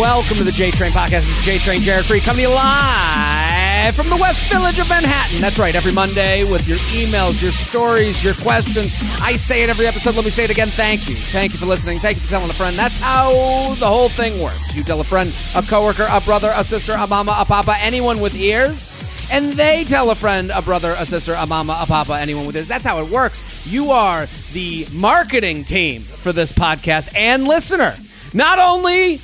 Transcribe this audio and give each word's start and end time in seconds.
Welcome 0.00 0.38
to 0.38 0.44
the 0.44 0.50
J 0.50 0.70
Train 0.70 0.92
Podcast. 0.92 1.10
This 1.10 1.40
is 1.40 1.44
J 1.44 1.58
Train 1.58 1.82
Jared 1.82 2.06
Freid 2.06 2.22
coming 2.22 2.46
to 2.46 2.48
you 2.48 2.54
live 2.54 3.94
from 3.94 4.08
the 4.08 4.16
West 4.16 4.50
Village 4.50 4.78
of 4.78 4.88
Manhattan. 4.88 5.42
That's 5.42 5.58
right, 5.58 5.74
every 5.74 5.92
Monday 5.92 6.42
with 6.50 6.66
your 6.66 6.78
emails, 6.78 7.42
your 7.42 7.52
stories, 7.52 8.24
your 8.24 8.32
questions. 8.32 8.96
I 9.20 9.36
say 9.36 9.62
it 9.62 9.68
every 9.68 9.86
episode. 9.86 10.14
Let 10.16 10.24
me 10.24 10.30
say 10.30 10.44
it 10.44 10.50
again. 10.50 10.68
Thank 10.68 11.06
you. 11.06 11.16
Thank 11.16 11.52
you 11.52 11.58
for 11.58 11.66
listening. 11.66 11.98
Thank 11.98 12.16
you 12.16 12.22
for 12.22 12.30
telling 12.30 12.48
a 12.48 12.54
friend. 12.54 12.78
That's 12.78 12.98
how 12.98 13.74
the 13.74 13.86
whole 13.86 14.08
thing 14.08 14.42
works. 14.42 14.74
You 14.74 14.84
tell 14.84 15.02
a 15.02 15.04
friend, 15.04 15.34
a 15.54 15.60
coworker, 15.60 16.06
a 16.10 16.22
brother, 16.22 16.50
a 16.56 16.64
sister, 16.64 16.94
a 16.94 17.06
mama, 17.06 17.36
a 17.38 17.44
papa, 17.44 17.76
anyone 17.78 18.20
with 18.20 18.34
ears 18.34 18.94
and 19.30 19.52
they 19.52 19.84
tell 19.84 20.10
a 20.10 20.14
friend, 20.14 20.50
a 20.52 20.62
brother, 20.62 20.96
a 20.98 21.04
sister, 21.04 21.34
a 21.34 21.46
mama, 21.46 21.78
a 21.78 21.86
papa, 21.86 22.18
anyone 22.18 22.46
with 22.46 22.54
this. 22.54 22.66
That's 22.66 22.86
how 22.86 23.04
it 23.04 23.10
works. 23.10 23.42
You 23.66 23.90
are 23.90 24.26
the 24.54 24.86
marketing 24.94 25.64
team 25.64 26.00
for 26.00 26.32
this 26.32 26.52
podcast 26.52 27.12
and 27.14 27.46
listener. 27.46 27.96
Not 28.32 28.58
only 28.58 29.20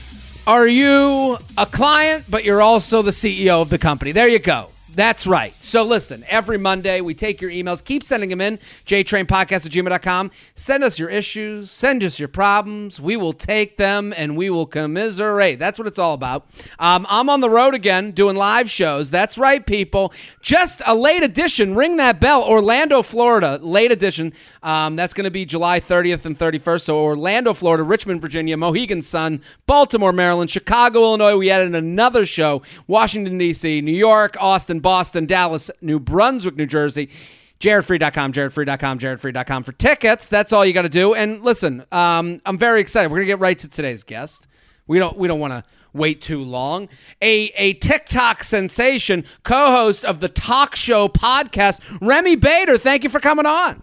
are 0.47 0.67
you 0.67 1.39
a 1.59 1.67
client, 1.67 2.25
but 2.29 2.45
you're 2.45 2.63
also 2.63 3.03
the 3.03 3.11
CEO 3.11 3.61
of 3.63 3.69
the 3.69 3.79
company. 3.79 4.13
There 4.13 4.29
you 4.29 4.39
go. 4.39 4.69
That's 4.97 5.27
right. 5.27 5.53
So 5.61 5.83
listen, 5.83 6.25
every 6.27 6.57
Monday 6.57 7.03
we 7.03 7.13
take 7.13 7.43
your 7.43 7.51
emails. 7.51 7.85
Keep 7.85 8.03
sending 8.03 8.31
them 8.31 8.41
in. 8.41 8.57
JTrainPodcast 8.87 9.67
at 9.67 9.73
gmail.com. 9.73 10.31
Send 10.55 10.83
us 10.83 10.99
your 10.99 11.11
issues. 11.11 11.71
Send 11.71 12.03
us 12.03 12.19
your 12.19 12.29
problems. 12.29 12.99
We 12.99 13.19
will 13.19 13.35
take 13.35 13.77
them 13.77 14.15
and 14.17 14.39
we 14.39 14.49
will 14.49 14.65
commiserate. 14.65 15.59
That's 15.59 15.79
what 15.79 15.87
it's 15.87 15.99
all 15.99 16.15
about. 16.15 16.47
Um, 16.79 17.07
I'm 17.11 17.29
on 17.29 17.43
the 17.43 17.51
road 17.51 17.75
again 17.75 18.13
doing 18.13 18.37
live 18.37 18.71
shows. 18.71 19.11
That's 19.11 19.37
right, 19.37 19.67
people. 19.67 20.15
Just 20.41 20.81
a 20.87 20.95
late 20.95 21.23
edition. 21.23 21.75
Ring 21.75 21.99
that 21.99 22.19
bell. 22.19 22.43
Orlando, 22.43 23.03
Florida. 23.03 23.59
Late 23.61 23.93
edition. 23.93 24.33
Um, 24.63 24.97
that's 24.97 25.13
going 25.13 25.25
to 25.27 25.31
be 25.31 25.45
July 25.45 25.79
30th 25.79 26.25
and 26.25 26.39
31st. 26.39 26.81
So 26.81 26.97
Orlando, 26.97 27.53
Florida, 27.53 27.83
Richmond, 27.83 28.23
Virginia, 28.23 28.57
Mohegan 28.57 29.03
Sun, 29.03 29.43
Baltimore, 29.67 30.15
Maryland, 30.15 30.49
Chicago, 30.49 31.01
Illinois. 31.01 31.37
We 31.37 31.51
added 31.51 31.75
another 31.75 32.25
show. 32.25 32.63
Washington, 32.87 33.37
D.C., 33.37 33.83
New 33.83 33.93
York, 33.93 34.39
Austin, 34.41 34.81
Boston, 34.87 35.27
Dallas, 35.27 35.69
New 35.81 35.99
Brunswick, 35.99 36.55
New 36.55 36.65
Jersey. 36.65 37.11
JaredFreid.com, 37.59 38.33
JaredFreid.com, 38.33 39.01
JaredFreid.com 39.01 39.65
for 39.65 39.73
tickets. 39.73 40.29
That's 40.29 40.53
all 40.53 40.65
you 40.65 40.73
got 40.73 40.83
to 40.83 40.89
do. 40.89 41.13
And 41.13 41.43
listen, 41.43 41.85
um, 41.91 42.41
I'm 42.47 42.57
very 42.57 42.83
excited. 42.83 43.11
We're 43.11 43.17
gonna 43.17 43.27
get 43.27 43.41
right 43.41 43.59
to 43.59 43.69
today's 43.69 44.05
guest. 44.05 44.47
We 44.87 45.01
don't 45.01 45.17
we 45.19 45.27
don't 45.27 45.41
want 45.41 45.55
to 45.55 45.65
wait 45.93 46.21
too 46.21 46.45
long. 46.45 46.89
A 47.21 47.51
a 47.57 47.73
TikTok 47.73 48.45
sensation, 48.45 49.25
co-host 49.43 50.05
of 50.05 50.21
the 50.21 50.29
talk 50.29 50.77
show 50.77 51.09
podcast, 51.09 51.81
Remi 52.01 52.37
Bader. 52.37 52.79
Thank 52.79 53.03
you 53.03 53.11
for 53.11 53.19
coming 53.19 53.45
on. 53.45 53.83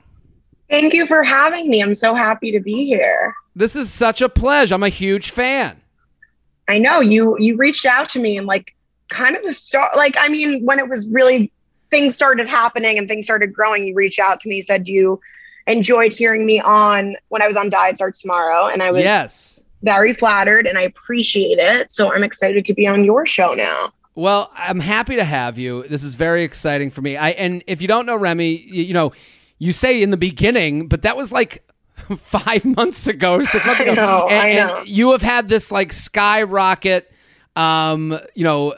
Thank 0.70 0.94
you 0.94 1.06
for 1.06 1.22
having 1.22 1.70
me. 1.70 1.84
I'm 1.84 1.96
so 1.96 2.16
happy 2.16 2.50
to 2.54 2.62
be 2.62 2.86
here. 2.86 3.36
This 3.58 3.76
is 3.76 3.92
such 3.92 4.22
a 4.22 4.30
pleasure. 4.30 4.74
I'm 4.74 4.84
a 4.84 4.88
huge 4.88 5.32
fan. 5.32 5.82
I 6.70 6.80
know 6.80 7.02
you 7.02 7.36
you 7.40 7.58
reached 7.58 7.86
out 7.86 8.08
to 8.12 8.20
me 8.20 8.38
and 8.38 8.48
like 8.48 8.74
kind 9.14 9.36
of 9.38 9.44
the 9.44 9.54
start 9.54 9.96
like 9.96 10.16
I 10.20 10.28
mean 10.30 10.66
when 10.66 10.80
it 10.80 10.90
was 10.90 11.08
really 11.10 11.52
things 11.92 12.16
started 12.16 12.50
happening 12.50 12.98
and 12.98 13.08
things 13.08 13.26
started 13.26 13.54
growing 13.54 13.86
you 13.86 13.94
reached 13.94 14.20
out 14.20 14.42
to 14.42 14.50
me 14.50 14.62
said 14.62 14.88
you 14.88 15.20
enjoyed 15.68 16.12
hearing 16.12 16.46
me 16.46 16.60
on 16.60 17.16
when 17.30 17.42
I 17.42 17.48
was 17.48 17.56
on 17.56 17.70
Diet 17.70 17.96
Starts 17.96 18.22
Tomorrow 18.22 18.68
and 18.68 18.82
I 18.84 18.92
was 18.92 19.04
Yes. 19.04 19.62
very 19.84 20.14
flattered 20.14 20.66
and 20.68 20.78
I 20.78 20.82
appreciate 20.82 21.58
it. 21.60 21.90
So 21.90 22.14
I'm 22.14 22.24
excited 22.24 22.66
to 22.66 22.74
be 22.74 22.86
on 22.88 23.06
your 23.06 23.26
show 23.26 23.54
now. 23.54 23.94
Well, 24.16 24.52
I'm 24.56 24.80
happy 24.80 25.16
to 25.16 25.24
have 25.24 25.58
you. 25.58 25.88
This 25.88 26.04
is 26.04 26.16
very 26.16 26.44
exciting 26.44 26.90
for 26.90 27.02
me. 27.02 27.16
I 27.18 27.30
and 27.30 27.64
if 27.68 27.82
you 27.82 27.88
don't 27.88 28.06
know 28.06 28.16
Remi, 28.16 28.58
you, 28.58 28.84
you 28.84 28.94
know, 28.94 29.14
you 29.58 29.72
say 29.72 30.02
in 30.04 30.10
the 30.10 30.18
beginning, 30.18 30.88
but 30.88 31.04
that 31.04 31.16
was 31.16 31.32
like 31.32 31.64
five 32.18 32.66
months 32.66 33.08
ago 33.08 33.42
six 33.44 33.66
months 33.66 33.82
I 33.82 33.86
ago. 33.86 33.94
know, 33.94 34.28
and, 34.30 34.40
I 34.40 34.54
know. 34.68 34.84
you 34.86 35.12
have 35.14 35.22
had 35.22 35.48
this 35.48 35.72
like 35.72 35.94
skyrocket, 35.94 37.10
um, 37.56 38.20
you 38.36 38.44
know, 38.44 38.74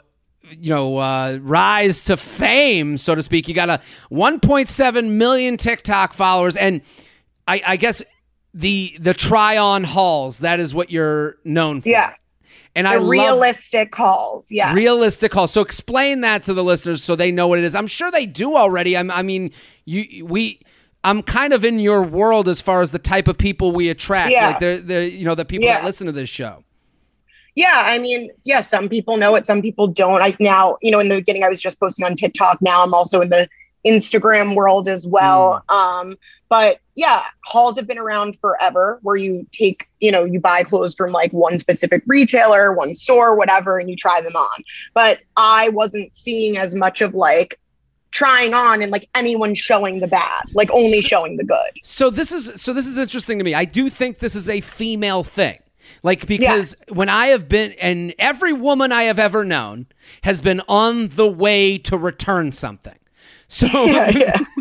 you 0.50 0.70
know, 0.70 0.98
uh, 0.98 1.38
rise 1.42 2.04
to 2.04 2.16
fame, 2.16 2.98
so 2.98 3.14
to 3.14 3.22
speak. 3.22 3.48
You 3.48 3.54
got 3.54 3.70
a 3.70 3.80
1.7 4.10 5.10
million 5.10 5.56
TikTok 5.56 6.12
followers, 6.12 6.56
and 6.56 6.82
I, 7.48 7.62
I 7.66 7.76
guess 7.76 8.02
the 8.54 8.96
the 9.00 9.14
try 9.14 9.58
on 9.58 9.84
hauls. 9.84 10.38
That 10.40 10.60
is 10.60 10.74
what 10.74 10.90
you're 10.90 11.36
known 11.44 11.80
for. 11.80 11.88
Yeah. 11.88 12.14
and 12.74 12.86
The 12.86 12.90
I 12.90 12.96
love 12.96 13.08
realistic 13.08 13.94
hauls. 13.94 14.50
Yeah. 14.50 14.72
realistic 14.74 15.32
hauls. 15.32 15.52
So 15.52 15.60
explain 15.60 16.22
that 16.22 16.42
to 16.44 16.54
the 16.54 16.64
listeners 16.64 17.02
so 17.02 17.16
they 17.16 17.30
know 17.30 17.48
what 17.48 17.58
it 17.58 17.64
is. 17.64 17.74
I'm 17.74 17.86
sure 17.86 18.10
they 18.10 18.26
do 18.26 18.56
already. 18.56 18.96
I'm, 18.96 19.10
I 19.10 19.22
mean, 19.22 19.52
you 19.84 20.24
we. 20.24 20.60
I'm 21.04 21.22
kind 21.22 21.52
of 21.52 21.64
in 21.64 21.78
your 21.78 22.02
world 22.02 22.48
as 22.48 22.60
far 22.60 22.82
as 22.82 22.90
the 22.90 22.98
type 22.98 23.28
of 23.28 23.38
people 23.38 23.70
we 23.70 23.90
attract. 23.90 24.32
Yeah. 24.32 24.48
Like 24.48 24.58
they're, 24.58 24.78
they're 24.78 25.02
you 25.02 25.24
know 25.24 25.36
the 25.36 25.44
people 25.44 25.68
that 25.68 25.84
listen 25.84 26.06
to 26.06 26.12
this 26.12 26.28
show. 26.28 26.64
Yeah, 27.56 27.82
I 27.84 27.98
mean, 27.98 28.30
yeah, 28.44 28.60
some 28.60 28.88
people 28.88 29.16
know 29.16 29.34
it, 29.34 29.46
some 29.46 29.62
people 29.62 29.88
don't. 29.88 30.20
I 30.22 30.34
now, 30.38 30.76
you 30.82 30.90
know, 30.90 31.00
in 31.00 31.08
the 31.08 31.16
beginning, 31.16 31.42
I 31.42 31.48
was 31.48 31.60
just 31.60 31.80
posting 31.80 32.04
on 32.04 32.14
TikTok. 32.14 32.60
Now 32.60 32.84
I'm 32.84 32.92
also 32.94 33.22
in 33.22 33.30
the 33.30 33.48
Instagram 33.86 34.54
world 34.54 34.88
as 34.88 35.06
well. 35.06 35.64
Um, 35.68 36.16
but 36.48 36.80
yeah, 36.96 37.22
hauls 37.44 37.76
have 37.76 37.86
been 37.86 37.98
around 37.98 38.38
forever 38.38 38.98
where 39.02 39.16
you 39.16 39.46
take, 39.52 39.88
you 40.00 40.10
know, 40.10 40.24
you 40.24 40.38
buy 40.38 40.64
clothes 40.64 40.94
from 40.94 41.12
like 41.12 41.32
one 41.32 41.58
specific 41.58 42.02
retailer, 42.06 42.72
one 42.72 42.94
store, 42.94 43.34
whatever, 43.34 43.78
and 43.78 43.88
you 43.88 43.96
try 43.96 44.20
them 44.20 44.36
on. 44.36 44.62
But 44.92 45.20
I 45.36 45.70
wasn't 45.70 46.12
seeing 46.12 46.58
as 46.58 46.74
much 46.74 47.00
of 47.00 47.14
like 47.14 47.58
trying 48.10 48.54
on 48.54 48.82
and 48.82 48.90
like 48.90 49.08
anyone 49.14 49.54
showing 49.54 50.00
the 50.00 50.06
bad, 50.06 50.44
like 50.54 50.70
only 50.72 51.00
showing 51.00 51.36
the 51.36 51.44
good. 51.44 51.70
So 51.82 52.10
this 52.10 52.32
is 52.32 52.60
so 52.60 52.72
this 52.72 52.86
is 52.86 52.98
interesting 52.98 53.38
to 53.38 53.44
me. 53.44 53.54
I 53.54 53.64
do 53.64 53.88
think 53.88 54.18
this 54.18 54.34
is 54.34 54.48
a 54.48 54.60
female 54.60 55.22
thing. 55.22 55.58
Like 56.02 56.26
because 56.26 56.82
when 56.88 57.08
I 57.08 57.26
have 57.26 57.48
been 57.48 57.72
and 57.80 58.14
every 58.18 58.52
woman 58.52 58.92
I 58.92 59.04
have 59.04 59.18
ever 59.18 59.44
known 59.44 59.86
has 60.22 60.40
been 60.40 60.60
on 60.68 61.06
the 61.06 61.26
way 61.26 61.78
to 61.78 61.96
return 61.98 62.52
something. 62.52 62.98
So 63.48 63.66
Yeah, 63.86 64.10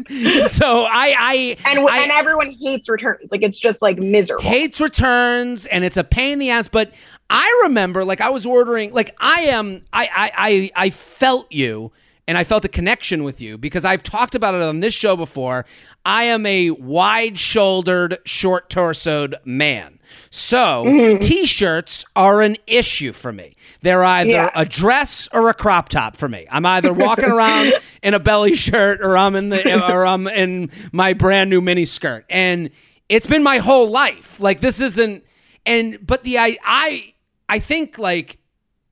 yeah. 0.09 0.45
so 0.45 0.85
I 0.87 1.15
I 1.17 1.57
And, 1.65 1.79
I, 1.89 1.99
and 2.03 2.11
everyone 2.11 2.51
hates 2.51 2.87
returns. 2.87 3.31
Like 3.31 3.41
it's 3.41 3.57
just 3.59 3.81
like 3.81 3.97
miserable. 3.97 4.43
hates 4.43 4.79
returns 4.79 5.65
and 5.65 5.83
it's 5.83 5.97
a 5.97 6.03
pain 6.03 6.33
in 6.33 6.39
the 6.39 6.49
ass 6.51 6.67
but 6.67 6.91
i 7.29 7.61
remember 7.63 8.05
like 8.05 8.21
i 8.21 8.29
was 8.29 8.45
ordering 8.45 8.93
like 8.93 9.15
i 9.19 9.41
am 9.41 9.81
i 9.91 10.07
i 10.13 10.31
i, 10.75 10.85
I 10.85 10.89
felt 10.91 11.51
you 11.51 11.91
and 12.27 12.37
i 12.37 12.43
felt 12.43 12.65
a 12.65 12.67
connection 12.67 13.23
with 13.23 13.41
you 13.41 13.57
because 13.57 13.83
i've 13.85 14.03
talked 14.03 14.35
about 14.35 14.53
it 14.53 14.61
on 14.61 14.79
this 14.79 14.93
show 14.93 15.15
before 15.15 15.65
i 16.05 16.23
am 16.23 16.45
a 16.45 16.69
wide 16.71 17.39
shouldered 17.39 18.17
short 18.25 18.69
torsoed 18.69 19.33
man 19.43 19.94
so 20.29 21.17
t-shirts 21.21 22.05
are 22.15 22.41
an 22.41 22.57
issue 22.67 23.11
for 23.13 23.31
me. 23.31 23.55
They're 23.81 24.03
either 24.03 24.29
Yeah. 24.29 24.51
a 24.55 24.65
dress 24.65 25.27
or 25.31 25.49
a 25.49 25.53
crop 25.53 25.89
top 25.89 26.15
for 26.17 26.27
me. 26.29 26.45
I'm 26.51 26.65
either 26.65 26.93
walking 26.93 27.25
around 27.31 27.73
in 28.03 28.13
a 28.13 28.19
belly 28.19 28.55
shirt 28.55 29.01
or 29.01 29.17
i'm 29.17 29.35
in 29.35 29.49
the 29.49 29.83
or 29.93 30.05
i'm 30.05 30.27
in 30.27 30.71
my 30.91 31.13
brand 31.13 31.49
new 31.49 31.61
mini 31.61 31.85
skirt 31.85 32.25
and 32.29 32.69
it's 33.07 33.27
been 33.27 33.43
my 33.43 33.57
whole 33.59 33.89
life. 33.89 34.39
Like 34.39 34.61
this 34.61 34.81
isn't 34.81 35.23
and 35.65 36.05
but 36.05 36.23
the 36.23 36.37
i 36.39 36.57
i 36.63 37.13
i 37.49 37.59
think 37.59 37.97
like 37.97 38.37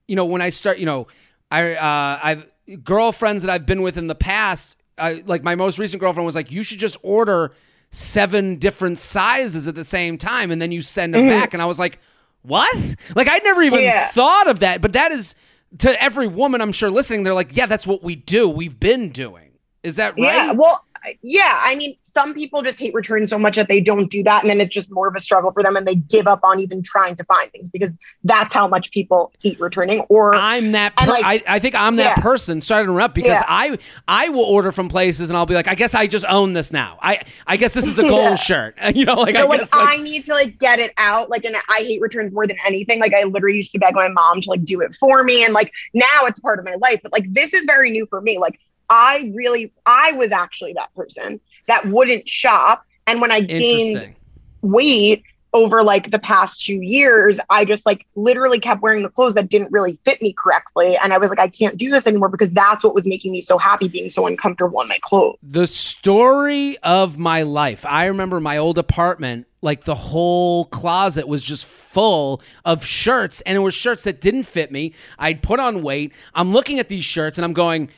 you 0.08 0.16
know 0.16 0.26
when 0.26 0.42
i 0.42 0.50
start 0.50 0.78
you 0.80 0.86
know 0.86 1.08
i 1.52 1.74
uh 1.76 2.20
i've 2.24 2.52
girlfriends 2.84 3.44
that 3.44 3.52
i've 3.52 3.66
been 3.66 3.82
with 3.82 3.98
in 3.98 4.08
the 4.08 4.16
past 4.16 4.78
I, 4.98 5.24
like 5.26 5.44
my 5.44 5.56
most 5.56 5.78
recent 5.80 6.00
girlfriend 6.00 6.26
was 6.26 6.36
like 6.36 6.52
you 6.52 6.64
should 6.64 6.80
just 6.80 6.98
order 7.04 7.54
seven 7.94 8.56
different 8.56 8.98
sizes 8.98 9.68
at 9.68 9.76
the 9.76 9.84
same 9.86 10.18
time 10.18 10.52
and 10.52 10.62
then 10.62 10.72
you 10.72 10.82
send 10.82 11.14
them 11.14 11.22
mm-hmm. 11.22 11.40
back 11.40 11.54
and 11.54 11.62
i 11.62 11.66
was 11.66 11.80
like 11.80 12.00
what? 12.42 12.96
Like 13.16 13.30
i'd 13.30 13.44
never 13.44 13.64
even 13.64 13.80
Yeah. 13.82 14.10
thought 14.10 14.48
of 14.48 14.60
that 14.60 14.82
but 14.82 14.94
that 14.94 15.14
is 15.14 15.36
to 15.78 16.04
every 16.04 16.28
woman 16.28 16.60
i'm 16.60 16.74
sure 16.74 16.90
listening 16.90 17.24
they're 17.24 17.34
like 17.34 17.56
yeah 17.56 17.68
that's 17.68 17.88
what 17.88 18.04
we 18.04 18.16
do 18.16 18.50
we've 18.50 18.78
been 18.80 19.10
doing. 19.10 19.44
Is 19.84 19.98
that 19.98 20.14
right? 20.14 20.24
Yeah, 20.24 20.54
well, 20.54 20.86
yeah. 21.22 21.60
I 21.64 21.76
mean, 21.76 21.96
some 22.02 22.34
people 22.34 22.62
just 22.62 22.80
hate 22.80 22.94
returns 22.94 23.30
so 23.30 23.38
much 23.40 23.56
that 23.56 23.68
they 23.68 23.80
don't 23.82 24.10
do 24.10 24.24
that, 24.24 24.42
and 24.44 24.50
then 24.50 24.62
it's 24.62 24.74
just 24.74 24.92
more 24.92 25.08
of 25.08 25.16
a 25.16 25.20
struggle 25.20 25.52
for 25.52 25.64
them, 25.64 25.76
and 25.76 25.86
they 25.88 25.96
give 25.96 26.28
up 26.28 26.40
on 26.44 26.60
even 26.60 26.82
trying 26.84 27.16
to 27.18 27.24
find 27.26 27.52
things 27.52 27.70
because 27.70 27.92
that's 28.24 28.54
how 28.54 28.68
much 28.68 28.92
people 28.92 29.32
hate 29.42 29.60
returning. 29.60 30.02
Or 30.10 30.34
I'm 30.36 30.72
that. 30.74 30.96
Per- 30.96 31.08
like- 31.10 31.24
I, 31.26 31.42
I 31.56 31.60
think 31.60 31.76
I'm 31.76 31.96
that 31.98 32.18
Yeah. 32.18 32.24
person. 32.24 32.62
Sorry 32.62 32.84
to 32.86 32.90
interrupt 32.92 33.16
because 33.16 33.32
Yeah. 33.32 33.44
I 33.48 33.78
I 34.08 34.30
will 34.30 34.46
order 34.46 34.72
from 34.72 34.90
places 34.90 35.30
and 35.30 35.38
I'll 35.38 35.46
be 35.46 35.54
like, 35.56 35.68
I 35.68 35.76
guess 35.76 35.94
I 35.94 36.08
just 36.08 36.26
own 36.30 36.54
this 36.54 36.72
now. 36.72 36.98
I 37.02 37.22
I 37.48 37.58
guess 37.58 37.74
this 37.74 37.86
is 37.88 38.00
a 38.00 38.04
gold 38.04 38.14
Yeah. 38.32 38.36
shirt. 38.36 38.76
You 38.96 39.06
know, 39.06 39.16
like 39.16 39.34
know, 39.34 39.42
I 39.42 39.44
like 39.46 39.60
guess 39.62 39.74
like, 39.74 40.00
I 40.00 40.02
need 40.04 40.24
to 40.26 40.34
like 40.34 40.60
get 40.60 40.80
it 40.80 40.94
out. 40.98 41.30
Like, 41.30 41.46
and 41.46 41.56
I 41.70 41.80
hate 41.80 42.00
returns 42.02 42.32
more 42.34 42.46
than 42.46 42.58
anything. 42.66 43.00
Like, 43.00 43.14
I 43.14 43.24
literally 43.24 43.56
used 43.58 43.72
to 43.74 43.80
beg 43.80 43.96
my 43.96 44.08
mom 44.08 44.40
to 44.42 44.50
like 44.50 44.64
do 44.64 44.82
it 44.82 44.94
for 44.94 45.24
me, 45.24 45.44
and 45.44 45.54
like 45.54 45.72
now 45.94 46.06
it's 46.26 46.40
part 46.40 46.60
of 46.60 46.66
my 46.66 46.76
life. 46.76 47.00
But 47.02 47.12
like, 47.12 47.26
this 47.34 47.54
is 47.54 47.66
very 47.66 47.90
new 47.90 48.06
for 48.06 48.22
me. 48.22 48.38
Like, 48.38 48.60
I 48.90 49.32
really, 49.36 49.72
I 49.86 50.12
was 50.14 50.32
actually 50.32 50.74
that 50.74 50.94
person 50.96 51.40
that 51.68 51.86
wouldn't 51.86 52.28
shop, 52.28 52.86
and 53.08 53.22
when 53.22 53.32
I 53.32 53.42
gained 53.42 54.16
weight 54.62 55.24
over 55.54 55.84
like 55.84 56.10
the 56.10 56.20
past 56.20 56.64
two 56.64 56.82
years, 56.82 57.40
I 57.50 57.64
just 57.64 57.86
like 57.86 58.06
literally 58.16 58.60
kept 58.60 58.82
wearing 58.82 59.04
the 59.04 59.10
clothes 59.10 59.36
that 59.36 59.50
didn't 59.50 59.72
really 59.72 60.00
fit 60.04 60.22
me 60.22 60.34
correctly. 60.34 60.98
And 60.98 61.14
I 61.14 61.18
was 61.20 61.30
like, 61.30 61.40
I 61.40 61.48
can't 61.48 61.78
do 61.78 61.90
this 61.90 62.08
anymore 62.08 62.30
because 62.30 62.50
that's 62.50 62.84
what 62.84 62.96
was 62.96 63.06
making 63.06 63.32
me 63.32 63.42
so 63.42 63.58
happy 63.58 63.88
being 63.88 64.10
so 64.10 64.26
uncomfortable 64.26 64.82
in 64.82 64.88
my 64.88 64.98
clothes. 65.02 65.38
The 65.44 65.68
story 65.68 66.78
of 66.80 67.20
my 67.20 67.44
life. 67.44 67.86
I 67.86 68.06
remember 68.06 68.40
my 68.40 68.58
old 68.58 68.80
apartment, 68.80 69.46
like 69.62 69.84
the 69.86 69.96
whole 69.96 70.66
closet 70.66 71.28
was 71.28 71.44
just 71.44 71.66
full 71.66 72.42
of 72.66 72.84
shirts, 72.84 73.42
and 73.42 73.56
it 73.56 73.60
was 73.60 73.76
shirts 73.76 74.06
that 74.06 74.22
didn't 74.22 74.44
fit 74.44 74.72
me. 74.72 74.94
I'd 75.20 75.44
put 75.44 75.60
on 75.60 75.84
weight. 75.84 76.14
I'm 76.34 76.52
looking 76.52 76.80
at 76.80 76.90
these 76.90 77.06
shirts 77.06 77.38
and 77.38 77.46
I'm 77.46 77.54
going, 77.54 77.90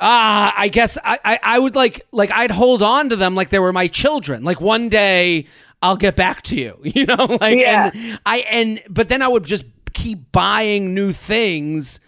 ah, 0.00 0.54
I 0.56 0.68
guess 0.68 0.98
I, 1.02 1.18
I, 1.24 1.38
I 1.42 1.58
would 1.58 1.74
like 1.74 2.06
like 2.12 2.30
I'd 2.30 2.50
hold 2.50 2.82
on 2.82 3.08
to 3.10 3.16
them 3.16 3.34
like 3.34 3.50
they 3.50 3.58
were 3.58 3.72
my 3.72 3.86
children. 3.88 4.44
Like 4.44 4.60
one 4.60 4.88
day 4.88 5.46
I'll 5.82 5.96
get 5.96 6.16
back 6.16 6.42
to 6.42 6.56
you. 6.56 6.78
You 6.84 7.06
know, 7.06 7.38
like 7.40 7.58
Yeah. 7.58 7.90
and 7.94 8.20
I 8.26 8.38
and 8.50 8.82
but 8.88 9.08
then 9.08 9.22
I 9.22 9.28
would 9.28 9.44
just 9.44 9.64
keep 9.92 10.30
buying 10.32 10.94
new 10.94 11.12
things 11.12 12.00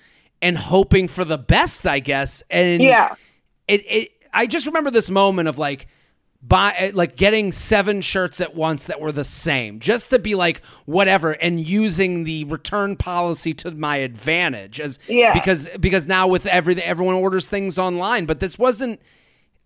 and 0.43 0.57
hoping 0.57 1.09
for 1.09 1.25
the 1.25 1.39
best, 1.39 1.87
I 1.87 1.99
guess. 2.01 2.43
And 2.51 2.83
Yeah. 2.83 3.15
it, 3.67 3.85
it 3.89 4.13
I 4.33 4.47
just 4.47 4.67
remember 4.67 4.91
this 4.91 5.11
moment 5.11 5.49
of 5.49 5.59
like 5.59 5.89
buy 6.41 6.73
eh, 6.77 6.91
like 6.95 7.17
getting 7.17 7.51
seven 7.51 8.01
shirts 8.01 8.41
at 8.41 8.55
once 8.55 8.87
that 8.87 9.01
were 9.01 9.11
the 9.11 9.25
same 9.25 9.81
just 9.81 10.11
to 10.11 10.19
be 10.21 10.37
like 10.37 10.63
whatever 10.87 11.33
and 11.33 11.59
using 11.61 12.23
the 12.23 12.45
return 12.45 12.95
policy 12.95 13.53
to 13.53 13.73
my 13.73 13.97
advantage 13.97 14.79
as 14.79 15.01
Yeah. 15.09 15.33
because 15.35 15.69
because 15.81 16.07
now 16.07 16.29
with 16.29 16.47
everything 16.47 16.85
everyone 16.85 17.17
orders 17.17 17.49
things 17.49 17.77
online 17.77 18.25
but 18.25 18.39
this 18.39 18.57
wasn't 18.57 19.01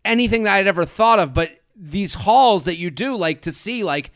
anything 0.05 0.45
that 0.45 0.55
I'd 0.55 0.67
ever 0.67 0.87
thought 0.87 1.19
of 1.19 1.35
but 1.35 1.51
these 1.77 2.15
hauls 2.15 2.65
that 2.65 2.77
you 2.77 2.91
do 2.91 3.17
like 3.17 3.43
to 3.43 3.53
see 3.53 3.85
like 3.85 4.11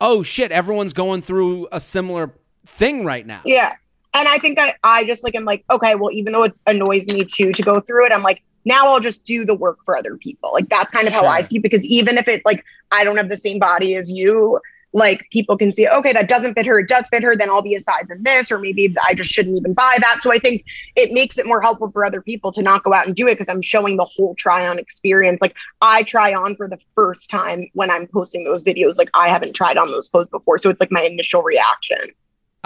oh 0.00 0.22
shit 0.22 0.52
everyone's 0.52 0.92
going 0.92 1.22
through 1.22 1.66
a 1.72 1.80
similar 1.80 2.32
thing 2.66 3.04
right 3.04 3.26
now 3.26 3.40
Yeah. 3.44 3.72
And 4.14 4.26
I 4.28 4.38
think 4.38 4.58
I, 4.58 4.74
I 4.82 5.04
just 5.04 5.22
like, 5.24 5.34
I'm 5.34 5.44
like, 5.44 5.62
okay, 5.70 5.94
well, 5.94 6.10
even 6.10 6.32
though 6.32 6.44
it 6.44 6.58
annoys 6.66 7.06
me 7.06 7.22
too 7.26 7.52
to 7.52 7.62
go 7.62 7.80
through 7.80 8.06
it, 8.06 8.12
I'm 8.12 8.22
like, 8.22 8.42
now 8.66 8.88
I'll 8.88 9.00
just 9.00 9.24
do 9.24 9.46
the 9.46 9.54
work 9.54 9.78
for 9.84 9.96
other 9.96 10.16
people. 10.18 10.52
Like 10.52 10.68
that's 10.68 10.92
kind 10.92 11.06
of 11.06 11.14
how 11.14 11.24
I 11.24 11.40
see 11.40 11.56
it 11.56 11.62
because 11.62 11.84
even 11.84 12.18
if 12.18 12.28
it 12.28 12.42
like 12.44 12.64
I 12.92 13.04
don't 13.04 13.16
have 13.16 13.30
the 13.30 13.36
same 13.36 13.58
body 13.58 13.96
as 13.96 14.10
you, 14.10 14.60
like 14.92 15.28
people 15.30 15.56
can 15.56 15.70
see, 15.70 15.86
okay, 15.86 16.12
that 16.12 16.28
doesn't 16.28 16.54
fit 16.54 16.66
her, 16.66 16.78
it 16.80 16.88
does 16.88 17.08
fit 17.08 17.22
her, 17.22 17.36
then 17.36 17.48
I'll 17.48 17.62
be 17.62 17.74
a 17.74 17.80
size 17.80 18.06
in 18.10 18.22
this, 18.22 18.50
or 18.50 18.58
maybe 18.58 18.94
I 19.04 19.14
just 19.14 19.30
shouldn't 19.30 19.56
even 19.56 19.72
buy 19.72 19.96
that. 20.00 20.22
So 20.22 20.32
I 20.32 20.38
think 20.38 20.64
it 20.96 21.12
makes 21.12 21.38
it 21.38 21.46
more 21.46 21.60
helpful 21.60 21.90
for 21.92 22.04
other 22.04 22.20
people 22.20 22.50
to 22.52 22.62
not 22.62 22.82
go 22.82 22.92
out 22.92 23.06
and 23.06 23.14
do 23.14 23.28
it 23.28 23.34
because 23.38 23.48
I'm 23.48 23.62
showing 23.62 23.96
the 23.96 24.04
whole 24.04 24.34
try 24.34 24.66
on 24.66 24.78
experience. 24.78 25.40
Like 25.40 25.54
I 25.80 26.02
try 26.02 26.34
on 26.34 26.56
for 26.56 26.66
the 26.66 26.78
first 26.94 27.30
time 27.30 27.68
when 27.74 27.90
I'm 27.90 28.06
posting 28.08 28.44
those 28.44 28.62
videos. 28.62 28.98
Like 28.98 29.10
I 29.14 29.28
haven't 29.28 29.54
tried 29.54 29.76
on 29.76 29.92
those 29.92 30.08
clothes 30.08 30.28
before. 30.30 30.58
So 30.58 30.70
it's 30.70 30.80
like 30.80 30.90
my 30.90 31.02
initial 31.02 31.42
reaction. 31.42 31.98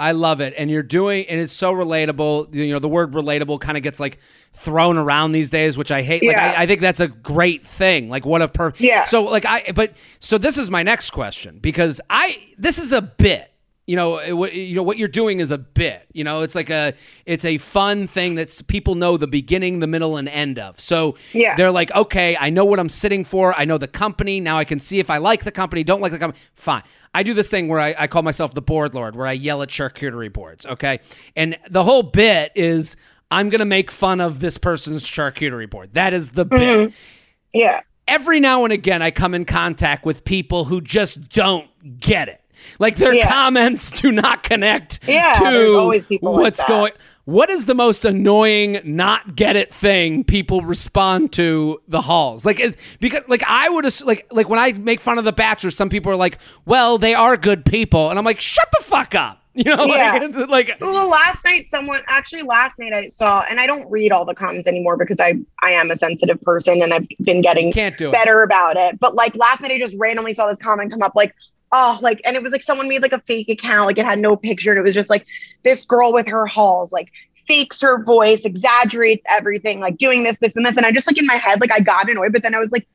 I 0.01 0.13
love 0.13 0.41
it. 0.41 0.55
And 0.57 0.71
you're 0.71 0.81
doing, 0.81 1.27
and 1.27 1.39
it's 1.39 1.53
so 1.53 1.71
relatable. 1.71 2.55
You 2.55 2.73
know, 2.73 2.79
the 2.79 2.89
word 2.89 3.13
relatable 3.13 3.59
kind 3.61 3.77
of 3.77 3.83
gets 3.83 3.99
like 3.99 4.17
thrown 4.51 4.97
around 4.97 5.31
these 5.31 5.51
days, 5.51 5.77
which 5.77 5.91
I 5.91 6.01
hate. 6.01 6.23
Like, 6.23 6.35
Yeah. 6.35 6.55
I, 6.57 6.63
I 6.63 6.65
think 6.65 6.81
that's 6.81 6.99
a 6.99 7.07
great 7.07 7.65
thing. 7.67 8.09
Like, 8.09 8.25
what 8.25 8.41
a 8.41 8.47
per. 8.47 8.73
Yeah. 8.77 9.03
So, 9.03 9.23
like, 9.23 9.45
I, 9.45 9.71
but, 9.75 9.93
so 10.19 10.39
this 10.39 10.57
is 10.57 10.71
my 10.71 10.81
next 10.81 11.11
question 11.11 11.59
because 11.59 12.01
I, 12.09 12.37
this 12.57 12.79
is 12.79 12.91
a 12.91 13.01
bit. 13.01 13.50
You 13.87 13.95
know, 13.95 14.35
what 14.35 14.53
you 14.53 14.75
know 14.75 14.83
what 14.83 14.97
you're 14.97 15.07
doing 15.07 15.39
is 15.39 15.51
a 15.51 15.57
bit. 15.57 16.07
You 16.13 16.23
know, 16.23 16.41
it's 16.43 16.55
like 16.55 16.69
a 16.69 16.93
it's 17.25 17.43
a 17.43 17.57
fun 17.57 18.07
thing 18.07 18.35
that's 18.35 18.61
people 18.61 18.95
know 18.95 19.17
the 19.17 19.27
beginning, 19.27 19.79
the 19.79 19.87
middle, 19.87 20.17
and 20.17 20.29
end 20.29 20.59
of. 20.59 20.79
So 20.79 21.17
Yeah. 21.33 21.55
they're 21.55 21.71
like, 21.71 21.91
okay, 21.93 22.37
I 22.39 22.51
know 22.51 22.63
what 22.63 22.79
I'm 22.79 22.89
sitting 22.89 23.23
for. 23.23 23.53
I 23.57 23.65
know 23.65 23.77
the 23.77 23.87
company. 23.87 24.39
Now 24.39 24.57
I 24.57 24.65
can 24.65 24.77
see 24.79 24.99
if 24.99 25.09
I 25.09 25.17
like 25.17 25.43
the 25.43 25.51
company, 25.51 25.83
don't 25.83 25.99
like 25.99 26.11
the 26.11 26.19
company. 26.19 26.41
Fine. 26.53 26.83
I 27.13 27.23
do 27.23 27.33
this 27.33 27.49
thing 27.49 27.67
where 27.67 27.79
I, 27.79 27.95
I 27.97 28.07
call 28.07 28.21
myself 28.21 28.53
the 28.53 28.61
board 28.61 28.93
lord, 28.93 29.15
where 29.15 29.27
I 29.27 29.33
yell 29.33 29.61
at 29.63 29.69
charcuterie 29.69 30.31
boards. 30.31 30.65
Okay. 30.65 30.99
And 31.35 31.57
the 31.69 31.83
whole 31.83 32.03
bit 32.03 32.51
is 32.55 32.95
I'm 33.31 33.49
going 33.49 33.59
to 33.59 33.65
make 33.65 33.89
fun 33.91 34.21
of 34.21 34.39
this 34.41 34.57
person's 34.57 35.03
charcuterie 35.03 35.69
board. 35.69 35.93
That 35.95 36.13
is 36.13 36.29
the 36.31 36.45
bit. 36.45 36.59
Mm-hmm. 36.61 36.95
Yeah. 37.53 37.81
Every 38.07 38.39
now 38.39 38.63
and 38.63 38.71
again, 38.73 39.01
I 39.01 39.11
come 39.11 39.33
in 39.33 39.45
contact 39.45 40.05
with 40.05 40.23
people 40.23 40.65
who 40.65 40.81
just 40.81 41.29
don't 41.29 41.67
get 41.99 42.29
it. 42.29 42.41
Like 42.79 42.95
their 42.97 43.13
Yeah. 43.13 43.29
comments 43.31 43.91
do 44.01 44.11
not 44.11 44.43
connect 44.43 44.99
Yeah, 45.07 45.33
to 45.33 46.01
people 46.07 46.33
like 46.33 46.41
what's 46.41 46.63
going. 46.65 46.93
What 47.25 47.49
is 47.51 47.65
the 47.65 47.75
most 47.75 48.03
annoying 48.03 48.79
not 48.83 49.35
get 49.35 49.55
it 49.55 49.71
thing 49.73 50.23
people 50.23 50.61
respond 50.61 51.31
to 51.33 51.79
the 51.87 52.01
hauls? 52.01 52.45
Like 52.45 52.59
is 52.59 52.75
because 52.99 53.21
like 53.27 53.43
I 53.47 53.69
would 53.69 53.85
like 54.03 54.25
like 54.31 54.49
when 54.49 54.59
I 54.59 54.71
make 54.73 54.99
fun 54.99 55.17
of 55.19 55.23
the 55.23 55.31
Bachelor, 55.31 55.69
some 55.71 55.87
people 55.89 56.11
are 56.11 56.15
like, 56.15 56.39
"Well, 56.65 56.97
they 56.97 57.13
are 57.13 57.37
good 57.37 57.63
people," 57.65 58.09
and 58.09 58.17
I'm 58.17 58.25
like, 58.25 58.41
"Shut 58.41 58.67
the 58.77 58.83
fuck 58.83 59.13
up!" 59.15 59.37
You 59.53 59.65
know, 59.65 59.85
Yeah. 59.85 60.13
like, 60.47 60.49
like 60.49 60.77
Well, 60.81 61.09
last 61.09 61.43
night 61.45 61.69
someone 61.69 62.01
actually 62.07 62.41
last 62.43 62.79
night 62.79 62.93
I 62.93 63.07
saw, 63.07 63.43
and 63.49 63.59
I 63.59 63.67
don't 63.67 63.89
read 63.91 64.11
all 64.13 64.23
the 64.25 64.33
comments 64.33 64.65
anymore 64.67 64.95
because 64.97 65.19
I 65.19 65.35
I 65.61 65.71
am 65.73 65.91
a 65.91 65.95
sensitive 65.95 66.41
person 66.41 66.81
and 66.81 66.93
I've 66.93 67.05
been 67.21 67.41
getting 67.41 67.71
can't 67.71 67.97
do 67.97 68.09
it. 68.09 68.13
better 68.13 68.43
about 68.43 68.77
it. 68.77 68.97
But 68.99 69.13
like 69.13 69.35
last 69.35 69.61
night 69.61 69.71
I 69.71 69.77
just 69.77 69.95
randomly 69.99 70.31
saw 70.33 70.49
this 70.49 70.57
comment 70.59 70.89
come 70.91 71.03
up 71.03 71.13
like, 71.15 71.35
oh, 71.71 71.97
like, 72.01 72.19
and 72.25 72.35
it 72.35 72.43
was 72.43 72.51
like 72.51 72.63
someone 72.63 72.87
made 72.89 73.01
like 73.01 73.13
a 73.13 73.19
fake 73.21 73.49
account, 73.49 73.87
like 73.87 73.97
it 73.97 74.05
had 74.05 74.19
no 74.19 74.35
picture, 74.35 74.71
and 74.71 74.79
it 74.79 74.83
was 74.83 74.93
just 74.93 75.09
like 75.09 75.25
this 75.63 75.85
girl 75.85 76.11
with 76.13 76.27
her 76.27 76.45
hauls, 76.45 76.91
like 76.91 77.09
fakes 77.47 77.81
her 77.81 78.03
voice, 78.03 78.45
exaggerates 78.45 79.23
everything, 79.29 79.79
like 79.79 79.97
doing 79.97 80.23
this, 80.23 80.39
this, 80.39 80.55
and 80.55 80.65
this. 80.65 80.77
And 80.77 80.85
I 80.85 80.91
just 80.91 81.07
like 81.07 81.17
in 81.17 81.25
my 81.25 81.35
head, 81.35 81.59
like 81.61 81.71
I 81.71 81.79
got 81.79 82.09
annoyed, 82.09 82.33
but 82.33 82.43
then 82.43 82.53
I 82.53 82.59
was 82.59 82.71
like, 82.71 82.87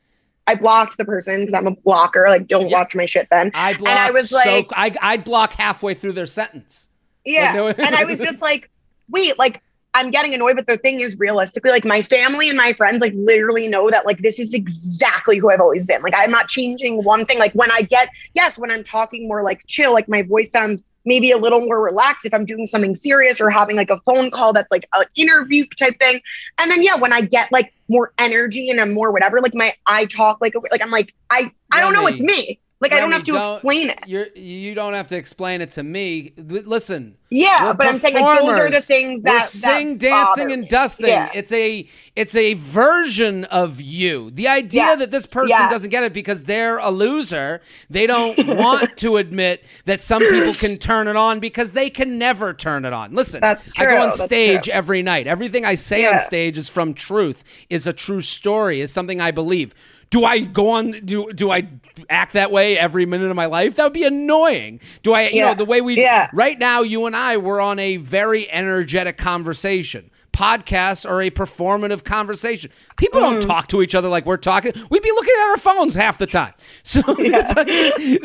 I 0.47 0.55
blocked 0.55 0.97
the 0.99 1.05
person 1.05 1.41
because 1.41 1.55
I'm 1.55 1.67
a 1.67 1.73
blocker. 1.73 2.27
Like, 2.29 2.47
don't 2.47 2.69
Yeah. 2.69 2.79
watch 2.79 2.95
my 2.95 3.07
shit 3.07 3.27
then. 3.31 3.51
I 3.55 3.75
block. 3.75 3.91
I 3.99 4.11
was 4.13 4.31
so, 4.31 4.37
like- 4.37 4.69
I 4.73 4.95
I'd 5.03 5.25
block 5.25 5.53
halfway 5.55 5.95
through 5.95 6.13
their 6.13 6.27
sentence. 6.27 6.89
Yeah. 7.25 7.53
no- 7.55 7.67
and 7.69 7.81
I 7.97 8.05
was 8.05 8.21
just 8.21 8.41
like, 8.43 8.71
wait, 9.09 9.39
like 9.39 9.61
I'm 9.97 10.11
getting 10.11 10.35
annoyed, 10.35 10.57
but 10.57 10.67
the 10.67 10.77
thing 10.77 11.01
is 11.01 11.19
realistically, 11.19 11.71
like 11.71 11.87
my 11.87 12.03
family 12.03 12.51
and 12.51 12.57
my 12.59 12.75
friends 12.75 13.01
like 13.01 13.15
literally 13.17 13.67
know 13.67 13.89
that 13.89 14.05
like 14.05 14.19
this 14.19 14.39
is 14.39 14.53
exactly 14.53 15.39
who 15.39 15.51
I've 15.51 15.61
always 15.61 15.87
been. 15.87 16.03
Like 16.03 16.13
I'm 16.15 16.31
not 16.31 16.49
changing 16.49 17.03
one 17.03 17.25
thing. 17.25 17.39
Like 17.39 17.55
when 17.55 17.71
I 17.71 17.81
get, 17.81 18.11
yes, 18.35 18.59
when 18.59 18.71
I'm 18.71 18.85
talking 18.85 19.27
more 19.27 19.43
like 19.43 19.67
chill, 19.67 19.95
like 19.95 20.07
my 20.07 20.23
voice 20.23 20.51
sounds 20.51 20.85
maybe 21.07 21.31
a 21.31 21.39
little 21.39 21.61
more 21.61 21.83
relaxed 21.83 22.27
if 22.27 22.35
I'm 22.35 22.45
doing 22.45 22.67
something 22.67 22.95
serious 22.95 23.41
or 23.41 23.49
having 23.49 23.77
like 23.77 23.89
a 23.89 23.99
phone 24.01 24.31
call 24.31 24.53
that's 24.53 24.71
like 24.71 24.87
an 24.95 25.07
interview 25.15 25.65
type 25.79 25.99
thing. 25.99 26.21
And 26.59 26.71
then 26.71 26.83
yeah, 26.83 26.97
when 26.97 27.15
I 27.15 27.23
get 27.23 27.51
like 27.51 27.73
more 27.89 28.13
energy 28.19 28.69
and 28.69 28.79
I'm 28.79 28.93
more 28.93 29.11
whatever, 29.13 29.41
like 29.41 29.55
my 29.55 29.73
I 29.87 30.05
talk 30.05 30.43
like 30.43 30.55
like 30.71 30.83
I'm 30.83 30.91
like 30.91 31.15
I 31.31 31.51
I 31.73 31.81
don't 31.81 31.95
know 31.95 32.07
it's 32.07 32.21
me. 32.21 32.61
Like 32.79 32.93
I 32.93 33.01
don't 33.01 33.11
have 33.13 33.25
to 33.25 33.33
don't- 33.33 33.55
explain 33.55 33.89
it. 33.89 33.99
You're 34.07 34.27
you 34.35 34.75
don't 34.75 34.93
have 34.93 35.09
to 35.09 35.17
explain 35.17 35.63
it 35.63 35.71
to 35.73 35.83
me. 35.83 36.33
Listen, 36.37 37.17
Yeah, 37.31 37.73
but 37.73 37.87
I'm 37.87 37.99
saying 37.99 38.17
like 38.17 38.41
those 38.41 38.59
are 38.59 38.71
the 38.71 38.83
things 38.83 39.23
we're 39.25 39.33
that 39.33 39.47
sing, 39.47 39.97
that 39.97 40.11
dancing, 40.37 40.53
and 40.53 40.69
dusting. 40.69 41.07
Yeah. 41.09 41.31
It's 41.33 41.51
a 41.53 41.89
it's 42.17 42.37
a 42.37 42.53
version 42.55 43.45
of 43.45 43.81
you. 43.81 44.31
The 44.31 44.49
idea 44.49 44.83
Yes, 44.83 44.99
that 44.99 45.11
this 45.11 45.25
person 45.25 45.49
yes. 45.49 45.71
doesn't 45.73 45.89
get 45.89 46.05
it 46.05 46.13
because 46.13 46.45
they're 46.45 46.77
a 46.77 46.91
loser, 46.91 47.63
they 47.89 48.07
don't 48.07 48.37
want 48.47 48.95
to 48.99 49.17
admit 49.17 49.65
that 49.87 50.03
some 50.03 50.21
people 50.21 50.53
can 50.53 50.77
turn 50.77 51.09
it 51.09 51.17
on 51.17 51.41
because 51.41 51.73
they 51.73 51.89
can 51.89 52.19
never 52.19 52.53
turn 52.53 52.85
it 52.85 52.93
on. 52.93 53.15
Listen, 53.15 53.41
That's 53.41 53.73
I 53.81 53.87
go 53.87 54.03
on 54.03 54.13
stage 54.13 54.65
true. 54.65 54.75
every 54.75 55.01
night. 55.03 55.27
Everything 55.27 55.65
I 55.65 55.77
say 55.77 56.07
on 56.07 56.21
stage 56.21 56.59
is 56.59 56.69
from 56.69 56.93
truth, 56.93 57.43
is 57.71 57.87
a 57.87 57.93
true 57.95 58.21
story, 58.21 58.83
is 58.83 58.93
something 58.93 59.19
I 59.19 59.31
believe. 59.31 59.75
Do 60.11 60.25
I 60.25 60.41
go 60.41 60.71
on 60.71 60.93
do 60.93 61.33
do 61.33 61.51
I 61.51 61.69
act 62.09 62.35
that 62.35 62.51
way 62.53 62.79
every 62.79 63.07
minute 63.07 63.29
of 63.31 63.37
my 63.37 63.47
life? 63.47 63.77
That 63.77 63.85
would 63.85 63.93
be 63.93 64.05
annoying. 64.05 64.81
Do 65.03 65.13
I 65.15 65.29
you 65.29 65.41
know 65.43 65.55
the 65.55 65.65
way 65.65 65.81
we 65.81 65.97
Yeah. 65.97 66.31
right 66.33 66.59
now 66.59 66.83
you 66.83 67.07
and 67.07 67.17
I 67.17 67.37
were 67.39 67.61
on 67.61 67.79
a 67.79 67.97
very 67.97 68.51
energetic 68.51 69.17
conversation. 69.19 70.11
Podcasts 70.33 71.09
are 71.09 71.23
a 71.23 71.31
performative 71.31 72.05
conversation. 72.05 72.71
People 72.99 73.21
don't 73.21 73.39
Mm. 73.43 73.47
talk 73.47 73.69
to 73.69 73.81
each 73.83 73.95
other 73.95 74.09
like 74.09 74.27
we're 74.27 74.37
talking. 74.37 74.73
We'd 74.91 75.03
be 75.03 75.11
looking 75.11 75.35
at 75.41 75.49
our 75.51 75.57
phones 75.57 75.95
half 75.95 76.19
the 76.19 76.27
time. 76.27 76.53
So, 76.83 77.01
it's 77.09 77.55
like, 77.57 77.69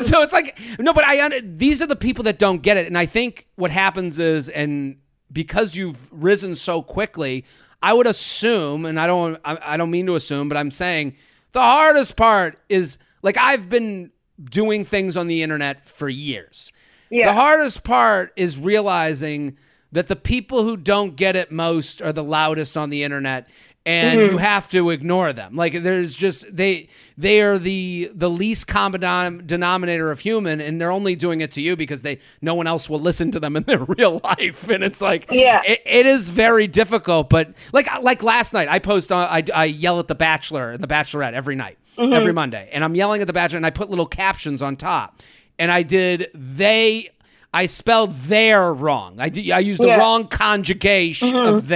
so 0.06 0.22
it's 0.22 0.32
like 0.32 0.58
no, 0.78 0.92
but 0.92 1.04
I 1.06 1.40
these 1.40 1.80
are 1.82 1.86
the 1.86 1.96
people 1.96 2.24
that 2.24 2.38
don't 2.38 2.62
get 2.62 2.76
it, 2.76 2.86
and 2.86 2.96
I 2.98 3.06
think 3.06 3.46
what 3.56 3.70
happens 3.70 4.18
is, 4.18 4.48
and 4.50 4.98
because 5.32 5.74
you've 5.74 6.08
risen 6.12 6.54
so 6.54 6.82
quickly, 6.82 7.44
I 7.82 7.92
would 7.94 8.06
assume, 8.06 8.84
and 8.84 9.00
I 9.00 9.06
don't, 9.06 9.38
I, 9.44 9.58
I 9.62 9.76
don't 9.78 9.90
mean 9.90 10.06
to 10.06 10.14
assume, 10.14 10.48
but 10.48 10.56
I'm 10.58 10.70
saying 10.70 11.16
the 11.52 11.60
hardest 11.60 12.16
part 12.16 12.58
is 12.68 12.98
like 13.22 13.36
I've 13.36 13.68
been 13.68 14.10
doing 14.42 14.84
things 14.84 15.16
on 15.16 15.26
the 15.26 15.42
internet 15.42 15.88
for 15.88 16.08
years. 16.08 16.72
Yeah. 17.10 17.26
The 17.26 17.34
hardest 17.34 17.84
part 17.84 18.32
is 18.36 18.58
realizing 18.58 19.58
that 19.92 20.08
the 20.08 20.16
people 20.16 20.64
who 20.64 20.76
don't 20.76 21.16
get 21.16 21.36
it 21.36 21.52
most 21.52 22.00
are 22.00 22.12
the 22.12 22.24
loudest 22.24 22.76
on 22.76 22.90
the 22.90 23.02
internet 23.04 23.48
and 23.84 24.18
Mm-hmm. 24.20 24.32
you 24.32 24.38
have 24.38 24.70
to 24.70 24.90
ignore 24.90 25.32
them. 25.32 25.56
Like 25.56 25.82
there's 25.82 26.14
just 26.14 26.44
they 26.54 26.88
they 27.18 27.40
are 27.40 27.58
the 27.58 28.10
the 28.14 28.30
least 28.30 28.68
common 28.68 29.42
denominator 29.46 30.10
of 30.12 30.20
human 30.20 30.60
and 30.60 30.80
they're 30.80 30.92
only 30.92 31.16
doing 31.16 31.40
it 31.40 31.50
to 31.52 31.60
you 31.60 31.74
because 31.74 32.02
they 32.02 32.20
no 32.40 32.54
one 32.54 32.66
else 32.68 32.88
will 32.88 33.00
listen 33.00 33.32
to 33.32 33.40
them 33.40 33.56
in 33.56 33.64
their 33.64 33.80
real 33.80 34.20
life 34.22 34.68
and 34.68 34.84
it's 34.84 35.00
like 35.00 35.26
Yeah. 35.30 35.62
it, 35.66 35.80
it 35.84 36.06
is 36.06 36.28
very 36.28 36.66
difficult 36.68 37.28
but 37.28 37.54
like 37.72 37.88
like 38.02 38.22
last 38.22 38.52
night 38.52 38.68
I 38.68 38.78
post 38.78 39.10
on 39.10 39.26
I, 39.28 39.42
I 39.52 39.64
yell 39.64 39.98
at 39.98 40.06
the 40.06 40.14
bachelor 40.14 40.70
and 40.70 40.80
the 40.82 40.86
bachelorette 40.88 41.32
every 41.32 41.56
night 41.56 41.78
Mm-hmm. 41.98 42.12
every 42.14 42.32
Monday 42.32 42.70
and 42.72 42.82
I'm 42.84 42.94
yelling 42.94 43.20
at 43.20 43.26
the 43.26 43.32
bachelor 43.34 43.58
and 43.58 43.66
I 43.66 43.70
put 43.70 43.90
little 43.90 44.06
captions 44.06 44.62
on 44.62 44.76
top 44.76 45.20
and 45.58 45.70
I 45.72 45.82
did 45.82 46.30
they. 46.34 47.10
I 47.52 47.66
spelled 47.66 48.14
there 48.16 48.72
wrong. 48.72 49.16
I 49.20 49.28
did, 49.28 49.50
I 49.50 49.58
used 49.58 49.78
the 49.78 49.88
Yeah. 49.88 49.98
wrong 49.98 50.26
conjugation 50.26 51.36
of 51.36 51.68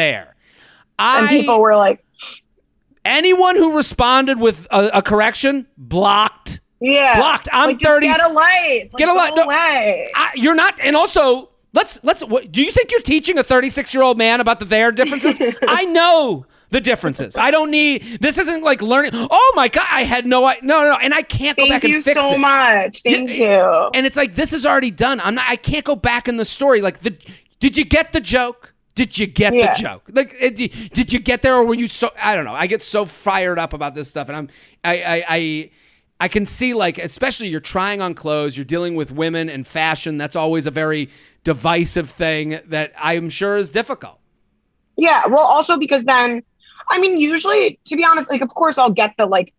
there. 0.99 1.19
And 1.19 1.29
people 1.29 1.61
were 1.61 1.76
like, 1.76 2.05
anyone 3.05 3.57
who 3.57 3.76
responded 3.76 4.38
with 4.38 4.67
a, 4.71 4.99
a 4.99 5.03
correction 5.03 5.67
blocked. 5.76 6.61
yeah. 6.81 7.17
Blocked. 7.19 7.49
I'm 7.53 7.69
like, 7.71 7.81
30 7.81 8.07
Get 8.07 8.21
a 8.25 8.33
life. 8.33 8.93
Get 8.97 9.09
a 9.09 9.12
Like, 9.12 9.31
life. 9.33 9.37
No. 9.37 9.43
away. 9.45 10.11
I, 10.15 10.31
you're 10.35 10.55
not, 10.55 10.79
and 10.81 10.97
also 10.97 11.50
let's 11.73 12.00
let's. 12.03 12.23
What, 12.25 12.50
do 12.53 12.62
you 12.62 12.73
think 12.73 12.91
you're 12.91 13.00
teaching 13.03 13.38
a 13.38 13.43
36 13.43 13.95
year 13.95 14.03
old 14.03 14.19
man 14.19 14.41
about 14.41 14.59
the 14.59 14.65
there 14.65 14.93
differences? 14.93 15.38
I 15.69 15.85
know 15.87 16.47
the 16.71 16.81
differences. 16.81 17.37
I 17.38 17.50
don't 17.53 17.71
need. 17.71 18.03
This 18.21 18.38
isn't 18.38 18.62
like 18.65 18.83
learning. 18.83 19.12
Oh 19.15 19.53
my 19.55 19.69
god, 19.69 19.87
I 19.91 20.03
had 20.05 20.26
no. 20.26 20.45
I 20.45 20.59
no 20.62 20.83
no, 20.83 20.93
no 20.93 20.99
and 21.00 21.15
I 21.15 21.23
can't 21.23 21.57
go 21.57 21.62
Thank 21.62 21.71
back 21.75 21.85
and 21.85 21.93
you 21.93 22.03
fix 22.03 22.19
so 22.19 22.35
it. 22.35 22.38
much. 22.38 23.03
Thank 23.03 23.31
Yeah, 23.31 23.61
you. 23.85 23.91
And 23.95 24.05
it's 24.07 24.17
like 24.17 24.35
this 24.35 24.53
is 24.53 24.67
already 24.67 24.91
done. 24.91 25.21
I'm 25.21 25.37
not. 25.37 25.47
I 25.49 25.57
can't 25.57 25.85
go 25.85 25.95
back 25.97 26.26
in 26.29 26.37
the 26.38 26.45
story. 26.45 26.81
Like 26.83 26.99
the. 27.00 27.17
Did 27.61 27.79
you 27.79 27.85
get 27.85 28.12
the 28.12 28.21
joke? 28.21 28.73
Did 28.97 29.17
you 29.19 29.26
get 29.29 29.55
Yeah. 29.55 29.75
the 29.75 29.81
joke? 29.81 30.03
Like, 30.11 30.35
eh, 30.41 30.50
did 30.50 30.73
did 30.93 31.12
you 31.12 31.21
get 31.21 31.43
there, 31.43 31.55
or 31.55 31.65
were 31.65 31.75
you 31.75 31.87
so? 31.87 32.11
I 32.21 32.35
don't 32.35 32.45
know. 32.45 32.55
I 32.55 32.67
get 32.67 32.83
so 32.83 33.05
fired 33.05 33.59
up 33.61 33.73
about 33.73 33.95
this 33.95 34.11
stuff, 34.11 34.29
and 34.29 34.37
I'm. 34.37 34.49
I 34.83 35.03
I. 35.03 35.25
I 35.29 35.71
I 36.19 36.29
can 36.29 36.47
see 36.47 36.73
like 36.73 36.97
especially 36.97 37.49
you're 37.49 37.61
trying 37.61 38.00
on 38.00 38.15
clothes, 38.15 38.57
you're 38.57 38.65
dealing 38.65 38.95
with 38.95 39.12
women 39.12 39.50
and 39.50 39.67
fashion. 39.67 40.17
That's 40.17 40.35
always 40.35 40.67
a 40.67 40.71
very 40.71 41.11
divisive 41.45 42.09
thing 42.09 42.59
that 42.69 42.95
I'm 42.99 43.29
sure 43.29 43.59
is 43.59 43.71
difficult. 43.71 44.19
Yeah. 44.97 45.26
Well, 45.26 45.41
also 45.45 45.76
because 45.76 46.05
then, 46.05 46.43
I 46.88 46.99
mean, 46.99 47.19
usually, 47.19 47.79
to 47.85 47.97
be 47.97 48.03
honest, 48.05 48.31
like, 48.31 48.41
of 48.41 48.49
course, 48.49 48.79
I'll 48.79 48.88
get 48.91 49.15
the 49.19 49.26
like 49.26 49.53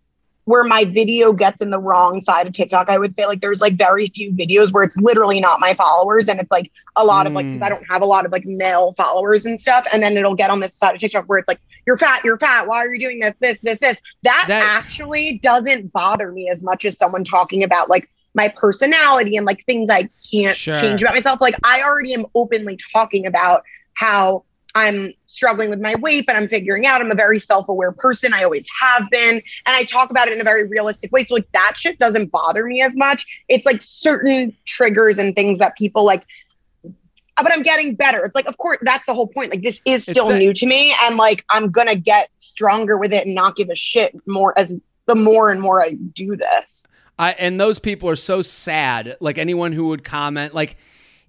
where 0.48 0.64
my 0.64 0.86
video 0.86 1.34
gets 1.34 1.62
in 1.62 1.72
the 1.72 1.78
wrong 1.80 2.22
side 2.22 2.48
of 2.48 2.54
TikTok. 2.54 2.88
I 2.88 2.98
would 2.98 3.14
say 3.18 3.26
like 3.26 3.42
there's 3.42 3.60
like 3.60 3.76
very 3.76 4.08
few 4.08 4.32
videos 4.32 4.72
where 4.72 4.82
it's 4.82 4.96
literally 4.96 5.42
not 5.42 5.60
my 5.60 5.74
followers, 5.74 6.30
and 6.30 6.40
it's 6.40 6.50
like 6.50 6.72
a 6.96 7.04
lot 7.04 7.28
of 7.28 7.34
like 7.34 7.46
because 7.46 7.62
I 7.62 7.68
hmm. 7.68 7.74
don't 7.74 7.86
have 7.90 8.02
a 8.02 8.06
lot 8.06 8.26
of 8.26 8.32
like 8.32 8.46
male 8.46 8.94
followers 8.94 9.46
and 9.46 9.60
stuff, 9.60 9.86
and 9.92 10.02
then 10.02 10.16
it'll 10.16 10.36
get 10.36 10.50
on 10.50 10.62
this 10.62 10.74
side 10.74 10.96
of 10.96 11.02
TikTok 11.02 11.26
where 11.26 11.38
it's 11.38 11.50
like 11.50 11.60
you're 11.86 11.98
fat, 11.98 12.24
you're 12.24 12.38
fat. 12.38 12.66
Why 12.66 12.78
are 12.78 12.94
you 12.94 12.98
doing 12.98 13.20
this, 13.20 13.36
this, 13.42 13.60
this, 13.60 13.80
this? 13.80 14.02
That, 14.24 14.46
That- 14.48 14.64
actually 14.64 15.40
doesn't 15.40 15.92
bother 15.92 16.32
me 16.32 16.50
as 16.50 16.64
much 16.64 16.86
as 16.86 16.98
someone 16.98 17.26
talking 17.26 17.62
about 17.62 17.90
like 17.90 18.10
my 18.34 18.48
personality 18.48 19.36
and 19.36 19.46
like 19.46 19.66
things 19.66 19.90
I 19.90 20.10
can't 20.32 20.56
Sure. 20.56 20.80
change 20.80 21.02
about 21.02 21.14
myself. 21.14 21.42
Like 21.42 21.56
I 21.64 21.84
already 21.84 22.14
am 22.14 22.26
openly 22.36 22.78
talking 22.94 23.26
about 23.26 23.64
how 23.96 24.46
I'm 24.86 25.14
struggling 25.28 25.70
with 25.70 25.80
my 25.80 25.96
weight, 25.96 26.26
but 26.26 26.36
I'm 26.36 26.48
figuring 26.48 26.86
out 26.86 27.02
I'm 27.02 27.12
a 27.12 27.16
very 27.16 27.40
self 27.40 27.70
aware 27.70 27.92
person. 27.92 28.34
I 28.34 28.44
always 28.44 28.68
have 28.80 29.10
been. 29.10 29.36
And 29.36 29.44
I 29.66 29.84
talk 29.84 30.10
about 30.10 30.28
it 30.28 30.34
in 30.34 30.42
a 30.42 30.44
very 30.44 30.68
realistic 30.68 31.12
way. 31.12 31.24
So, 31.24 31.36
like, 31.36 31.52
that 31.54 31.74
shit 31.78 32.00
doesn't 32.00 32.32
bother 32.32 32.66
me 32.66 32.82
as 32.82 32.96
much. 32.96 33.44
It's 33.48 33.66
like 33.66 33.82
certain 33.82 34.56
triggers 34.66 35.18
and 35.18 35.36
things 35.36 35.60
that 35.60 35.78
people 35.78 36.04
like, 36.04 36.24
but 36.84 37.54
I'm 37.54 37.62
getting 37.62 37.96
better. 37.96 38.24
It's 38.24 38.36
like, 38.36 38.48
of 38.48 38.58
course, 38.58 38.78
that's 38.82 39.06
the 39.06 39.14
whole 39.14 39.28
point. 39.28 39.52
Like, 39.52 39.62
this 39.62 39.82
is 39.86 40.04
still 40.04 40.30
a- 40.30 40.40
new 40.40 40.54
to 40.54 40.66
me. 40.66 40.96
And 41.04 41.18
like, 41.18 41.46
I'm 41.50 41.70
going 41.70 41.88
to 41.88 41.96
get 41.96 42.30
stronger 42.40 42.98
with 42.98 43.14
it 43.14 43.26
and 43.26 43.36
not 43.36 43.56
give 43.56 43.70
a 43.70 43.76
shit 43.76 44.16
more 44.28 44.58
as 44.58 44.74
the 45.06 45.16
more 45.16 45.52
and 45.52 45.62
more 45.62 45.84
I 45.84 45.92
do 45.94 46.36
this. 46.36 46.86
I, 47.20 47.32
and 47.34 47.60
those 47.60 47.80
people 47.80 48.10
are 48.10 48.16
so 48.16 48.42
sad. 48.42 49.18
Like 49.20 49.38
anyone 49.38 49.72
who 49.72 49.88
would 49.88 50.04
comment, 50.04 50.54
like 50.54 50.78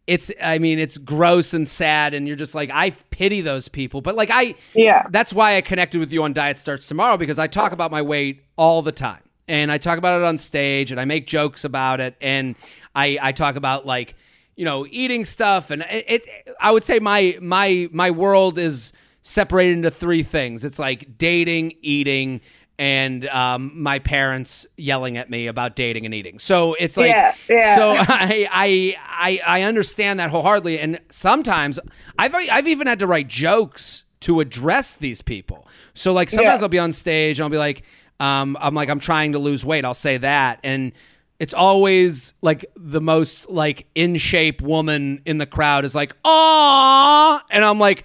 it's. 0.08 0.32
I 0.42 0.58
mean, 0.58 0.78
it's 0.78 0.98
gross 0.98 1.54
and 1.54 1.68
sad, 1.68 2.14
and 2.14 2.26
you're 2.26 2.36
just 2.36 2.54
like, 2.54 2.70
I 2.72 2.90
pity 3.10 3.42
those 3.42 3.68
people. 3.68 4.00
But 4.00 4.16
like, 4.16 4.30
I. 4.32 4.54
Yeah. 4.74 5.06
That's 5.10 5.32
why 5.32 5.56
I 5.56 5.60
connected 5.60 5.98
with 5.98 6.12
you 6.12 6.24
on 6.24 6.32
Diet 6.32 6.58
Starts 6.58 6.88
Tomorrow 6.88 7.18
because 7.18 7.38
I 7.38 7.46
talk 7.46 7.72
about 7.72 7.90
my 7.90 8.02
weight 8.02 8.42
all 8.56 8.82
the 8.82 8.90
time, 8.90 9.22
and 9.46 9.70
I 9.70 9.78
talk 9.78 9.98
about 9.98 10.20
it 10.20 10.24
on 10.24 10.38
stage, 10.38 10.90
and 10.90 11.00
I 11.00 11.04
make 11.04 11.26
jokes 11.26 11.64
about 11.64 12.00
it, 12.00 12.16
and 12.20 12.56
I 12.96 13.18
I 13.20 13.32
talk 13.32 13.56
about 13.56 13.86
like 13.86 14.16
you 14.56 14.64
know 14.64 14.86
eating 14.90 15.24
stuff, 15.24 15.70
and 15.70 15.82
it. 15.82 16.04
it 16.08 16.56
I 16.58 16.72
would 16.72 16.84
say 16.84 16.98
my 16.98 17.36
my 17.40 17.88
my 17.92 18.10
world 18.10 18.58
is 18.58 18.92
separated 19.20 19.76
into 19.76 19.90
three 19.90 20.22
things. 20.22 20.64
It's 20.64 20.78
like 20.78 21.18
dating, 21.18 21.74
eating. 21.82 22.40
And 22.78 23.26
um, 23.30 23.72
my 23.74 23.98
parents 23.98 24.64
yelling 24.76 25.16
at 25.16 25.28
me 25.28 25.48
about 25.48 25.74
dating 25.74 26.04
and 26.04 26.14
eating. 26.14 26.38
So 26.38 26.74
it's 26.74 26.96
like, 26.96 27.08
Yeah, 27.10 27.34
yeah. 27.48 27.74
so 27.74 27.90
I, 27.98 28.46
I 28.52 28.96
I 29.06 29.40
I 29.58 29.62
understand 29.62 30.20
that 30.20 30.30
wholeheartedly, 30.30 30.78
and 30.78 31.00
sometimes 31.10 31.80
I've 32.18 32.34
I've 32.34 32.68
even 32.68 32.86
had 32.86 33.00
to 33.00 33.06
write 33.08 33.26
jokes 33.26 34.04
to 34.20 34.38
address 34.40 34.94
these 34.96 35.22
people. 35.22 35.66
So 35.94 36.12
like 36.12 36.30
sometimes 36.30 36.60
Yeah. 36.60 36.62
I'll 36.64 36.68
be 36.68 36.78
on 36.78 36.92
stage 36.92 37.40
and 37.40 37.44
I'll 37.44 37.50
be 37.50 37.58
like, 37.58 37.82
um, 38.20 38.56
I'm 38.60 38.74
like 38.74 38.88
I'm 38.90 39.00
trying 39.00 39.32
to 39.32 39.38
lose 39.40 39.64
weight. 39.64 39.84
I'll 39.84 39.92
say 39.94 40.16
that, 40.18 40.60
and 40.62 40.92
it's 41.40 41.54
always 41.54 42.34
like 42.42 42.64
the 42.76 43.00
most 43.00 43.48
like 43.50 43.86
in 43.96 44.16
shape 44.18 44.62
woman 44.62 45.20
in 45.24 45.38
the 45.38 45.46
crowd 45.46 45.84
is 45.84 45.94
like, 45.96 46.12
"Aw," 46.24 47.42
and 47.50 47.64
I'm 47.64 47.80
like. 47.80 48.04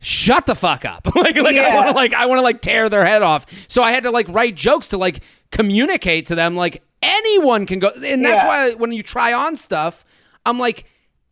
Shut 0.00 0.46
the 0.46 0.54
fuck 0.54 0.84
up! 0.84 1.06
like, 1.14 1.36
like 1.36 1.56
I 1.56 1.74
want 1.74 1.88
to 1.88 1.92
like 1.94 2.14
I 2.14 2.26
want 2.26 2.38
to 2.38 2.42
like 2.42 2.62
tear 2.62 2.88
their 2.88 3.04
head 3.04 3.22
off. 3.22 3.46
So 3.68 3.82
I 3.82 3.92
had 3.92 4.04
to 4.04 4.10
like 4.10 4.28
write 4.28 4.54
jokes 4.54 4.88
to 4.88 4.98
like 4.98 5.20
communicate 5.50 6.26
to 6.26 6.34
them 6.34 6.56
like 6.56 6.82
anyone 7.02 7.66
can 7.66 7.78
go, 7.80 7.88
and 7.88 8.24
that's 8.24 8.42
Yeah. 8.42 8.48
why 8.48 8.70
when 8.74 8.92
you 8.92 9.02
try 9.02 9.32
on 9.32 9.56
stuff, 9.56 10.04
I'm 10.46 10.58
like, 10.58 10.84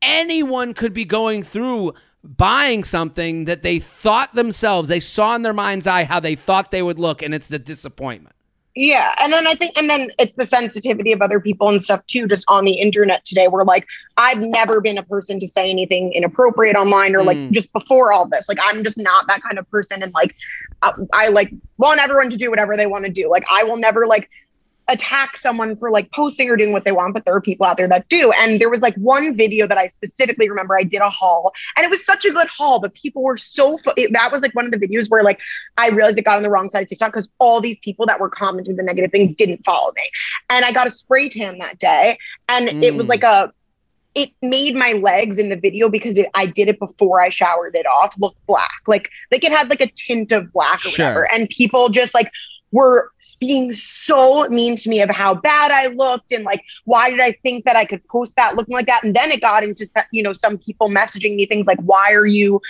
anyone 0.03 0.75
could 0.75 0.93
be 0.93 1.05
going 1.05 1.43
through 1.43 1.95
buying 2.23 2.85
something 2.85 3.45
that 3.47 3.63
they 3.63 3.79
thought 3.79 4.35
themselves, 4.35 4.89
they 4.89 5.01
saw 5.01 5.35
in 5.35 5.43
their 5.43 5.53
mind's 5.55 5.87
eye 5.87 6.05
how 6.05 6.21
they 6.21 6.35
thought 6.35 6.71
they 6.71 6.83
would 6.83 6.99
look, 6.99 7.23
and 7.23 7.33
it's 7.33 7.49
the 7.49 7.59
disappointment. 7.59 8.35
Yeah. 8.75 9.15
And 9.21 9.33
then 9.33 9.47
I 9.47 9.55
think, 9.55 9.77
and 9.77 9.91
then 9.91 10.13
it's 10.19 10.37
the 10.37 10.47
sensitivity 10.47 11.13
of 11.13 11.21
other 11.21 11.41
people 11.41 11.69
and 11.69 11.83
stuff 11.83 12.07
too, 12.07 12.29
just 12.29 12.45
on 12.49 12.65
the 12.65 12.75
internet 12.75 13.25
today. 13.25 13.49
Where 13.49 13.65
like, 13.65 13.87
I've 14.17 14.41
never 14.41 14.81
been 14.81 14.99
a 14.99 15.03
person 15.03 15.41
to 15.41 15.49
say 15.49 15.69
anything 15.69 16.13
inappropriate 16.13 16.77
online 16.77 17.17
or 17.17 17.25
like 17.25 17.39
Mm. 17.39 17.51
just 17.51 17.73
before 17.73 18.13
all 18.13 18.27
this. 18.27 18.49
Like, 18.49 18.59
I'm 18.63 18.85
just 18.85 18.99
not 18.99 19.27
that 19.27 19.43
kind 19.43 19.59
of 19.59 19.69
person. 19.71 20.03
And 20.03 20.13
like, 20.15 20.37
I, 20.83 20.93
I 21.13 21.29
like 21.29 21.53
want 21.79 22.01
everyone 22.01 22.31
to 22.31 22.37
do 22.37 22.51
whatever 22.51 22.77
they 22.77 22.87
want 22.87 23.05
to 23.05 23.11
do. 23.11 23.29
Like, 23.29 23.45
I 23.51 23.65
will 23.65 23.79
never 23.79 24.07
like, 24.07 24.31
attack 24.89 25.37
someone 25.37 25.77
for 25.77 25.91
like 25.91 26.11
posting 26.13 26.49
or 26.49 26.57
doing 26.57 26.73
what 26.73 26.85
they 26.85 26.93
want, 26.93 27.13
but 27.15 27.25
there 27.25 27.35
are 27.35 27.41
people 27.41 27.67
out 27.67 27.77
there 27.77 27.89
that 27.89 28.09
do. 28.09 28.33
And 28.41 28.61
there 28.61 28.71
was 28.71 28.81
like 28.81 28.95
one 28.97 29.37
video 29.37 29.67
that 29.67 29.77
I 29.77 29.89
specifically 29.89 30.49
remember 30.49 30.77
I 30.79 30.83
did 30.83 31.01
a 31.03 31.11
haul 31.11 31.53
and 31.77 31.85
it 31.85 31.91
was 31.91 32.05
such 32.05 32.25
a 32.25 32.31
good 32.31 32.49
haul, 32.49 32.81
but 32.81 32.95
people 32.95 33.23
were 33.23 33.37
so, 33.37 33.77
fu- 33.79 33.93
it, 33.97 34.13
that 34.15 34.33
was 34.33 34.41
like 34.43 34.55
one 34.55 34.65
of 34.65 34.71
the 34.73 34.79
videos 34.79 35.11
where 35.11 35.23
like 35.23 35.41
I 35.77 35.91
realized 35.91 36.17
it 36.19 36.25
got 36.25 36.37
on 36.37 36.43
the 36.43 36.51
wrong 36.51 36.69
side 36.69 36.83
of 36.83 36.89
TikTok 36.89 37.13
because 37.13 37.29
all 37.39 37.61
these 37.61 37.79
people 37.79 38.07
that 38.07 38.19
were 38.19 38.31
commenting 38.31 38.77
the 38.77 38.83
negative 38.83 39.11
things 39.13 39.35
didn't 39.35 39.65
follow 39.65 39.93
me. 39.95 40.03
And 40.51 40.65
I 40.65 40.73
got 40.73 40.87
a 40.87 40.91
spray 40.91 41.29
tan 41.29 41.59
that 41.59 41.79
day 41.79 42.19
and 42.49 42.83
it 42.83 42.95
was 42.95 43.07
Mm. 43.07 43.11
like 43.11 43.23
a, 43.25 43.53
it 44.15 44.31
made 44.43 44.75
my 44.75 44.95
legs 44.95 45.39
in 45.39 45.49
the 45.51 45.57
video 45.57 45.89
because 45.91 46.17
it, 46.17 46.29
I 46.35 46.47
did 46.47 46.69
it 46.69 46.79
before 46.81 47.21
I 47.21 47.29
showered 47.29 47.77
it 47.77 47.87
off 47.87 48.17
look 48.19 48.35
black. 48.47 48.81
Like 48.87 49.11
like 49.31 49.45
it 49.45 49.53
had 49.53 49.69
like 49.69 49.81
a 49.83 49.87
tint 49.87 50.33
of 50.33 50.51
black 50.53 50.77
or 50.85 50.89
Sure. 50.89 51.05
whatever. 51.05 51.33
And 51.33 51.49
people 51.51 51.89
just 51.91 52.15
like 52.15 52.31
were 52.71 53.11
being 53.41 53.73
so 53.73 54.47
mean 54.49 54.77
to 54.77 54.89
me 54.89 55.01
of 55.01 55.11
how 55.11 55.35
bad 55.35 55.71
I 55.71 55.89
looked 55.89 56.33
and 56.33 56.45
like 56.45 56.63
why 56.85 57.11
did 57.11 57.21
I 57.21 57.33
think 57.33 57.65
that 57.65 57.77
I 57.77 57.85
could 57.85 58.07
post 58.09 58.37
that 58.37 58.57
looking 58.57 58.75
like 58.75 58.87
that? 58.87 59.05
And 59.05 59.15
then 59.15 59.31
it 59.31 59.41
got 59.41 59.63
into 59.63 59.87
you 60.13 60.23
know 60.23 60.33
some 60.33 60.59
people 60.59 60.89
messaging 60.89 61.37
me 61.37 61.47
things 61.47 61.67
like 61.67 61.81
why 61.81 62.13
are 62.13 62.27
you 62.27 62.61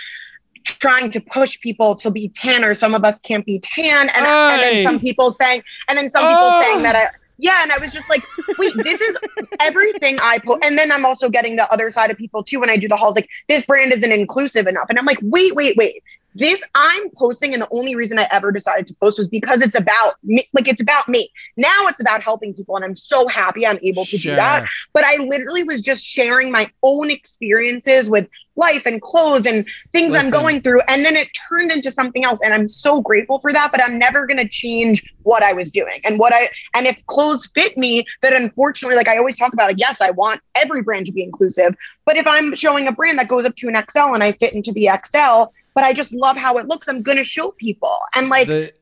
trying 0.65 1.11
to 1.13 1.21
push 1.21 1.59
people 1.61 1.97
to 1.97 2.11
be 2.11 2.29
tan 2.29 2.63
or 2.65 2.75
some 2.75 2.95
of 2.95 3.05
us 3.05 3.19
can't 3.21 3.47
be 3.47 3.59
tan 3.61 4.09
and, 4.11 4.27
and 4.27 4.63
then 4.63 4.85
some 4.85 4.99
people 5.01 5.31
saying 5.31 5.63
and 5.89 5.97
then 5.97 6.11
some 6.11 6.25
people 6.25 6.49
Oh. 6.51 6.63
saying 6.63 6.83
that 6.83 6.95
I 6.95 7.09
yeah 7.39 7.63
and 7.63 7.73
I 7.73 7.79
was 7.79 7.93
just 7.93 8.09
like 8.11 8.23
wait 8.59 8.73
this 8.75 9.01
is 9.01 9.17
everything 9.61 10.19
I 10.21 10.39
put 10.39 10.63
and 10.65 10.77
then 10.77 10.91
I'm 10.93 11.05
also 11.07 11.29
getting 11.31 11.57
the 11.57 11.71
other 11.73 11.91
side 11.91 12.11
of 12.11 12.19
people 12.19 12.43
too 12.43 12.61
when 12.61 12.69
I 12.69 12.77
do 12.77 12.89
the 12.89 12.97
hauls 12.97 13.15
like 13.15 13.29
this 13.49 13.65
brand 13.65 13.93
isn't 13.93 14.13
inclusive 14.13 14.67
enough 14.67 14.87
and 14.91 14.99
I'm 14.99 15.07
like 15.07 15.21
wait 15.23 15.55
wait 15.55 15.77
wait 15.77 16.03
this 16.39 16.63
I'm 16.75 17.11
posting 17.11 17.53
and 17.53 17.63
the 17.63 17.69
only 17.73 17.95
reason 17.95 18.19
I 18.19 18.27
ever 18.31 18.53
decided 18.53 18.87
to 18.89 18.95
post 18.95 19.19
was 19.19 19.29
because 19.29 19.61
it's 19.61 19.75
about 19.75 20.15
me 20.23 20.45
like 20.53 20.69
it's 20.69 20.81
about 20.81 21.09
me 21.09 21.31
now 21.57 21.87
it's 21.89 22.01
about 22.01 22.23
helping 22.23 22.55
people 22.55 22.77
and 22.77 22.85
I'm 22.85 22.97
so 22.97 23.27
happy 23.29 23.67
I'm 23.67 23.79
able 23.83 24.05
to 24.07 24.19
Sure. 24.19 24.33
do 24.33 24.37
that 24.37 24.69
but 24.93 25.05
I 25.05 25.17
literally 25.17 25.65
was 25.65 25.81
just 25.81 26.05
sharing 26.05 26.51
my 26.51 26.71
own 26.83 27.11
experiences 27.11 28.09
with 28.09 28.29
life 28.59 28.85
and 28.87 29.01
clothes 29.01 29.47
and 29.47 29.67
things 29.93 30.13
Listen. 30.13 30.27
I'm 30.27 30.33
going 30.33 30.61
through. 30.61 30.81
And 30.89 31.05
then 31.05 31.17
it 31.17 31.29
turned 31.49 31.71
into 31.73 31.91
something 31.91 32.25
else. 32.25 32.41
And 32.43 32.53
I'm 32.53 32.69
so 32.69 33.01
grateful 33.01 33.39
for 33.39 33.53
that. 33.53 33.71
But 33.71 33.83
I'm 33.83 33.99
never 33.99 34.27
going 34.27 34.39
to 34.39 34.49
change 34.49 35.05
what 35.23 35.43
I 35.43 35.53
was 35.53 35.71
doing 35.71 36.01
and 36.05 36.19
what 36.19 36.35
I, 36.35 36.51
and 36.75 36.87
if 36.87 37.05
clothes 37.07 37.47
fit 37.55 37.79
me, 37.79 38.05
that 38.23 38.35
unfortunately, 38.35 38.97
like 38.97 39.09
I 39.09 39.17
always 39.17 39.39
talk 39.39 39.53
about 39.53 39.71
it, 39.71 39.79
yes, 39.79 40.01
I 40.01 40.11
want 40.11 40.41
every 40.55 40.83
brand 40.83 41.07
to 41.07 41.13
be 41.13 41.23
inclusive. 41.23 41.77
But 42.05 42.17
if 42.17 42.27
I'm 42.27 42.55
showing 42.57 42.89
a 42.89 42.93
brand 42.93 43.19
that 43.19 43.29
goes 43.29 43.47
up 43.47 43.55
to 43.57 43.69
an 43.69 43.77
XL 43.91 44.15
and 44.15 44.23
I 44.23 44.33
fit 44.33 44.53
into 44.53 44.73
the 44.73 44.91
XL, 45.05 45.53
but 45.79 45.85
I 45.85 45.93
just 45.93 46.13
love 46.13 46.37
how 46.37 46.59
it 46.59 46.67
looks, 46.67 46.89
I'm 46.89 47.03
going 47.03 47.19
to 47.19 47.23
show 47.23 47.53
people. 47.53 47.97
And 48.17 48.29
like, 48.29 48.49
The 48.49 48.73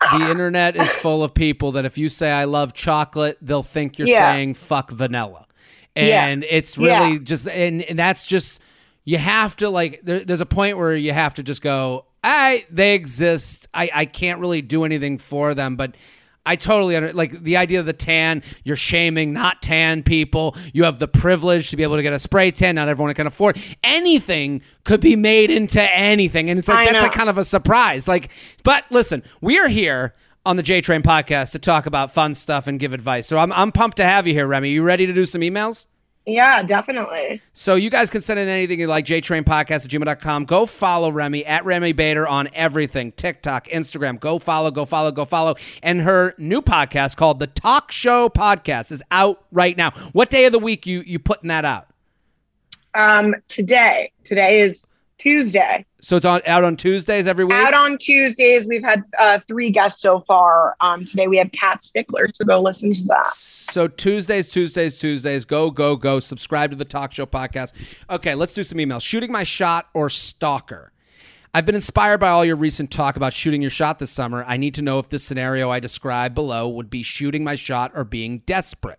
the 0.00 0.06
ah. 0.06 0.30
internet 0.30 0.76
is 0.76 0.92
full 0.96 1.24
of 1.24 1.32
people 1.32 1.72
that 1.72 1.86
if 1.86 1.96
you 1.96 2.10
say 2.10 2.30
I 2.30 2.44
love 2.44 2.74
chocolate, 2.74 3.38
they'll 3.40 3.62
think 3.62 3.98
you're 3.98 4.06
Yeah. 4.06 4.34
saying 4.34 4.52
fuck 4.52 4.90
vanilla. 4.90 5.46
Yeah. 5.96 6.26
And 6.26 6.44
it's 6.44 6.76
really 6.76 7.12
Yeah. 7.14 7.18
just 7.22 7.48
and, 7.48 7.80
and 7.80 7.98
that's 7.98 8.26
just 8.26 8.60
you 9.06 9.16
have 9.16 9.56
to 9.56 9.70
like 9.70 10.00
there, 10.02 10.20
there's 10.26 10.42
a 10.42 10.46
point 10.46 10.76
where 10.76 10.94
you 10.94 11.14
have 11.14 11.32
to 11.34 11.42
just 11.42 11.62
go, 11.62 12.04
I 12.22 12.66
they 12.70 12.94
exist. 12.94 13.66
I, 13.72 13.88
I 13.94 14.04
can't 14.04 14.38
really 14.38 14.60
do 14.60 14.84
anything 14.84 15.16
for 15.16 15.54
them, 15.54 15.76
but 15.76 15.94
I 16.44 16.56
totally 16.56 16.96
under 16.96 17.12
like 17.12 17.42
the 17.42 17.56
idea 17.56 17.80
of 17.80 17.86
the 17.86 17.92
tan. 17.92 18.42
You're 18.64 18.76
shaming 18.76 19.32
not 19.32 19.62
tan 19.62 20.02
people. 20.02 20.56
You 20.72 20.84
have 20.84 20.98
the 20.98 21.08
privilege 21.08 21.70
to 21.70 21.76
be 21.76 21.82
able 21.84 21.96
to 21.96 22.02
get 22.02 22.12
a 22.12 22.18
spray 22.18 22.50
tan. 22.50 22.74
Not 22.74 22.88
everyone 22.88 23.14
can 23.14 23.26
afford 23.26 23.58
anything. 23.84 24.62
Could 24.84 25.00
be 25.00 25.14
made 25.14 25.50
into 25.50 25.80
anything, 25.80 26.50
and 26.50 26.58
it's 26.58 26.68
like 26.68 26.78
I 26.78 26.84
that's 26.86 26.96
know. 26.96 27.02
like 27.02 27.12
kind 27.12 27.30
of 27.30 27.38
a 27.38 27.44
surprise. 27.44 28.08
Like, 28.08 28.30
but 28.64 28.84
listen, 28.90 29.22
we 29.40 29.58
are 29.60 29.68
here 29.68 30.14
on 30.44 30.56
the 30.56 30.62
J 30.62 30.80
Train 30.80 31.02
podcast 31.02 31.52
to 31.52 31.60
talk 31.60 31.86
about 31.86 32.12
fun 32.12 32.34
stuff 32.34 32.66
and 32.66 32.78
give 32.78 32.92
advice. 32.92 33.26
So 33.28 33.38
I'm 33.38 33.52
I'm 33.52 33.70
pumped 33.70 33.98
to 33.98 34.04
have 34.04 34.26
you 34.26 34.34
here, 34.34 34.46
Remi. 34.46 34.70
You 34.70 34.82
ready 34.82 35.06
to 35.06 35.12
do 35.12 35.24
some 35.24 35.42
emails? 35.42 35.86
Yeah, 36.24 36.62
definitely. 36.62 37.42
So 37.52 37.74
you 37.74 37.90
guys 37.90 38.08
can 38.08 38.20
send 38.20 38.38
in 38.38 38.46
anything 38.46 38.78
you 38.78 38.86
like, 38.86 39.04
jtrainpodcast 39.06 39.84
at 39.84 39.90
gmail.com. 39.90 40.44
Go 40.44 40.66
follow 40.66 41.10
Remi 41.10 41.44
at 41.44 41.64
Remi 41.64 41.92
Bader 41.92 42.28
on 42.28 42.48
everything 42.54 43.10
TikTok, 43.12 43.66
Instagram. 43.68 44.20
Go 44.20 44.38
follow, 44.38 44.70
go 44.70 44.84
follow, 44.84 45.10
go 45.10 45.24
follow. 45.24 45.56
And 45.82 46.00
her 46.02 46.34
new 46.38 46.62
podcast 46.62 47.16
called 47.16 47.40
The 47.40 47.48
Talk 47.48 47.90
Show 47.90 48.28
Podcast 48.28 48.92
is 48.92 49.02
out 49.10 49.44
right 49.50 49.76
now. 49.76 49.90
What 50.12 50.30
day 50.30 50.44
of 50.44 50.52
the 50.52 50.60
week 50.60 50.86
you 50.86 51.02
you 51.04 51.18
putting 51.18 51.48
that 51.48 51.64
out? 51.64 51.88
Um, 52.94 53.34
today, 53.48 54.12
today 54.22 54.60
is 54.60 54.91
Tuesday. 55.18 55.84
So 56.00 56.16
it's 56.16 56.26
on 56.26 56.40
out 56.46 56.64
on 56.64 56.76
Tuesdays 56.76 57.26
every 57.26 57.44
week? 57.44 57.54
Out 57.54 57.74
on 57.74 57.96
Tuesdays, 57.98 58.66
we've 58.66 58.82
had 58.82 59.02
uh, 59.18 59.38
three 59.46 59.70
guests 59.70 60.02
so 60.02 60.20
far. 60.20 60.74
Um, 60.80 61.04
today 61.04 61.28
we 61.28 61.36
have 61.38 61.50
Kat 61.52 61.84
Stickler, 61.84 62.26
so 62.34 62.44
go 62.44 62.60
listen 62.60 62.92
to 62.92 63.04
that. 63.04 63.32
So 63.34 63.88
Tuesdays, 63.88 64.50
Tuesdays, 64.50 64.98
Tuesdays. 64.98 65.44
Go, 65.44 65.70
go, 65.70 65.96
go. 65.96 66.20
Subscribe 66.20 66.70
to 66.70 66.76
the 66.76 66.84
Talk 66.84 67.12
Show 67.12 67.26
Podcast. 67.26 67.72
Okay, 68.10 68.34
let's 68.34 68.54
do 68.54 68.64
some 68.64 68.78
emails. 68.78 69.02
Shooting 69.02 69.32
my 69.32 69.44
shot 69.44 69.88
or 69.94 70.10
stalker? 70.10 70.92
I've 71.54 71.66
been 71.66 71.74
inspired 71.74 72.18
by 72.18 72.30
all 72.30 72.46
your 72.46 72.56
recent 72.56 72.90
talk 72.90 73.16
about 73.16 73.34
shooting 73.34 73.60
your 73.60 73.70
shot 73.70 73.98
this 73.98 74.10
summer. 74.10 74.42
I 74.48 74.56
need 74.56 74.74
to 74.74 74.82
know 74.82 74.98
if 74.98 75.10
this 75.10 75.22
scenario 75.22 75.70
I 75.70 75.80
describe 75.80 76.34
below 76.34 76.66
would 76.68 76.88
be 76.88 77.02
shooting 77.02 77.44
my 77.44 77.56
shot 77.56 77.92
or 77.94 78.04
being 78.04 78.38
desperate. 78.38 78.98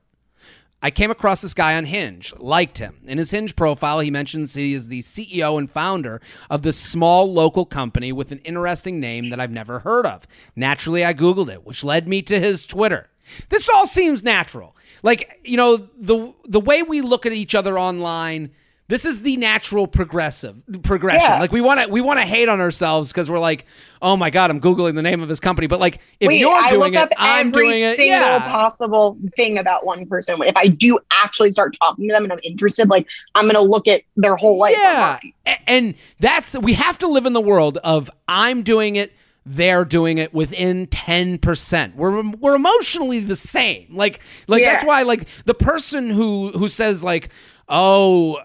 I 0.83 0.91
came 0.91 1.09
across 1.09 1.41
this 1.41 1.53
guy 1.53 1.77
on 1.77 1.85
Hinge, 1.85 2.33
liked 2.37 2.77
him. 2.77 2.99
In 3.05 3.17
his 3.17 3.31
Hinge 3.31 3.55
profile, 3.55 4.01
he 4.01 4.11
mentions 4.11 4.53
he 4.53 4.73
is 4.73 4.89
the 4.89 5.01
CEO 5.01 5.57
and 5.57 5.71
founder 5.71 6.19
of 6.49 6.61
this 6.61 6.77
small 6.77 7.31
local 7.31 7.65
company 7.65 8.11
with 8.11 8.33
an 8.33 8.39
interesting 8.39 8.99
name 8.99 9.29
that 9.29 9.39
I've 9.39 9.49
never 9.49 9.79
heard 9.79 10.05
of. 10.05 10.27
Naturally, 10.57 11.05
I 11.05 11.13
Googled 11.13 11.49
it, 11.49 11.65
which 11.65 11.85
led 11.85 12.05
me 12.05 12.21
to 12.23 12.37
his 12.37 12.67
Twitter. 12.67 13.09
This 13.47 13.69
all 13.69 13.87
seems 13.87 14.25
natural. 14.25 14.75
Like, 15.03 15.39
you 15.45 15.55
know, 15.55 15.77
the 15.77 16.33
the 16.43 16.59
way 16.59 16.83
we 16.83 16.99
look 16.99 17.25
at 17.25 17.31
each 17.31 17.55
other 17.55 17.79
online, 17.79 18.51
this 18.89 19.05
is 19.05 19.21
the 19.21 19.37
natural 19.37 19.87
progressive 19.87 20.61
progression. 20.83 21.21
Yeah. 21.21 21.39
Like 21.39 21.51
we 21.51 21.61
want 21.61 21.79
to 21.79 21.87
we 21.87 22.01
want 22.01 22.19
to 22.19 22.25
hate 22.25 22.49
on 22.49 22.59
ourselves 22.59 23.11
because 23.11 23.29
we're 23.29 23.39
like, 23.39 23.65
oh 24.01 24.17
my 24.17 24.29
god, 24.29 24.51
I'm 24.51 24.59
googling 24.59 24.95
the 24.95 25.01
name 25.01 25.21
of 25.21 25.29
his 25.29 25.39
company. 25.39 25.67
But 25.67 25.79
like, 25.79 25.99
if 26.19 26.27
Wait, 26.27 26.39
you're 26.39 26.51
I 26.53 26.69
doing 26.71 26.93
look 26.93 26.93
it, 26.93 26.97
up 26.97 27.09
I'm 27.17 27.47
every 27.47 27.67
doing 27.69 27.81
it. 27.83 27.95
single 27.95 28.19
yeah. 28.19 28.39
possible 28.39 29.17
thing 29.37 29.57
about 29.57 29.85
one 29.85 30.05
person. 30.05 30.41
If 30.43 30.55
I 30.57 30.67
do 30.67 30.99
actually 31.11 31.51
start 31.51 31.77
talking 31.81 32.07
to 32.09 32.13
them 32.13 32.23
and 32.23 32.33
I'm 32.33 32.39
interested, 32.43 32.89
like 32.89 33.07
I'm 33.35 33.47
gonna 33.47 33.61
look 33.61 33.87
at 33.87 34.01
their 34.17 34.35
whole 34.35 34.57
life. 34.57 34.75
Yeah. 34.77 35.17
online. 35.45 35.57
And 35.65 35.95
that's 36.19 36.53
we 36.57 36.73
have 36.73 36.97
to 36.99 37.07
live 37.07 37.25
in 37.25 37.33
the 37.33 37.41
world 37.41 37.77
of 37.85 38.11
I'm 38.27 38.63
doing 38.63 38.97
it, 38.97 39.13
they're 39.45 39.85
doing 39.85 40.17
it 40.17 40.33
within 40.33 40.87
10%. 40.87 41.95
We're 41.95 42.21
we're 42.31 42.55
emotionally 42.55 43.19
the 43.21 43.35
same. 43.37 43.87
Like 43.95 44.19
like 44.47 44.61
Yeah. 44.61 44.73
that's 44.73 44.85
why 44.85 45.03
like 45.03 45.25
the 45.45 45.53
person 45.53 46.09
who 46.09 46.49
who 46.49 46.67
says 46.69 47.01
like, 47.03 47.29
"Oh, 47.69 48.39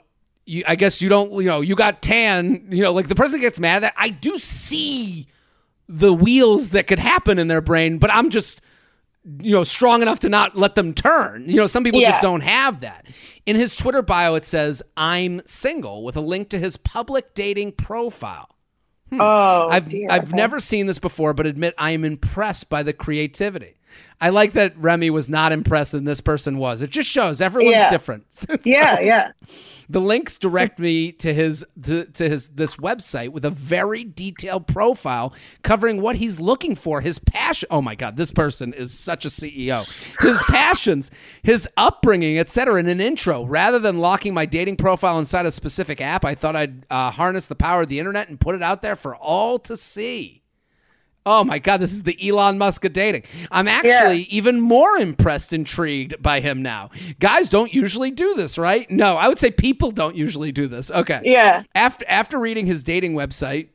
you, 0.49 0.65
I 0.67 0.75
guess 0.77 1.03
you 1.03 1.09
don't, 1.09 1.33
you 1.35 1.47
know, 1.49 1.61
you 1.61 1.77
got 1.77 2.01
tan, 2.03 2.67
you 2.71 2.83
know, 2.83 2.93
like 2.93 3.09
the 3.09 3.15
person 3.15 3.41
gets 3.41 3.61
mad 3.61 3.77
at 3.77 3.83
that. 3.83 3.95
I 3.97 4.09
do 4.09 4.39
see 4.39 5.27
the 5.89 6.13
wheels 6.13 6.71
that 6.71 6.87
could 6.87 6.99
happen 6.99 7.39
in 7.39 7.49
their 7.49 7.61
brain, 7.61 7.99
but 7.99 8.11
I'm 8.13 8.31
just 8.31 8.61
you 9.41 9.53
know 9.53 9.65
strong 9.65 10.01
enough 10.01 10.21
to 10.21 10.29
not 10.29 10.57
let 10.57 10.75
them 10.75 10.93
turn. 10.93 11.49
You 11.49 11.57
know, 11.57 11.67
some 11.67 11.85
people 11.85 12.01
just 12.01 12.23
don't 12.23 12.41
have 12.41 12.81
that. 12.81 13.07
In 13.47 13.57
his 13.57 13.77
Twitter 13.77 14.03
bio 14.03 14.35
it 14.35 14.45
says 14.45 14.83
I'm 14.97 15.43
single 15.47 16.03
with 16.05 16.17
a 16.17 16.21
link 16.21 16.49
to 16.51 16.59
his 16.59 16.77
public 16.77 17.35
dating 17.35 17.73
profile. 17.73 18.49
Hmm. 19.11 19.21
Oh, 19.21 19.69
I've 19.71 19.89
dear. 19.89 20.09
I've 20.11 20.29
Okay. 20.29 20.37
never 20.37 20.61
seen 20.61 20.87
this 20.87 20.99
before, 20.99 21.33
but 21.35 21.47
admit 21.47 21.75
I 21.79 21.91
am 21.93 22.05
impressed 22.05 22.69
by 22.69 22.83
the 22.83 22.93
creativity. 22.93 23.78
I 24.21 24.31
like 24.31 24.53
that 24.55 24.77
Remi 24.77 25.11
was 25.11 25.29
not 25.29 25.53
impressed 25.53 25.95
and 25.95 26.07
this 26.07 26.21
person 26.21 26.59
was. 26.59 26.83
It 26.83 26.91
just 26.91 27.09
shows 27.09 27.41
everyone's 27.41 27.77
Yeah. 27.77 27.91
different. 27.91 28.25
So- 28.31 28.57
Yeah, 28.65 28.99
yeah. 29.01 29.33
the 29.89 30.01
links 30.01 30.39
direct 30.39 30.79
me 30.79 31.13
to 31.13 31.33
his 31.33 31.65
to, 31.83 32.05
to 32.05 32.29
his 32.29 32.49
this 32.51 32.77
website 32.77 33.29
with 33.31 33.45
a 33.45 33.51
very 33.51 34.05
detailed 34.05 34.67
profile 34.67 35.33
covering 35.63 36.01
what 36.03 36.17
he's 36.17 36.41
looking 36.41 36.75
for, 36.75 37.01
his 37.01 37.19
passion. 37.19 37.69
Oh 37.71 37.81
my 37.81 37.95
god, 37.95 38.17
this 38.17 38.31
person 38.33 38.73
is 38.75 38.93
such 38.93 39.25
a 39.25 39.29
CEO. 39.29 39.89
His 40.21 40.43
passions, 40.49 41.11
his 41.43 41.69
upbringing, 41.77 42.39
etc. 42.39 42.81
In 42.81 42.89
an 42.89 43.01
intro, 43.01 43.45
rather 43.47 43.79
than 43.79 43.99
locking 43.99 44.35
my 44.35 44.47
dating 44.47 44.77
profile 44.77 45.19
inside 45.19 45.47
a 45.47 45.51
specific 45.53 46.01
app, 46.01 46.25
I 46.25 46.35
thought 46.35 46.57
I'd 46.57 46.85
uh, 46.91 47.11
harness 47.13 47.47
the 47.47 47.55
power 47.57 47.83
of 47.83 47.89
the 47.89 47.99
internet 48.01 48.29
and 48.29 48.39
put 48.41 48.55
it 48.57 48.63
out 48.63 48.83
there 48.83 48.97
for 48.97 49.15
all 49.17 49.59
to 49.61 49.77
see. 49.77 50.43
Oh 51.29 51.45
my 51.45 51.59
God, 51.59 51.77
this 51.77 51.93
is 51.93 52.05
the 52.05 52.17
Elon 52.27 52.57
Musk 52.57 52.87
of 52.87 52.95
dating. 52.95 53.25
I'm 53.51 53.69
actually 53.69 54.21
even 54.31 54.63
more 54.63 54.97
impressed, 54.97 55.53
intrigued 55.53 56.23
by 56.23 56.41
him 56.41 56.63
now. 56.63 56.89
Guys 57.21 57.51
don't 57.51 57.73
usually 57.75 58.11
do 58.11 58.33
this, 58.35 58.57
right? 58.57 58.91
No, 58.91 59.19
I 59.19 59.29
would 59.29 59.39
say 59.39 59.51
people 59.51 59.91
don't 59.91 60.17
usually 60.17 60.53
do 60.53 60.69
this. 60.69 60.91
Okay. 60.91 61.21
Yeah. 61.25 61.65
After 61.75 62.07
after 62.09 62.39
reading 62.39 62.65
his 62.65 62.83
dating 62.83 63.13
website, 63.13 63.69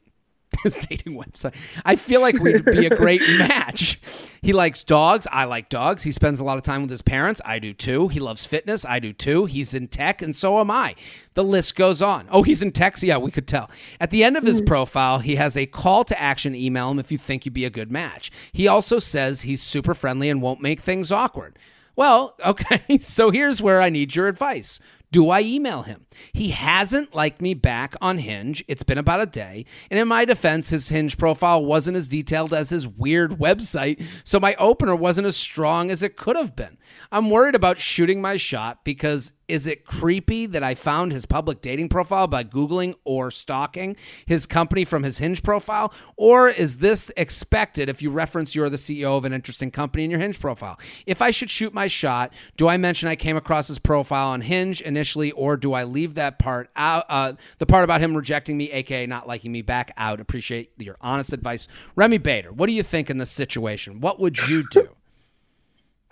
his 0.64 0.86
dating 0.88 1.18
website, 1.18 1.56
I 1.86 1.96
feel 1.96 2.22
like 2.22 2.40
we'd 2.40 2.66
be 2.66 2.86
a 2.86 2.96
great 2.96 3.22
match. 3.38 4.00
He 4.42 4.54
likes 4.54 4.84
dogs. 4.84 5.28
I 5.32 5.46
like 5.46 5.70
dogs. 5.70 6.04
He 6.04 6.12
spends 6.12 6.40
a 6.40 6.44
lot 6.44 6.58
of 6.58 6.64
time 6.64 6.82
with 6.82 6.92
his 6.92 7.02
parents. 7.02 7.42
I 7.46 7.60
do 7.60 7.74
too. 7.74 8.10
He 8.10 8.20
loves 8.20 8.46
fitness. 8.46 8.86
I 8.86 9.00
do 9.00 9.14
too. 9.14 9.46
He's 9.46 9.74
in 9.74 9.88
tech, 9.88 10.22
and 10.22 10.36
so 10.36 10.60
am 10.60 10.70
I. 10.70 10.96
The 11.34 11.44
list 11.44 11.76
goes 11.76 12.02
on. 12.02 12.28
Oh, 12.30 12.44
he's 12.44 12.62
in 12.62 12.72
tech. 12.72 12.98
So 12.98 13.08
yeah, 13.08 13.18
we 13.18 13.32
could 13.32 13.48
tell. 13.48 13.70
At 14.00 14.12
the 14.12 14.24
end 14.24 14.38
of 14.38 14.44
his 14.44 14.60
hmm. 14.60 14.66
profile, 14.66 15.20
he 15.20 15.36
has 15.36 15.56
a 15.58 15.66
call 15.66 16.04
to 16.06 16.22
action. 16.22 16.56
Email 16.56 16.92
him 16.92 17.00
if 17.00 17.12
you 17.12 17.18
think 17.18 17.46
you'd 17.46 17.54
be 17.54 17.66
a 17.66 17.70
good 17.70 17.92
match. 17.92 18.32
He 18.52 18.68
also 18.68 19.00
says 19.00 19.42
he's 19.42 19.62
super 19.62 19.94
friendly 19.94 20.30
and 20.30 20.42
won't 20.42 20.62
make 20.62 20.82
things 20.82 21.12
awkward. 21.12 21.58
Well, 21.96 22.36
okay, 22.46 22.98
so 23.00 23.32
here's 23.32 23.62
where 23.62 23.82
I 23.82 23.90
need 23.90 24.16
your 24.16 24.28
advice. 24.28 24.80
Do 25.14 25.30
I 25.30 25.42
email 25.42 25.84
him? 25.84 26.08
He 26.34 26.50
hasn't 26.50 27.14
liked 27.14 27.40
me 27.40 27.54
back 27.54 27.94
on 28.02 28.18
Hinge. 28.18 28.66
It's 28.68 28.82
been 28.82 28.98
about 28.98 29.22
a 29.22 29.28
day. 29.28 29.64
And 29.92 30.00
in 30.00 30.08
my 30.08 30.26
defense, 30.26 30.70
his 30.70 30.90
Hinge 30.90 31.20
profile 31.20 31.64
wasn't 31.64 31.98
as 31.98 32.08
detailed 32.08 32.52
as 32.52 32.72
his 32.72 32.88
weird 32.88 33.32
website, 33.34 34.04
so 34.24 34.40
my 34.40 34.56
opener 34.56 34.96
wasn't 34.96 35.28
as 35.28 35.38
strong 35.38 35.92
as 35.92 36.02
it 36.02 36.18
could 36.18 36.36
have 36.36 36.56
been. 36.56 36.80
I'm 37.12 37.30
worried 37.30 37.54
about 37.54 37.78
shooting 37.78 38.24
my 38.24 38.38
shot 38.38 38.84
because 38.84 39.34
is 39.48 39.68
it 39.68 39.86
creepy 39.86 40.46
that 40.48 40.64
I 40.64 40.76
found 40.76 41.12
his 41.12 41.26
public 41.26 41.62
dating 41.62 41.90
profile 41.90 42.28
by 42.28 42.44
Googling 42.44 42.96
or 43.04 43.32
stalking 43.32 43.96
his 44.26 44.46
company 44.46 44.86
from 44.86 45.04
his 45.04 45.18
Hinge 45.18 45.44
profile? 45.44 45.94
Or 46.16 46.50
is 46.50 46.78
this 46.78 47.12
expected 47.18 47.90
if 47.90 48.02
you 48.02 48.12
reference 48.12 48.56
you're 48.56 48.70
the 48.70 48.78
CEO 48.78 49.18
of 49.18 49.26
an 49.26 49.34
interesting 49.34 49.72
company 49.72 50.04
in 50.04 50.12
your 50.12 50.20
Hinge 50.20 50.40
profile? 50.40 50.80
If 51.06 51.22
I 51.22 51.32
should 51.32 51.50
shoot 51.50 51.74
my 51.74 51.88
shot, 51.88 52.34
do 52.58 52.68
I 52.68 52.78
mention 52.78 53.10
I 53.10 53.16
came 53.16 53.38
across 53.38 53.68
his 53.68 53.80
profile 53.80 54.30
on 54.30 54.42
Hinge 54.42 54.82
initially, 54.82 55.32
or 55.32 55.58
do 55.58 55.74
I 55.74 55.84
leave 55.84 56.16
that 56.16 56.40
part 56.40 56.70
out, 56.76 57.06
uh, 57.10 57.34
the 57.58 57.66
part 57.66 57.84
about 57.84 58.02
him 58.02 58.16
rejecting 58.16 58.58
me, 58.58 58.72
aka 58.72 59.06
not 59.06 59.28
liking 59.28 59.52
me, 59.52 59.62
back 59.62 59.92
out? 59.98 60.20
Appreciate 60.20 60.72
your 60.78 60.98
honest 61.02 61.34
advice. 61.34 61.68
Remi 61.96 62.18
Bader, 62.18 62.52
what 62.52 62.68
do 62.68 62.74
you 62.74 62.84
think 62.84 63.10
in 63.10 63.18
this 63.18 63.32
situation? 63.32 64.00
What 64.00 64.20
would 64.20 64.48
you 64.48 64.66
do? 64.70 64.90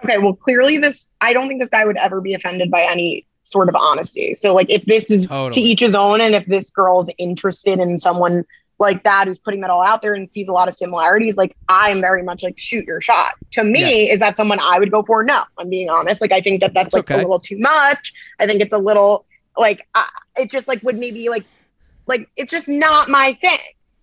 Okay, 0.03 0.17
well, 0.17 0.33
clearly 0.33 0.77
this, 0.77 1.07
I 1.21 1.33
don't 1.33 1.47
think 1.47 1.61
this 1.61 1.69
guy 1.69 1.85
would 1.85 1.97
ever 1.97 2.21
be 2.21 2.33
offended 2.33 2.71
by 2.71 2.81
any 2.83 3.25
sort 3.43 3.69
of 3.69 3.75
honesty. 3.75 4.33
So, 4.33 4.53
like, 4.53 4.69
if 4.69 4.85
this 4.85 5.11
is 5.11 5.27
Totally. 5.27 5.51
to 5.53 5.59
each 5.61 5.79
his 5.81 5.93
own, 5.95 6.21
and 6.21 6.33
if 6.35 6.45
this 6.47 6.69
girl's 6.69 7.09
interested 7.17 7.79
in 7.79 7.97
someone 7.97 8.45
like 8.79 9.03
that 9.03 9.27
who's 9.27 9.37
putting 9.37 9.61
that 9.61 9.69
all 9.69 9.83
out 9.83 10.01
there 10.01 10.15
and 10.15 10.31
sees 10.31 10.47
a 10.47 10.51
lot 10.53 10.67
of 10.67 10.73
similarities, 10.73 11.37
like, 11.37 11.55
I'm 11.69 12.01
very 12.01 12.23
much 12.23 12.41
like, 12.43 12.57
shoot 12.57 12.85
your 12.85 12.99
shot. 13.01 13.33
To 13.51 13.63
me, 13.63 13.79
Yes. 14.07 14.13
is 14.15 14.19
that 14.21 14.37
someone 14.37 14.59
I 14.59 14.79
would 14.79 14.89
go 14.89 15.03
for? 15.03 15.23
No, 15.23 15.43
I'm 15.59 15.69
being 15.69 15.89
honest. 15.89 16.19
Like, 16.19 16.31
I 16.31 16.41
think 16.41 16.61
that 16.61 16.73
that's 16.73 16.85
That's 16.85 16.93
like 16.95 17.03
okay. 17.11 17.15
a 17.15 17.17
little 17.17 17.39
too 17.39 17.59
much. 17.59 18.11
I 18.39 18.47
think 18.47 18.61
it's 18.61 18.73
a 18.73 18.79
little, 18.79 19.25
like, 19.57 19.87
I 19.93 20.07
it 20.37 20.49
just 20.49 20.67
like 20.67 20.81
would 20.81 20.97
maybe 20.97 21.29
like, 21.29 21.43
like, 22.07 22.27
it's 22.37 22.49
just 22.51 22.67
not 22.69 23.07
my 23.09 23.33
thing. 23.33 23.59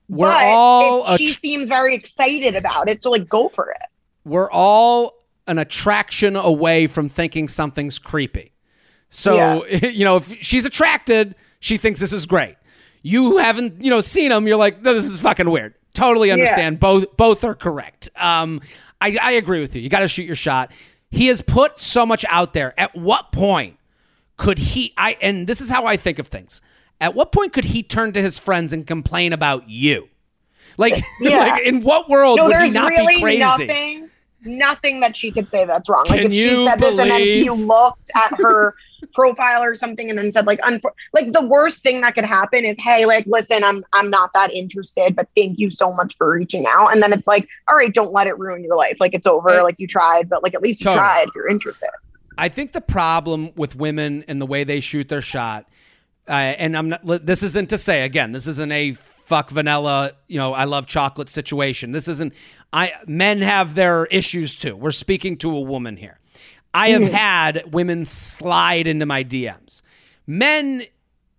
We're 0.09 0.29
but 0.29 0.47
all 0.47 1.05
a 1.07 1.19
she 1.19 1.33
tr- 1.33 1.41
seems 1.41 1.69
very 1.69 1.95
excited 1.95 2.55
about 2.55 2.89
it, 2.89 3.03
so 3.03 3.11
like, 3.11 3.29
go 3.29 3.49
for 3.49 3.71
it. 3.71 3.83
we're 4.25 4.51
all 4.51 5.15
an 5.49 5.59
attraction 5.59 6.37
away 6.37 6.87
from 6.87 7.09
thinking 7.09 7.49
something's 7.49 7.99
creepy. 7.99 8.53
So, 9.09 9.67
you 9.83 10.05
know, 10.05 10.17
if 10.17 10.37
she's 10.43 10.65
attracted, 10.65 11.35
she 11.61 11.77
thinks 11.79 11.99
this 12.01 12.13
is 12.13 12.27
great. 12.27 12.57
You 13.03 13.39
haven't, 13.39 13.83
you 13.83 13.91
know, 13.91 14.01
seen 14.01 14.31
them, 14.31 14.47
you're 14.47 14.57
like, 14.57 14.83
no, 14.83 14.93
this 14.95 15.07
is 15.07 15.21
fucking 15.21 15.49
weird. 15.51 15.75
Totally 15.95 16.31
understand. 16.31 16.79
Both 16.79 17.17
both 17.17 17.43
are 17.43 17.55
correct. 17.55 18.09
Um, 18.17 18.61
I, 19.01 19.17
I 19.21 19.33
agree 19.33 19.61
with 19.61 19.75
you. 19.75 19.83
You 19.83 19.89
got 19.89 20.01
to 20.01 20.09
shoot 20.09 20.25
your 20.25 20.37
shot. 20.37 20.71
He 21.11 21.27
has 21.29 21.41
put 21.41 21.79
so 21.79 22.05
much 22.05 22.25
out 22.29 22.53
there. 22.53 22.79
At 22.79 22.95
what 22.97 23.33
point 23.33 23.79
could 24.37 24.59
he 24.59 24.93
I 24.97 25.17
and 25.21 25.47
this 25.47 25.61
is 25.61 25.71
how 25.71 25.87
I 25.87 25.97
think 25.97 26.19
of 26.19 26.29
things. 26.29 26.61
At 27.01 27.15
what 27.15 27.33
point 27.33 27.53
could 27.53 27.65
he 27.65 27.83
turn 27.83 28.13
to 28.13 28.23
his 28.23 28.39
friends 28.39 28.73
and 28.73 28.87
complain 28.87 29.33
about 29.33 29.69
you? 29.69 30.09
Like, 30.77 31.03
Yeah. 31.21 31.39
like 31.39 31.63
in 31.63 31.81
what 31.81 32.09
world 32.09 32.39
No, 32.39 32.45
would 32.45 32.57
he 32.57 32.71
not 32.71 32.91
really 32.91 33.15
be 33.17 33.21
crazy? 33.23 33.39
nothing. 33.41 34.11
Nothing 34.43 35.01
that 35.01 35.17
she 35.17 35.31
could 35.31 35.51
say 35.51 35.65
that's 35.65 35.89
wrong. 35.89 36.07
Like 36.09 36.23
Can 36.23 36.27
if 36.29 36.33
she 36.33 36.65
said 36.65 36.77
this 36.77 36.99
and 36.99 37.11
then 37.11 37.21
he 37.21 37.51
looked 37.51 38.11
at 38.15 38.39
her 38.39 38.75
profile 39.15 39.63
or 39.63 39.75
something 39.75 40.11
and 40.11 40.19
then 40.19 40.33
said 40.33 40.47
like 40.47 40.61
unfor- 40.61 40.93
like 41.13 41.33
the 41.33 41.47
worst 41.47 41.83
thing 41.83 42.01
that 42.01 42.15
could 42.15 42.25
happen 42.25 42.65
is 42.65 42.77
hey 42.81 43.07
like 43.07 43.25
listen 43.27 43.63
I'm 43.63 43.85
I'm 43.93 44.11
not 44.11 44.33
that 44.35 44.53
interested 44.53 45.15
but 45.15 45.29
thank 45.37 45.61
you 45.61 45.71
so 45.71 45.93
much 45.93 46.17
for 46.17 46.31
reaching 46.31 46.65
out 46.67 46.89
and 46.89 47.01
then 47.01 47.13
it's 47.13 47.27
like 47.27 47.49
all 47.69 47.77
right 47.77 47.95
don't 47.95 48.13
let 48.13 48.27
it 48.27 48.37
ruin 48.39 48.65
your 48.65 48.77
life 48.77 48.97
like 48.99 49.15
it's 49.15 49.27
over 49.27 49.63
like 49.63 49.77
you 49.79 49.87
tried 49.87 50.29
but 50.29 50.43
like 50.43 50.53
at 50.53 50.63
least 50.63 50.81
you 50.81 50.87
Totally. 50.87 50.99
tried 50.99 51.27
you're 51.37 51.49
interested. 51.49 51.91
I 52.39 52.49
think 52.49 52.73
the 52.73 52.81
problem 52.81 53.51
with 53.57 53.75
women 53.75 54.25
and 54.29 54.41
the 54.41 54.47
way 54.47 54.63
they 54.63 54.79
shoot 54.79 55.09
their 55.09 55.21
shot, 55.21 55.69
uh, 56.29 56.33
and 56.33 56.77
I'm 56.77 56.91
not. 56.91 57.05
This 57.05 57.43
isn't 57.43 57.71
to 57.71 57.79
say 57.79 58.05
again. 58.05 58.31
This 58.31 58.47
isn't 58.47 58.71
a 58.71 58.93
fuck 59.29 59.51
vanilla. 59.51 60.13
You 60.27 60.39
know, 60.39 60.53
I 60.53 60.65
love 60.65 60.87
chocolate 60.87 61.29
situation. 61.29 61.93
This 61.93 62.09
isn't. 62.09 62.35
I 62.73 62.93
men 63.07 63.39
have 63.39 63.75
their 63.75 64.07
issues 64.07 64.57
too. 64.57 64.75
We're 64.75 64.91
speaking 64.91 65.37
to 65.39 65.57
a 65.57 65.61
woman 65.61 65.97
here. 65.97 66.19
I 66.75 66.91
have 66.91 67.03
mm-hmm. 67.03 67.15
had 67.15 67.73
women 67.73 68.05
slide 68.05 68.87
into 68.87 69.07
my 69.07 69.25
DMs. 69.25 69.83
Men, 70.27 70.85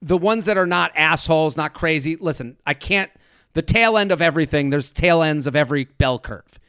the 0.02 0.18
ones 0.18 0.46
that 0.46 0.58
are 0.58 0.68
not 0.68 0.92
assholes, 0.96 1.56
not 1.56 1.74
crazy. 1.74 2.16
Listen, 2.16 2.58
I 2.66 2.74
can't. 2.74 3.12
The 3.54 3.62
tail 3.62 3.98
end 3.98 4.12
of 4.12 4.22
everything. 4.22 4.70
There's 4.70 4.92
tail 4.92 5.22
ends 5.22 5.48
of 5.48 5.56
every 5.56 5.86
bell 5.86 6.20
curve 6.20 6.60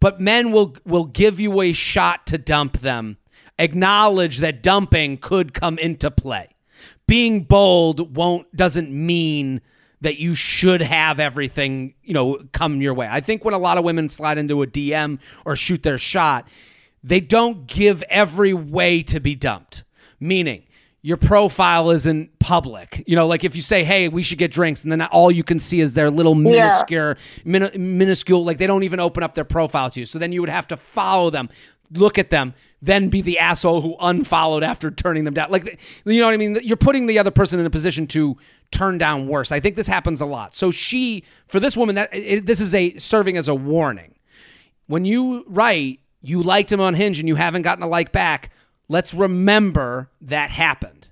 but 0.00 0.18
men 0.18 0.50
will 0.50 0.74
will 0.84 1.04
give 1.04 1.38
you 1.38 1.60
a 1.60 1.72
shot 1.72 2.26
to 2.26 2.38
dump 2.38 2.78
them 2.78 3.18
acknowledge 3.58 4.38
that 4.38 4.62
dumping 4.62 5.18
could 5.18 5.54
come 5.54 5.78
into 5.78 6.10
play 6.10 6.48
being 7.06 7.42
bold 7.42 8.16
won't 8.16 8.54
doesn't 8.56 8.90
mean 8.90 9.60
that 10.00 10.18
you 10.18 10.34
should 10.34 10.80
have 10.82 11.20
everything 11.20 11.94
you 12.02 12.14
know 12.14 12.42
come 12.52 12.80
your 12.80 12.94
way. 12.94 13.08
I 13.10 13.20
think 13.20 13.44
when 13.44 13.54
a 13.54 13.58
lot 13.58 13.78
of 13.78 13.84
women 13.84 14.08
slide 14.08 14.38
into 14.38 14.62
a 14.62 14.66
dm 14.66 15.18
or 15.44 15.56
shoot 15.56 15.82
their 15.82 15.98
shot 15.98 16.48
they 17.02 17.20
don't 17.20 17.66
give 17.66 18.02
every 18.10 18.52
way 18.52 19.02
to 19.04 19.20
be 19.20 19.34
dumped. 19.34 19.84
Meaning 20.18 20.64
your 21.00 21.16
profile 21.16 21.88
isn't 21.90 22.38
public. 22.38 23.02
You 23.06 23.16
know 23.16 23.26
like 23.26 23.44
if 23.44 23.56
you 23.56 23.62
say 23.62 23.84
hey 23.84 24.08
we 24.08 24.22
should 24.22 24.38
get 24.38 24.50
drinks 24.50 24.82
and 24.82 24.92
then 24.92 25.02
all 25.02 25.30
you 25.30 25.44
can 25.44 25.58
see 25.58 25.80
is 25.80 25.94
their 25.94 26.10
little 26.10 26.34
minuscule 26.34 27.14
min- 27.44 27.70
minuscule 27.76 28.44
like 28.44 28.58
they 28.58 28.66
don't 28.66 28.82
even 28.82 29.00
open 29.00 29.22
up 29.22 29.34
their 29.34 29.44
profile 29.44 29.90
to 29.90 30.00
you. 30.00 30.06
So 30.06 30.18
then 30.18 30.32
you 30.32 30.40
would 30.40 30.50
have 30.50 30.68
to 30.68 30.76
follow 30.76 31.30
them 31.30 31.48
look 31.92 32.18
at 32.18 32.30
them 32.30 32.54
then 32.82 33.08
be 33.08 33.20
the 33.20 33.38
asshole 33.38 33.82
who 33.82 33.96
unfollowed 34.00 34.62
after 34.62 34.90
turning 34.90 35.24
them 35.24 35.34
down. 35.34 35.50
Like 35.50 35.80
you 36.04 36.20
know 36.20 36.26
what 36.26 36.34
i 36.34 36.38
mean? 36.38 36.58
You're 36.62 36.76
putting 36.76 37.06
the 37.06 37.18
other 37.18 37.30
person 37.30 37.60
in 37.60 37.66
a 37.66 37.70
position 37.70 38.06
to 38.08 38.38
turn 38.70 38.98
down 38.98 39.26
worse 39.26 39.52
i 39.52 39.60
think 39.60 39.76
this 39.76 39.86
happens 39.86 40.20
a 40.20 40.26
lot 40.26 40.54
so 40.54 40.70
she 40.70 41.24
for 41.48 41.58
this 41.58 41.76
woman 41.76 41.94
that 41.94 42.08
it, 42.12 42.46
this 42.46 42.60
is 42.60 42.74
a 42.74 42.96
serving 42.96 43.36
as 43.36 43.48
a 43.48 43.54
warning 43.54 44.14
when 44.86 45.04
you 45.04 45.44
write 45.46 46.00
you 46.22 46.42
liked 46.42 46.70
him 46.70 46.80
on 46.80 46.94
Hinge 46.94 47.18
and 47.18 47.28
you 47.28 47.34
haven't 47.34 47.62
gotten 47.62 47.82
a 47.82 47.88
like 47.88 48.12
back, 48.12 48.50
let's 48.88 49.14
remember 49.14 50.10
that 50.22 50.50
happened. 50.50 51.08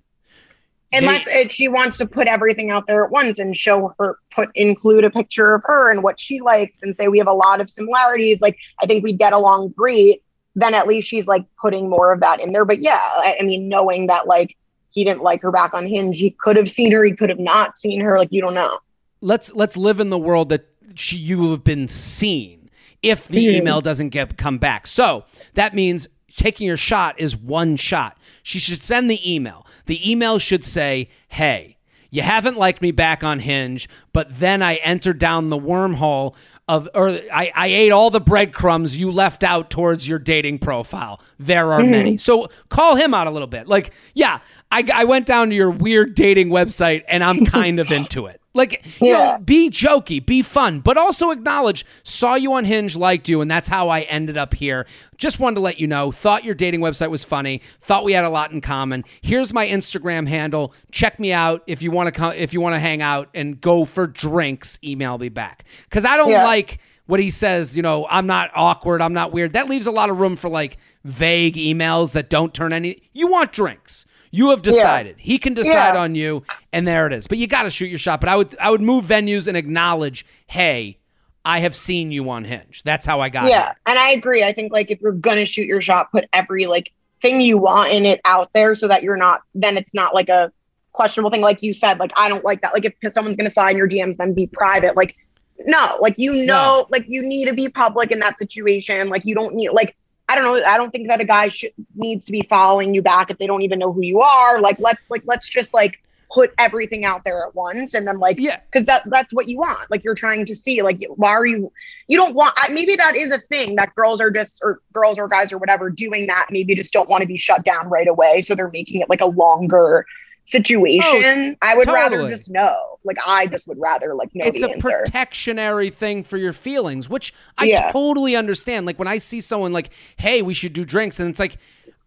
Unless 0.91 1.27
it, 1.27 1.53
she 1.53 1.69
wants 1.69 1.99
to 1.99 2.07
put 2.07 2.27
everything 2.29 2.71
out 2.71 2.87
there 2.87 3.05
at 3.05 3.11
once 3.11 3.39
and 3.39 3.55
show 3.55 3.95
her, 3.99 4.19
put 4.35 4.49
include 4.55 5.05
a 5.05 5.11
picture 5.11 5.55
of 5.55 5.63
her 5.67 5.91
and 5.91 6.03
what 6.03 6.19
she 6.19 6.41
likes, 6.41 6.81
and 6.83 6.97
say 6.97 7.09
we 7.09 7.19
have 7.19 7.27
a 7.27 7.33
lot 7.33 7.61
of 7.61 7.69
similarities. 7.69 8.41
Like 8.41 8.57
I 8.81 8.87
think 8.87 9.05
we 9.05 9.13
get 9.13 9.35
along 9.35 9.75
great. 9.77 10.23
Then 10.55 10.73
at 10.73 10.87
least 10.87 11.07
she's 11.07 11.29
like 11.29 11.45
putting 11.61 11.91
more 11.91 12.11
of 12.13 12.21
that 12.21 12.41
in 12.41 12.53
there. 12.53 12.65
But 12.65 12.83
yeah, 12.83 13.01
I, 13.03 13.37
I 13.39 13.43
mean, 13.43 13.69
knowing 13.69 14.07
that 14.07 14.27
like 14.27 14.57
he 14.99 15.05
didn't 15.05 15.23
like 15.23 15.41
her 15.43 15.53
back 15.53 15.75
on 15.75 15.87
Hinge, 15.87 16.19
he 16.19 16.31
could 16.31 16.57
have 16.57 16.69
seen 16.69 16.91
her, 16.91 17.05
he 17.05 17.13
could 17.13 17.29
have 17.29 17.39
not 17.39 17.79
seen 17.79 18.01
her. 18.01 18.17
Like 18.17 18.33
you 18.33 18.41
don't 18.41 18.55
know. 18.55 18.81
Let's 19.21 19.53
let's 19.55 19.77
live 19.77 20.01
in 20.01 20.11
the 20.11 20.19
world 20.19 20.49
that 20.49 20.67
she, 20.97 21.17
you 21.17 21.53
have 21.53 21.63
been 21.63 21.87
seen 21.87 22.69
if 23.01 23.29
the 23.29 23.47
Mhm. 23.47 23.55
email 23.59 23.81
doesn't 23.81 24.09
get 24.09 24.37
come 24.37 24.59
back. 24.59 24.89
So 24.89 25.25
that 25.55 25.73
means 25.73 26.09
taking 26.37 26.67
your 26.67 26.77
shot 26.77 27.15
is 27.19 27.37
one 27.37 27.77
shot. 27.77 28.19
She 28.43 28.59
should 28.59 28.83
send 28.83 29.09
the 29.09 29.21
email. 29.33 29.65
The 29.87 30.11
email 30.11 30.41
should 30.41 30.65
say, 30.65 31.09
"Hey, 31.29 31.77
you 32.11 32.23
haven't 32.23 32.57
liked 32.59 32.83
me 32.83 32.91
back 32.91 33.23
on 33.23 33.39
Hinge, 33.39 33.89
but 34.13 34.41
then 34.41 34.63
I 34.63 34.77
entered 34.77 35.21
down 35.21 35.49
the 35.49 35.59
wormhole 35.59 36.35
of, 36.69 36.89
or 36.95 37.09
I, 37.09 37.51
I 37.55 37.67
ate 37.69 37.91
all 37.91 38.11
the 38.11 38.21
breadcrumbs 38.21 38.99
you 38.99 39.11
left 39.11 39.43
out 39.43 39.71
towards 39.71 40.07
your 40.07 40.19
dating 40.19 40.59
profile. 40.59 41.21
There 41.39 41.73
are 41.73 41.81
mm-hmm. 41.81 41.91
many. 41.91 42.17
So 42.19 42.51
call 42.69 42.97
him 42.97 43.15
out 43.15 43.27
a 43.27 43.31
little 43.31 43.49
bit. 43.49 43.67
Like, 43.67 43.93
yeah, 44.15 44.41
I, 44.71 44.89
I 44.93 45.05
went 45.05 45.27
down 45.27 45.49
to 45.49 45.55
your 45.55 45.71
weird 45.71 46.15
dating 46.15 46.51
website 46.51 47.05
and 47.09 47.25
I'm 47.25 47.45
kind 47.47 47.81
of 47.81 47.91
into 47.91 48.27
it. 48.27 48.41
Like, 48.59 48.85
you 49.01 49.09
Yeah. 49.11 49.33
know, 49.33 49.39
be 49.39 49.71
jokey, 49.71 50.25
be 50.25 50.43
fun, 50.43 50.81
but 50.81 50.99
also 50.99 51.31
acknowledge, 51.31 51.87
saw 52.03 52.35
you 52.35 52.53
on 52.55 52.65
Hinge, 52.65 52.97
liked 52.97 53.29
you, 53.29 53.41
and 53.41 53.49
that's 53.51 53.69
how 53.69 53.89
I 53.89 54.01
ended 54.03 54.37
up 54.37 54.53
here. 54.53 54.85
Just 55.17 55.39
wanted 55.41 55.55
to 55.55 55.61
let 55.61 55.79
you 55.81 55.87
know, 55.87 56.11
thought 56.13 56.45
your 56.45 56.55
dating 56.55 56.81
website 56.81 57.09
was 57.11 57.23
funny, 57.25 57.63
thought 57.81 58.05
we 58.05 58.13
had 58.13 58.25
a 58.25 58.29
lot 58.31 58.51
in 58.53 58.61
common. 58.61 59.05
Here's 59.23 59.53
my 59.55 59.67
Instagram 59.67 60.27
handle. 60.29 60.75
Check 60.91 61.19
me 61.21 61.33
out 61.33 61.63
if 61.67 61.81
you 61.83 61.91
want 61.93 62.09
to 62.09 62.11
come 62.13 62.33
if 62.37 62.53
you 62.53 62.61
want 62.61 62.75
to 62.75 62.81
hang 62.81 63.01
out 63.01 63.29
and 63.33 63.61
go 63.61 63.85
for 63.85 64.07
drinks, 64.07 64.79
email 64.83 65.17
me 65.19 65.29
back. 65.29 65.65
Cuz 65.91 66.05
I 66.05 66.17
don't 66.17 66.31
Yeah. 66.31 66.45
like 66.45 66.79
what 67.07 67.21
he 67.21 67.31
says, 67.31 67.77
you 67.77 67.83
know, 67.83 68.07
I'm 68.11 68.27
not 68.27 68.51
awkward, 68.55 69.01
I'm 69.01 69.15
not 69.15 69.33
weird. 69.33 69.55
That 69.55 69.69
leaves 69.69 69.87
a 69.87 69.91
lot 69.93 70.11
of 70.11 70.19
room 70.19 70.37
for 70.37 70.51
like 70.51 70.77
vague 71.05 71.55
emails 71.55 72.13
that 72.13 72.29
don't 72.29 72.53
turn 72.53 72.73
any 72.73 72.99
You 73.15 73.29
want 73.29 73.53
drinks. 73.53 74.05
You 74.31 74.51
have 74.51 74.63
decided. 74.63 75.17
He 75.19 75.39
can 75.39 75.55
decide 75.55 75.95
Yeah. 75.95 76.01
on 76.01 76.15
you, 76.15 76.43
and 76.73 76.87
there 76.87 77.07
it 77.07 77.13
is. 77.13 77.27
But 77.27 77.39
you 77.39 77.47
got 77.47 77.63
to 77.63 77.71
shoot 77.71 77.87
your 77.87 77.99
shot. 77.99 78.21
But 78.21 78.29
I 78.29 78.37
would, 78.37 78.57
I 78.61 78.71
would 78.71 78.83
move 78.83 79.05
venues 79.07 79.49
and 79.49 79.57
acknowledge, 79.57 80.25
hey, 80.47 80.99
I 81.45 81.61
have 81.61 81.75
seen 81.75 82.13
you 82.13 82.29
on 82.29 82.45
Hinge. 82.45 82.83
That's 82.85 83.07
how 83.07 83.21
I 83.21 83.31
got 83.31 83.49
yeah 83.49 83.67
here. 83.67 83.75
and 83.87 83.99
i 83.99 84.11
agree 84.11 84.43
i 84.45 84.53
think 84.53 84.71
like 84.71 84.91
if 84.91 85.01
you're 85.01 85.13
gonna 85.13 85.47
shoot 85.47 85.67
your 85.67 85.81
shot 85.81 86.11
put 86.11 86.27
every 86.35 86.67
like 86.67 86.93
thing 87.23 87.41
you 87.41 87.57
want 87.57 87.91
in 87.93 88.05
it 88.05 88.21
out 88.27 88.51
there 88.53 88.75
so 88.75 88.87
that 88.87 89.03
you're 89.03 89.17
not 89.17 89.41
then 89.55 89.77
it's 89.79 89.95
not 89.95 90.15
like 90.15 90.29
a 90.29 90.53
questionable 90.93 91.31
thing 91.31 91.41
like 91.41 91.63
you 91.63 91.73
said 91.73 91.99
like 91.99 92.11
i 92.17 92.29
don't 92.29 92.45
like 92.45 92.61
that 92.61 92.75
like 92.75 92.85
if 92.85 93.13
someone's 93.13 93.37
gonna 93.37 93.49
sign 93.49 93.77
your 93.79 93.89
dms 93.89 94.17
then 94.19 94.35
be 94.35 94.47
private 94.49 94.95
like 94.95 95.17
no 95.61 95.97
like 96.01 96.15
you 96.19 96.33
know 96.45 96.87
like 96.91 97.05
you 97.09 97.23
need 97.23 97.47
to 97.47 97.55
be 97.55 97.69
public 97.69 98.11
in 98.11 98.19
that 98.19 98.39
situation 98.39 99.09
like 99.09 99.23
you 99.25 99.35
don't 99.35 99.55
need 99.55 99.71
like 99.71 99.97
i 100.29 100.35
don't 100.35 100.45
know 100.45 100.63
i 100.65 100.77
don't 100.77 100.91
think 100.91 101.09
that 101.09 101.21
a 101.21 101.25
guy 101.25 101.49
should 101.49 101.73
needs 101.95 102.27
to 102.27 102.33
be 102.33 102.43
following 102.49 102.95
you 102.95 103.03
back 103.03 103.31
if 103.31 103.39
they 103.39 103.47
don't 103.47 103.63
even 103.63 103.79
know 103.79 103.93
who 103.93 104.03
you 104.03 104.21
are. 104.21 104.61
Like 104.61 104.79
let's 104.79 105.01
like 105.09 105.23
let's 105.25 105.49
just 105.49 105.75
like 105.75 106.01
put 106.31 106.53
everything 106.59 107.07
out 107.07 107.25
there 107.25 107.43
at 107.47 107.55
once 107.55 107.95
and 107.95 108.07
then 108.07 108.19
like 108.19 108.37
Yeah. 108.39 108.61
because 108.71 108.87
that 108.87 109.03
that's 109.07 109.33
what 109.33 109.49
you 109.49 109.59
want. 109.59 109.91
Like 109.91 110.05
you're 110.05 110.15
trying 110.15 110.45
to 110.47 110.55
see 110.55 110.83
like 110.83 111.03
why 111.17 111.31
are 111.31 111.47
you 111.47 111.73
you 112.07 112.17
don't 112.17 112.35
want 112.35 112.53
I, 112.57 112.69
maybe 112.69 112.97
that 112.97 113.17
is 113.17 113.31
a 113.33 113.39
thing 113.39 113.77
that 113.77 113.95
girls 113.95 114.21
are 114.21 114.31
just 114.31 114.61
or 114.63 114.81
girls 114.93 115.19
or 115.19 115.27
guys 115.29 115.53
or 115.53 115.59
whatever 115.59 115.89
doing 115.91 116.27
that 116.27 116.49
maybe 116.51 116.75
just 116.75 116.93
don't 116.93 117.09
want 117.09 117.23
to 117.23 117.27
be 117.27 117.37
shut 117.39 117.65
down 117.65 117.89
right 117.89 118.09
away. 118.09 118.43
So 118.43 118.55
they're 118.55 118.71
making 118.71 119.01
it 119.01 119.09
like 119.09 119.21
a 119.23 119.27
longer 119.27 120.05
situation 120.49 121.55
oh, 121.61 121.67
i 121.67 121.75
would 121.77 121.87
rather 121.89 122.27
just 122.29 122.51
know. 122.51 122.99
Like 123.05 123.19
i 123.27 123.47
just 123.47 123.69
would 123.69 123.79
rather 123.79 124.15
like 124.15 124.35
know 124.35 124.47
It's 124.47 124.63
a 124.63 124.71
answer. 124.71 124.81
protectionary 124.81 125.91
thing 125.91 126.23
for 126.25 126.37
your 126.37 126.53
feelings, 126.53 127.09
which 127.09 127.33
I 127.57 127.65
Yeah. 127.67 127.93
totally 127.93 128.35
understand. 128.35 128.87
Like 128.87 128.99
when 128.99 129.09
I 129.09 129.19
see 129.19 129.41
someone 129.41 129.73
like, 129.73 129.91
hey, 130.17 130.43
we 130.43 130.55
should 130.55 130.73
do 130.73 130.85
drinks, 130.85 131.21
and 131.21 131.29
it's 131.31 131.39
like, 131.39 131.57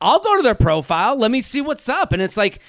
I'll 0.02 0.20
go 0.20 0.36
to 0.38 0.44
their 0.44 0.56
profile, 0.56 1.16
let 1.16 1.32
me 1.32 1.42
see 1.42 1.62
what's 1.62 1.88
up. 1.88 2.12
And 2.12 2.22
it's 2.22 2.36
like, 2.38 2.60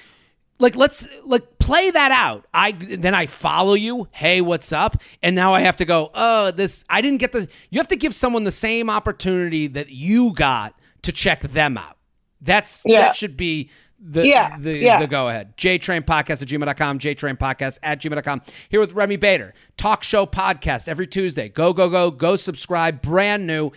like 0.59 0.75
let's 0.75 1.07
like 1.25 1.57
play 1.59 1.89
that 1.91 2.11
out. 2.11 2.45
I 2.53 2.71
then 2.73 3.13
i 3.15 3.25
follow 3.25 3.73
you. 3.73 4.07
Hey 4.11 4.41
what's 4.41 4.71
up? 4.71 5.01
And 5.21 5.35
now 5.35 5.53
i 5.53 5.59
have 5.61 5.77
to 5.77 5.85
go 5.85 6.11
oh 6.13 6.51
this 6.51 6.85
i 6.89 7.01
didn't 7.01 7.19
get 7.19 7.31
this. 7.33 7.47
You 7.71 7.79
have 7.79 7.87
to 7.89 7.95
give 7.97 8.13
someone 8.15 8.43
the 8.43 8.51
same 8.51 8.89
opportunity 8.89 9.67
that 9.67 9.89
you 9.89 10.33
got 10.33 10.75
to 11.01 11.11
check 11.11 11.41
them 11.41 11.77
out. 11.77 11.97
That's 12.41 12.83
Yeah. 12.85 13.01
that 13.01 13.15
should 13.15 13.35
be 13.35 13.69
the 13.99 14.27
Yeah, 14.27 14.57
the, 14.59 14.77
yeah. 14.77 14.99
the 14.99 15.07
go 15.07 15.29
ahead. 15.29 15.55
Jtrain 15.57 16.01
podcast 16.01 16.41
at 16.41 16.47
gmail.com 16.47 16.99
jtrain 16.99 17.37
podcast 17.37 17.79
at 17.83 18.01
gmail.com 18.01 18.41
here 18.69 18.79
with 18.79 18.93
remi 18.93 19.15
bader. 19.15 19.53
Talk 19.77 20.03
show 20.03 20.25
podcast 20.25 20.87
every 20.87 21.07
tuesday. 21.07 21.49
Go 21.49 21.73
go 21.73 21.89
go. 21.89 22.11
Go 22.11 22.35
subscribe. 22.35 23.01
Brand 23.01 23.47
new. 23.47 23.71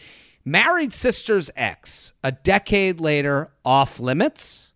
Married 0.44 0.92
sisters 0.92 1.50
x 1.56 2.12
a 2.24 2.32
decade 2.32 3.00
later 3.00 3.50
off 3.64 3.98
limits. 4.00 4.72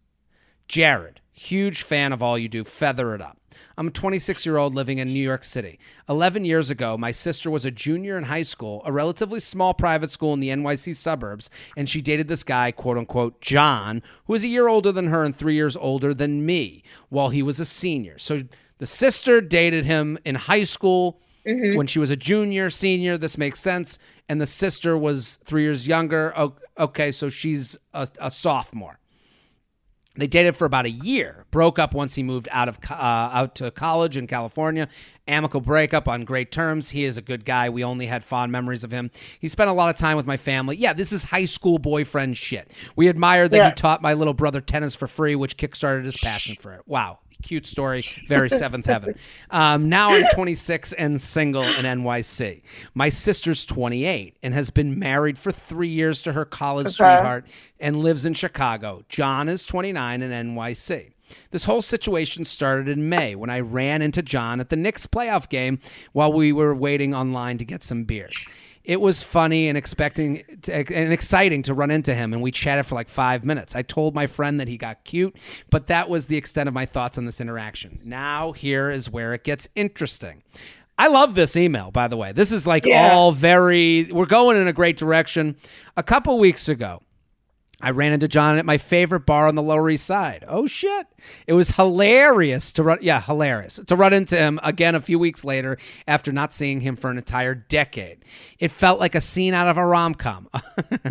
Jared, 0.68 1.20
huge 1.32 1.82
fan 1.82 2.12
of 2.12 2.22
all 2.22 2.38
you 2.38 2.48
do. 2.48 2.62
Feather 2.62 3.14
it 3.14 3.20
up. 3.20 3.39
I'm 3.76 3.88
a 3.88 3.90
26 3.90 4.44
year 4.46 4.56
old 4.56 4.74
living 4.74 4.98
in 4.98 5.08
New 5.08 5.20
York 5.20 5.44
City. 5.44 5.78
11 6.08 6.44
years 6.44 6.70
ago, 6.70 6.96
my 6.96 7.10
sister 7.10 7.50
was 7.50 7.64
a 7.64 7.70
junior 7.70 8.16
in 8.18 8.24
high 8.24 8.42
school, 8.42 8.82
a 8.84 8.92
relatively 8.92 9.40
small 9.40 9.74
private 9.74 10.10
school 10.10 10.32
in 10.34 10.40
the 10.40 10.48
NYC 10.48 10.94
suburbs, 10.94 11.50
and 11.76 11.88
she 11.88 12.00
dated 12.00 12.28
this 12.28 12.42
guy, 12.42 12.72
quote 12.72 12.98
unquote, 12.98 13.40
John, 13.40 14.02
who 14.26 14.32
was 14.32 14.44
a 14.44 14.48
year 14.48 14.68
older 14.68 14.92
than 14.92 15.06
her 15.06 15.24
and 15.24 15.36
three 15.36 15.54
years 15.54 15.76
older 15.76 16.14
than 16.14 16.44
me 16.44 16.82
while 17.08 17.30
he 17.30 17.42
was 17.42 17.60
a 17.60 17.64
senior. 17.64 18.18
So 18.18 18.40
the 18.78 18.86
sister 18.86 19.40
dated 19.40 19.84
him 19.84 20.18
in 20.24 20.34
high 20.34 20.64
school. 20.64 21.20
Mm-hmm. 21.46 21.76
When 21.76 21.86
she 21.86 21.98
was 21.98 22.10
a 22.10 22.16
junior, 22.16 22.68
senior, 22.68 23.16
this 23.16 23.38
makes 23.38 23.60
sense. 23.60 23.98
And 24.28 24.42
the 24.42 24.46
sister 24.46 24.96
was 24.96 25.38
three 25.46 25.62
years 25.62 25.88
younger. 25.88 26.34
Okay, 26.78 27.10
so 27.12 27.30
she's 27.30 27.78
a, 27.94 28.06
a 28.20 28.30
sophomore. 28.30 28.98
They 30.20 30.26
dated 30.26 30.56
for 30.56 30.66
about 30.66 30.84
a 30.84 30.90
year. 30.90 31.46
Broke 31.50 31.78
up 31.78 31.94
once 31.94 32.14
he 32.14 32.22
moved 32.22 32.46
out 32.52 32.68
of 32.68 32.78
uh, 32.90 32.94
out 33.32 33.54
to 33.56 33.70
college 33.70 34.16
in 34.16 34.26
California. 34.26 34.86
Amicable 35.26 35.62
breakup 35.64 36.08
on 36.08 36.24
great 36.24 36.52
terms. 36.52 36.90
He 36.90 37.04
is 37.04 37.16
a 37.16 37.22
good 37.22 37.44
guy. 37.44 37.70
We 37.70 37.82
only 37.84 38.06
had 38.06 38.22
fond 38.22 38.52
memories 38.52 38.84
of 38.84 38.90
him. 38.90 39.10
He 39.38 39.48
spent 39.48 39.70
a 39.70 39.72
lot 39.72 39.88
of 39.88 39.96
time 39.96 40.16
with 40.16 40.26
my 40.26 40.36
family. 40.36 40.76
Yeah, 40.76 40.92
this 40.92 41.12
is 41.12 41.24
high 41.24 41.44
school 41.46 41.78
boyfriend 41.78 42.36
shit. 42.36 42.70
We 42.96 43.08
admired 43.08 43.50
that 43.52 43.56
Yeah. 43.56 43.68
he 43.70 43.74
taught 43.74 44.02
my 44.02 44.12
little 44.14 44.34
brother 44.34 44.60
tennis 44.60 44.94
for 44.94 45.06
free, 45.08 45.34
which 45.36 45.56
kickstarted 45.56 46.04
his 46.04 46.16
passion 46.16 46.56
for 46.60 46.72
it. 46.74 46.82
Wow. 46.86 47.20
Cute 47.42 47.66
story, 47.66 48.04
very 48.28 48.48
seventh 48.48 48.86
heaven. 48.86 49.14
Um, 49.50 49.88
now 49.88 50.10
I'm 50.10 50.24
26 50.34 50.92
and 50.94 51.20
single 51.20 51.62
in 51.62 51.84
NYC. 51.84 52.62
My 52.94 53.08
sister's 53.08 53.64
28 53.64 54.36
and 54.42 54.54
has 54.54 54.70
been 54.70 54.98
married 54.98 55.38
for 55.38 55.50
three 55.50 55.88
years 55.88 56.22
to 56.22 56.32
her 56.32 56.44
college 56.44 56.88
sweetheart 56.92 57.46
and 57.78 57.96
lives 57.96 58.26
in 58.26 58.34
Chicago. 58.34 59.04
John 59.08 59.48
is 59.48 59.64
29 59.66 60.22
in 60.22 60.30
NYC. 60.54 61.12
This 61.50 61.64
whole 61.64 61.82
situation 61.82 62.44
started 62.44 62.88
in 62.88 63.08
May 63.08 63.34
when 63.34 63.50
I 63.50 63.60
ran 63.60 64.02
into 64.02 64.22
John 64.22 64.60
at 64.60 64.68
the 64.68 64.76
Knicks 64.76 65.06
playoff 65.06 65.48
game 65.48 65.78
while 66.12 66.32
we 66.32 66.52
were 66.52 66.74
waiting 66.74 67.14
online 67.14 67.58
to 67.58 67.64
get 67.64 67.82
some 67.82 68.04
beers. 68.04 68.46
It 68.82 69.00
was 69.00 69.22
funny 69.22 69.68
and 69.68 69.76
expecting 69.76 70.42
to, 70.62 70.72
and 70.74 71.12
exciting 71.12 71.62
to 71.64 71.74
run 71.74 71.90
into 71.90 72.14
him, 72.14 72.32
and 72.32 72.40
we 72.42 72.50
chatted 72.50 72.86
for 72.86 72.94
like 72.94 73.08
five 73.08 73.44
minutes. 73.44 73.76
I 73.76 73.82
told 73.82 74.14
my 74.14 74.26
friend 74.26 74.58
that 74.58 74.68
he 74.68 74.76
got 74.78 75.04
cute, 75.04 75.36
but 75.68 75.88
that 75.88 76.08
was 76.08 76.26
the 76.26 76.36
extent 76.36 76.66
of 76.68 76.74
my 76.74 76.86
thoughts 76.86 77.18
on 77.18 77.26
this 77.26 77.40
interaction. 77.40 78.00
Now, 78.04 78.52
here 78.52 78.90
is 78.90 79.10
where 79.10 79.34
it 79.34 79.44
gets 79.44 79.68
interesting. 79.74 80.42
I 80.98 81.08
love 81.08 81.34
this 81.34 81.56
email, 81.56 81.90
by 81.90 82.08
the 82.08 82.16
way. 82.16 82.32
This 82.32 82.52
is 82.52 82.66
like 82.66 82.84
Yeah. 82.84 83.12
all 83.12 83.32
very, 83.32 84.04
we're 84.10 84.26
going 84.26 84.56
in 84.56 84.66
a 84.66 84.72
great 84.72 84.96
direction. 84.96 85.56
A 85.96 86.02
couple 86.02 86.38
weeks 86.38 86.68
ago, 86.68 87.02
I 87.82 87.90
ran 87.90 88.12
into 88.12 88.28
John 88.28 88.58
at 88.58 88.66
my 88.66 88.76
favorite 88.76 89.24
bar 89.24 89.46
on 89.46 89.54
the 89.54 89.62
Lower 89.62 89.88
East 89.88 90.04
Side. 90.04 90.44
Oh 90.46 90.66
shit. 90.66 91.06
It 91.46 91.54
was 91.54 91.70
hilarious 91.70 92.72
to 92.72 92.82
run 92.82 92.98
yeah, 93.00 93.20
hilarious. 93.20 93.80
To 93.86 93.96
run 93.96 94.12
into 94.12 94.36
him 94.36 94.60
again 94.62 94.94
a 94.94 95.00
few 95.00 95.18
weeks 95.18 95.44
later 95.44 95.78
after 96.06 96.30
not 96.30 96.52
seeing 96.52 96.80
him 96.80 96.96
for 96.96 97.10
an 97.10 97.16
entire 97.16 97.54
decade. 97.54 98.24
It 98.58 98.70
felt 98.70 99.00
like 99.00 99.14
a 99.14 99.20
scene 99.20 99.54
out 99.54 99.68
of 99.68 99.78
a 99.78 99.86
rom-com. 99.86 100.48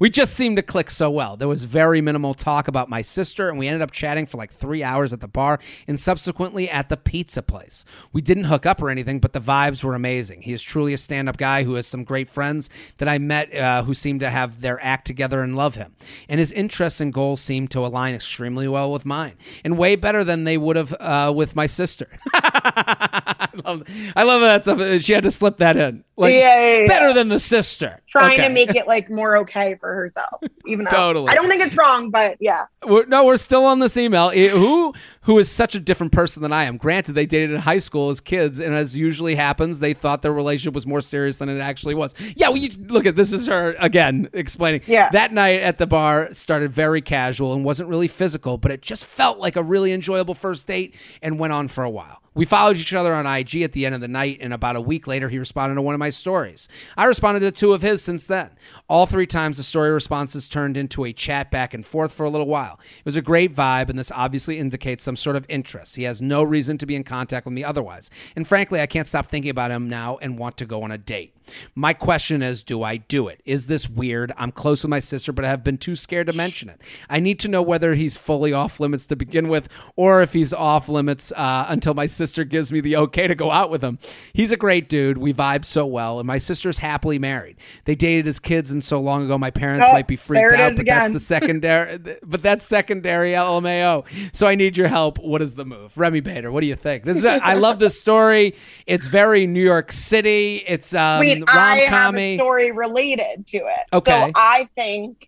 we 0.00 0.08
just 0.08 0.34
seemed 0.34 0.56
to 0.56 0.62
click 0.62 0.90
so 0.90 1.10
well. 1.10 1.36
There 1.36 1.48
was 1.48 1.64
very 1.64 2.00
minimal 2.00 2.32
talk 2.32 2.68
about 2.68 2.88
my 2.88 3.02
sister 3.02 3.50
and 3.50 3.58
we 3.58 3.68
ended 3.68 3.82
up 3.82 3.90
chatting 3.90 4.24
for 4.24 4.38
like 4.38 4.52
3 4.52 4.82
hours 4.82 5.12
at 5.12 5.20
the 5.20 5.28
bar 5.28 5.60
and 5.86 6.00
subsequently 6.00 6.70
at 6.70 6.88
the 6.88 6.96
pizza 6.96 7.42
place. 7.42 7.84
We 8.12 8.22
didn't 8.22 8.44
hook 8.44 8.64
up 8.64 8.80
or 8.80 8.88
anything, 8.88 9.18
but 9.18 9.34
the 9.34 9.40
vibes 9.40 9.84
were 9.84 9.94
amazing. 9.94 10.42
He 10.42 10.52
is 10.52 10.62
truly 10.62 10.94
a 10.94 10.98
stand-up 10.98 11.36
guy 11.36 11.64
who 11.64 11.74
has 11.74 11.86
some 11.86 12.04
great 12.04 12.30
friends 12.30 12.70
that 12.96 13.08
I 13.08 13.18
met 13.18 13.54
uh, 13.54 13.82
who 13.82 13.92
seem 13.92 14.20
to 14.20 14.30
have 14.30 14.62
their 14.62 14.82
act 14.82 15.06
together 15.06 15.42
and 15.42 15.54
love 15.54 15.74
him 15.74 15.94
and 16.28 16.38
his 16.40 16.52
interests 16.52 17.00
and 17.00 17.12
goals 17.12 17.40
seem 17.40 17.68
to 17.68 17.80
align 17.84 18.14
extremely 18.14 18.68
well 18.68 18.90
with 18.92 19.04
mine, 19.06 19.34
and 19.64 19.76
way 19.78 19.96
better 19.96 20.24
than 20.24 20.44
they 20.44 20.56
would 20.58 20.76
have 20.76 20.94
uh, 21.00 21.32
with 21.34 21.54
my 21.56 21.66
sister. 21.66 22.08
I 22.34 23.48
love, 23.64 23.82
I 24.16 24.22
love 24.22 24.40
that 24.42 24.62
stuff. 24.64 25.02
She 25.02 25.12
had 25.12 25.24
to 25.24 25.30
slip 25.30 25.58
that 25.58 25.76
in, 25.76 26.04
like 26.16 26.34
Yeah, 26.34 26.60
yeah, 26.60 26.78
yeah. 26.82 26.86
better 26.86 27.12
than 27.12 27.28
the 27.28 27.40
sister. 27.40 28.00
Trying 28.08 28.38
Okay. 28.40 28.48
to 28.48 28.54
make 28.54 28.74
it 28.74 28.86
like 28.86 29.10
more 29.10 29.36
okay 29.38 29.76
for 29.80 29.94
herself, 29.94 30.40
even 30.66 30.84
though 30.84 30.90
Totally. 30.96 31.28
I 31.30 31.34
don't 31.34 31.48
think 31.48 31.62
it's 31.62 31.76
wrong, 31.76 32.10
but 32.10 32.36
yeah. 32.40 32.64
We're, 32.86 33.06
no, 33.06 33.24
we're 33.24 33.36
still 33.36 33.64
on 33.66 33.80
this 33.80 33.96
email. 33.96 34.30
Eh, 34.34 34.48
Who 34.48 34.94
who 35.22 35.38
is 35.38 35.50
such 35.50 35.74
a 35.74 35.80
different 35.80 36.12
person 36.12 36.42
than 36.42 36.52
I 36.54 36.64
am? 36.64 36.78
Granted, 36.78 37.12
they 37.12 37.26
dated 37.26 37.50
in 37.50 37.60
high 37.60 37.78
school 37.78 38.08
as 38.08 38.20
kids, 38.20 38.60
and 38.60 38.74
as 38.74 38.96
usually 38.96 39.34
happens, 39.34 39.78
they 39.80 39.92
thought 39.92 40.22
their 40.22 40.32
relationship 40.32 40.74
was 40.74 40.86
more 40.86 41.02
serious 41.02 41.38
than 41.38 41.48
it 41.50 41.60
actually 41.60 41.94
was. 41.94 42.14
Yeah, 42.34 42.48
well, 42.48 42.56
you, 42.56 42.70
look 42.86 43.04
at 43.04 43.14
this 43.16 43.32
is 43.32 43.46
her 43.46 43.76
again 43.78 44.30
explaining. 44.32 44.80
Yeah. 44.86 45.10
that 45.10 45.32
night 45.32 45.60
at 45.60 45.76
the 45.78 45.86
bar 45.88 46.32
started 46.32 46.72
very 46.72 47.00
casual 47.00 47.54
and 47.54 47.64
wasn't 47.64 47.88
really 47.88 48.08
physical, 48.08 48.58
but 48.58 48.70
it 48.70 48.82
just 48.82 49.04
felt 49.04 49.38
like 49.38 49.56
a 49.56 49.62
really 49.62 49.92
enjoyable 49.92 50.34
first 50.34 50.66
date 50.66 50.94
and 51.22 51.38
went 51.38 51.52
on 51.52 51.68
for 51.68 51.84
a 51.84 51.90
while. 51.90 52.22
We 52.38 52.44
followed 52.44 52.76
each 52.76 52.94
other 52.94 53.12
on 53.16 53.26
IG 53.26 53.62
at 53.62 53.72
the 53.72 53.84
end 53.84 53.96
of 53.96 54.00
the 54.00 54.06
night, 54.06 54.38
and 54.40 54.54
about 54.54 54.76
a 54.76 54.80
week 54.80 55.08
later, 55.08 55.28
he 55.28 55.40
responded 55.40 55.74
to 55.74 55.82
one 55.82 55.96
of 55.96 55.98
my 55.98 56.10
stories. 56.10 56.68
I 56.96 57.06
responded 57.06 57.40
to 57.40 57.50
two 57.50 57.72
of 57.72 57.82
his 57.82 58.00
since 58.00 58.28
then. 58.28 58.50
All 58.88 59.06
three 59.06 59.26
times, 59.26 59.56
the 59.56 59.64
story 59.64 59.90
responses 59.90 60.48
turned 60.48 60.76
into 60.76 61.04
a 61.04 61.12
chat 61.12 61.50
back 61.50 61.74
and 61.74 61.84
forth 61.84 62.12
for 62.12 62.24
a 62.24 62.30
little 62.30 62.46
while. 62.46 62.78
It 62.96 63.04
was 63.04 63.16
a 63.16 63.22
great 63.22 63.56
vibe, 63.56 63.90
and 63.90 63.98
this 63.98 64.12
obviously 64.12 64.60
indicates 64.60 65.02
some 65.02 65.16
sort 65.16 65.34
of 65.34 65.46
interest. 65.48 65.96
He 65.96 66.04
has 66.04 66.22
no 66.22 66.44
reason 66.44 66.78
to 66.78 66.86
be 66.86 66.94
in 66.94 67.02
contact 67.02 67.44
with 67.44 67.54
me 67.54 67.64
otherwise. 67.64 68.08
And 68.36 68.46
frankly, 68.46 68.80
I 68.80 68.86
can't 68.86 69.08
stop 69.08 69.26
thinking 69.26 69.50
about 69.50 69.72
him 69.72 69.88
now 69.88 70.18
and 70.18 70.38
want 70.38 70.58
to 70.58 70.64
go 70.64 70.84
on 70.84 70.92
a 70.92 70.98
date. 70.98 71.34
My 71.74 71.92
question 71.92 72.42
is 72.42 72.62
do 72.62 72.82
I 72.82 72.98
do 72.98 73.26
it? 73.26 73.40
Is 73.46 73.66
this 73.66 73.88
weird? 73.88 74.32
I'm 74.36 74.52
close 74.52 74.82
with 74.82 74.90
my 74.90 74.98
sister, 74.98 75.32
but 75.32 75.44
I 75.44 75.48
have 75.48 75.64
been 75.64 75.78
too 75.78 75.96
scared 75.96 76.26
to 76.26 76.32
mention 76.34 76.68
it. 76.68 76.80
I 77.08 77.20
need 77.20 77.38
to 77.40 77.48
know 77.48 77.62
whether 77.62 77.94
he's 77.94 78.16
fully 78.16 78.52
off 78.52 78.80
limits 78.80 79.06
to 79.06 79.16
begin 79.16 79.48
with 79.48 79.68
or 79.96 80.22
if 80.22 80.34
he's 80.34 80.52
off 80.52 80.88
limits 80.90 81.32
uh, 81.32 81.64
until 81.68 81.94
my 81.94 82.04
sister 82.04 82.27
gives 82.36 82.72
me 82.72 82.80
the 82.80 82.96
okay 82.96 83.26
to 83.26 83.34
go 83.34 83.50
out 83.50 83.70
with 83.70 83.82
him. 83.82 83.98
He's 84.32 84.52
a 84.52 84.56
great 84.56 84.88
dude. 84.88 85.18
We 85.18 85.32
vibe 85.32 85.64
so 85.64 85.86
well, 85.86 86.18
and 86.20 86.26
my 86.26 86.38
sister's 86.38 86.78
happily 86.78 87.18
married. 87.18 87.56
They 87.84 87.94
dated 87.94 88.26
as 88.28 88.38
kids, 88.38 88.70
and 88.70 88.82
so 88.82 89.00
long 89.00 89.24
ago, 89.24 89.38
my 89.38 89.50
parents 89.50 89.86
Oh, 89.88 89.92
might 89.92 90.06
be 90.08 90.16
freaked 90.16 90.52
out, 90.54 90.76
but 90.76 90.86
that's 90.86 91.12
the 91.12 91.20
secondary. 91.20 91.98
but 92.22 92.42
that's 92.42 92.64
secondary 92.66 93.32
LMAO. 93.32 94.04
So 94.34 94.46
I 94.46 94.54
need 94.54 94.76
your 94.76 94.88
help. 94.88 95.18
What 95.18 95.42
is 95.42 95.54
the 95.54 95.64
move, 95.64 95.96
Remi 95.96 96.20
Bader? 96.20 96.50
What 96.50 96.60
do 96.60 96.66
you 96.66 96.76
think? 96.76 97.04
This 97.04 97.18
is. 97.18 97.24
A, 97.24 97.44
I 97.44 97.54
love 97.54 97.78
this 97.78 98.00
story. 98.00 98.54
It's 98.86 99.06
very 99.06 99.46
New 99.46 99.62
York 99.62 99.92
City. 99.92 100.64
It's 100.66 100.94
um, 100.94 101.20
Wait, 101.20 101.42
I 101.48 101.78
have 101.80 102.16
a 102.16 102.36
story 102.36 102.72
related 102.72 103.46
to 103.48 103.58
it. 103.58 103.86
Okay. 103.92 104.26
So 104.26 104.32
I 104.34 104.68
think 104.74 105.27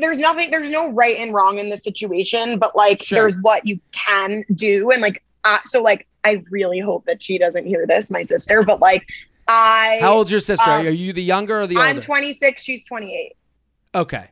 there's 0.00 0.18
nothing, 0.18 0.50
there's 0.50 0.70
no 0.70 0.90
right 0.92 1.16
and 1.18 1.32
wrong 1.34 1.58
in 1.58 1.68
this 1.70 1.82
situation, 1.82 2.58
but 2.58 2.74
like 2.76 3.02
Sure. 3.02 3.18
there's 3.20 3.36
what 3.42 3.66
you 3.66 3.78
can 3.92 4.44
do. 4.54 4.90
And 4.90 5.02
like, 5.02 5.22
uh, 5.44 5.58
so 5.64 5.82
like, 5.82 6.06
I 6.24 6.42
really 6.50 6.78
hope 6.80 7.04
that 7.06 7.22
she 7.22 7.38
doesn't 7.38 7.66
hear 7.66 7.86
this, 7.86 8.10
my 8.10 8.22
sister, 8.22 8.62
but 8.62 8.80
like, 8.80 9.06
I, 9.46 9.98
How 10.00 10.14
old's 10.14 10.30
your 10.30 10.40
sister? 10.40 10.68
Um, 10.70 10.86
are 10.86 10.90
you 10.90 11.12
the 11.12 11.22
younger 11.22 11.60
or 11.60 11.66
the 11.66 11.76
older? 11.76 11.88
I'm 11.88 12.00
26, 12.00 12.62
she's 12.62 12.84
28. 12.84 13.34
Okay. 13.94 14.28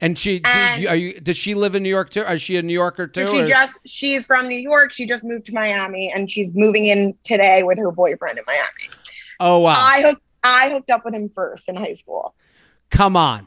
And 0.00 0.18
she, 0.18 0.38
do- 0.40 0.50
And- 0.50 0.82
do, 0.82 0.88
are 0.88 0.96
you? 0.96 1.18
Does 1.20 1.36
she 1.36 1.54
live 1.54 1.74
in 1.74 1.82
New 1.82 1.88
York 1.88 2.10
too? 2.10 2.22
Is 2.22 2.42
she 2.42 2.56
a 2.56 2.62
New 2.62 2.72
Yorker 2.74 3.06
too? 3.06 3.26
So 3.26 3.32
she 3.32 3.42
or- 3.42 3.46
just, 3.46 3.78
she's 3.86 4.26
from 4.26 4.48
New 4.48 4.58
York. 4.58 4.92
She 4.92 5.06
just 5.06 5.24
moved 5.24 5.46
to 5.46 5.52
Miami 5.54 6.12
and 6.12 6.30
she's 6.30 6.52
moving 6.54 6.84
in 6.86 7.14
today 7.24 7.62
with 7.62 7.78
her 7.78 7.90
boyfriend 7.90 8.38
in 8.38 8.44
Miami. 8.46 8.94
oh 9.40 9.58
wow! 9.60 9.74
I 9.76 10.02
hooked, 10.02 10.22
I 10.42 10.70
hooked 10.70 10.90
up 10.90 11.04
with 11.04 11.14
him 11.14 11.30
first 11.34 11.68
in 11.68 11.76
high 11.76 11.94
school. 11.94 12.34
Come 12.90 13.16
on. 13.16 13.46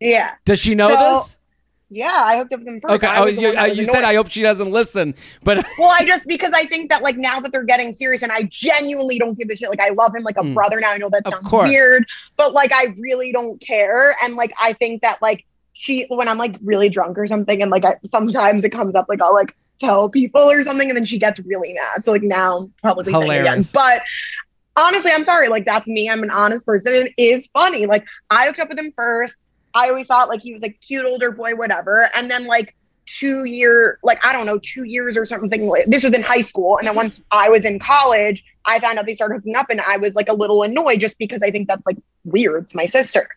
Yeah. 0.00 0.32
Does 0.44 0.58
she 0.58 0.74
know 0.74 0.88
So, 0.88 0.96
this? 1.14 1.38
Yeah. 1.88 2.12
I 2.12 2.36
hooked 2.36 2.52
up 2.52 2.60
with 2.60 2.68
him 2.68 2.80
first. 2.80 3.02
Okay. 3.04 3.16
Oh, 3.16 3.26
you, 3.26 3.56
uh, 3.56 3.64
you 3.66 3.84
said. 3.84 4.04
I 4.04 4.14
hope 4.14 4.28
she 4.30 4.42
doesn't 4.42 4.70
listen, 4.70 5.14
but 5.44 5.64
Well, 5.78 5.88
I 5.90 6.04
just 6.04 6.26
because 6.26 6.52
I 6.52 6.64
think 6.64 6.90
that 6.90 7.02
like 7.02 7.16
now 7.16 7.40
that 7.40 7.52
they're 7.52 7.64
getting 7.64 7.94
serious, 7.94 8.22
and 8.22 8.32
I 8.32 8.42
genuinely 8.50 9.18
don't 9.18 9.38
give 9.38 9.48
a 9.50 9.56
shit. 9.56 9.70
Like 9.70 9.80
I 9.80 9.90
love 9.90 10.14
him 10.14 10.22
like 10.22 10.36
a 10.36 10.42
Mm. 10.42 10.54
brother 10.54 10.80
now. 10.80 10.90
I 10.90 10.98
know 10.98 11.08
that 11.10 11.26
sounds 11.28 11.50
weird, 11.50 12.04
but 12.36 12.52
like 12.52 12.72
I 12.72 12.94
really 12.98 13.32
don't 13.32 13.60
care. 13.60 14.16
And 14.22 14.34
like 14.34 14.52
I 14.60 14.72
think 14.72 15.02
that 15.02 15.22
like 15.22 15.44
she 15.74 16.06
when 16.08 16.28
I'm 16.28 16.38
like 16.38 16.56
really 16.62 16.88
drunk 16.88 17.18
or 17.18 17.26
something, 17.26 17.62
and 17.62 17.70
like 17.70 17.84
I, 17.84 17.96
sometimes 18.04 18.64
it 18.64 18.70
comes 18.70 18.96
up 18.96 19.06
like 19.08 19.22
I'll 19.22 19.34
like 19.34 19.54
tell 19.78 20.08
people 20.10 20.40
or 20.50 20.62
something, 20.62 20.88
and 20.88 20.96
then 20.96 21.04
she 21.04 21.18
gets 21.18 21.38
really 21.40 21.72
mad. 21.74 22.04
So 22.04 22.12
like 22.12 22.22
now 22.22 22.58
I'm 22.58 22.74
publicly 22.82 23.12
saying 23.12 23.30
it 23.30 23.40
again. 23.42 23.62
But 23.72 24.02
honestly, 24.76 25.12
I'm 25.12 25.24
sorry. 25.24 25.48
Like 25.48 25.64
that's 25.64 25.86
me. 25.86 26.08
I'm 26.10 26.22
an 26.22 26.30
honest 26.30 26.66
person. 26.66 26.94
It 26.94 27.12
is 27.16 27.46
funny. 27.52 27.86
Like 27.86 28.04
I 28.30 28.46
hooked 28.46 28.58
up 28.58 28.68
with 28.68 28.78
him 28.78 28.92
first. 28.96 29.42
I 29.76 29.90
always 29.90 30.06
thought 30.06 30.28
like 30.28 30.40
he 30.40 30.52
was 30.52 30.62
like 30.62 30.80
cute 30.80 31.04
older 31.04 31.30
boy, 31.30 31.54
whatever. 31.54 32.10
And 32.14 32.30
then 32.30 32.46
like 32.46 32.74
two 33.04 33.44
year, 33.44 33.98
like 34.02 34.18
I 34.24 34.32
don't 34.32 34.46
know, 34.46 34.58
two 34.58 34.84
years 34.84 35.16
or 35.16 35.26
something. 35.26 35.70
This 35.86 36.02
was 36.02 36.14
in 36.14 36.22
high 36.22 36.40
school, 36.40 36.78
and 36.78 36.86
then 36.86 36.94
once 36.94 37.20
I 37.30 37.50
was 37.50 37.64
in 37.64 37.78
college, 37.78 38.42
I 38.64 38.80
found 38.80 38.98
out 38.98 39.06
they 39.06 39.14
started 39.14 39.36
hooking 39.36 39.54
up, 39.54 39.68
and 39.68 39.80
I 39.80 39.98
was 39.98 40.14
like 40.14 40.28
a 40.28 40.32
little 40.32 40.62
annoyed 40.62 41.00
just 41.00 41.18
because 41.18 41.42
I 41.42 41.50
think 41.50 41.68
that's 41.68 41.84
like 41.86 41.98
weird. 42.24 42.64
It's 42.64 42.74
my 42.74 42.86
sister. 42.86 43.28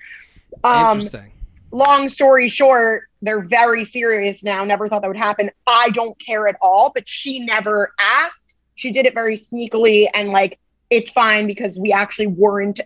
Um, 0.63 0.97
interesting. 0.97 1.32
long 1.71 2.08
story 2.10 2.47
short, 2.49 3.04
they're 3.21 3.43
very 3.43 3.84
serious 3.84 4.43
now. 4.43 4.63
Never 4.63 4.88
thought 4.88 5.02
that 5.02 5.10
would 5.10 5.17
happen. 5.17 5.52
I 5.67 5.89
don't 5.91 6.17
care 6.19 6.47
at 6.47 6.56
all, 6.62 6.91
but 6.95 7.08
she 7.08 7.39
never 7.45 7.93
asked. 7.99 8.56
She 8.75 8.91
did 8.91 9.06
it 9.06 9.13
very 9.13 9.36
sneakily 9.36 10.08
and 10.13 10.30
like 10.30 10.58
it's 10.89 11.12
fine 11.12 11.45
because 11.45 11.78
we 11.78 11.91
actually 11.91 12.28
weren't 12.28 12.80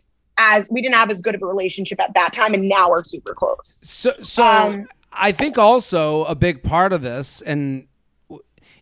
as 0.43 0.67
we 0.69 0.81
didn't 0.81 0.95
have 0.95 1.09
as 1.09 1.21
good 1.21 1.35
of 1.35 1.41
a 1.41 1.45
relationship 1.45 1.99
at 1.99 2.13
that 2.13 2.33
time 2.33 2.53
and 2.53 2.67
now 2.67 2.89
we're 2.89 3.03
super 3.03 3.33
close. 3.33 3.59
So, 3.63 4.13
so 4.21 4.43
Um, 4.45 4.87
I 5.11 5.31
think 5.31 5.57
also 5.57 6.25
a 6.25 6.35
big 6.35 6.63
part 6.63 6.91
of 6.93 7.01
this 7.01 7.41
and 7.41 7.87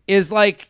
is 0.08 0.32
like, 0.32 0.70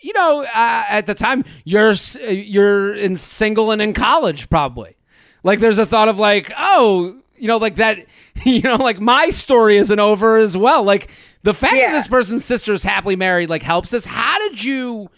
you 0.00 0.12
know, 0.12 0.42
uh, 0.42 0.84
at 0.88 1.06
the 1.06 1.14
time 1.14 1.44
you're 1.64 1.94
you're 2.28 2.94
in 2.94 3.16
single 3.16 3.70
and 3.70 3.82
in 3.82 3.92
college 3.92 4.48
probably. 4.48 4.96
Like 5.42 5.60
there's 5.60 5.78
a 5.78 5.86
thought 5.86 6.08
of 6.08 6.18
like, 6.18 6.52
oh, 6.56 7.18
you 7.36 7.48
know, 7.48 7.58
like 7.58 7.76
that, 7.76 7.98
you 8.44 8.62
know, 8.62 8.76
like 8.76 9.00
my 9.00 9.30
story 9.30 9.76
isn't 9.76 9.98
over 10.00 10.36
as 10.36 10.56
well. 10.56 10.82
Like 10.82 11.10
the 11.42 11.54
fact 11.54 11.74
that 11.74 11.92
this 11.92 12.08
person's 12.08 12.44
sister 12.44 12.72
is 12.72 12.82
happily 12.82 13.16
married 13.16 13.48
like 13.48 13.62
helps 13.62 13.94
us. 13.94 14.04
How 14.04 14.38
did 14.48 14.62
you 14.62 15.10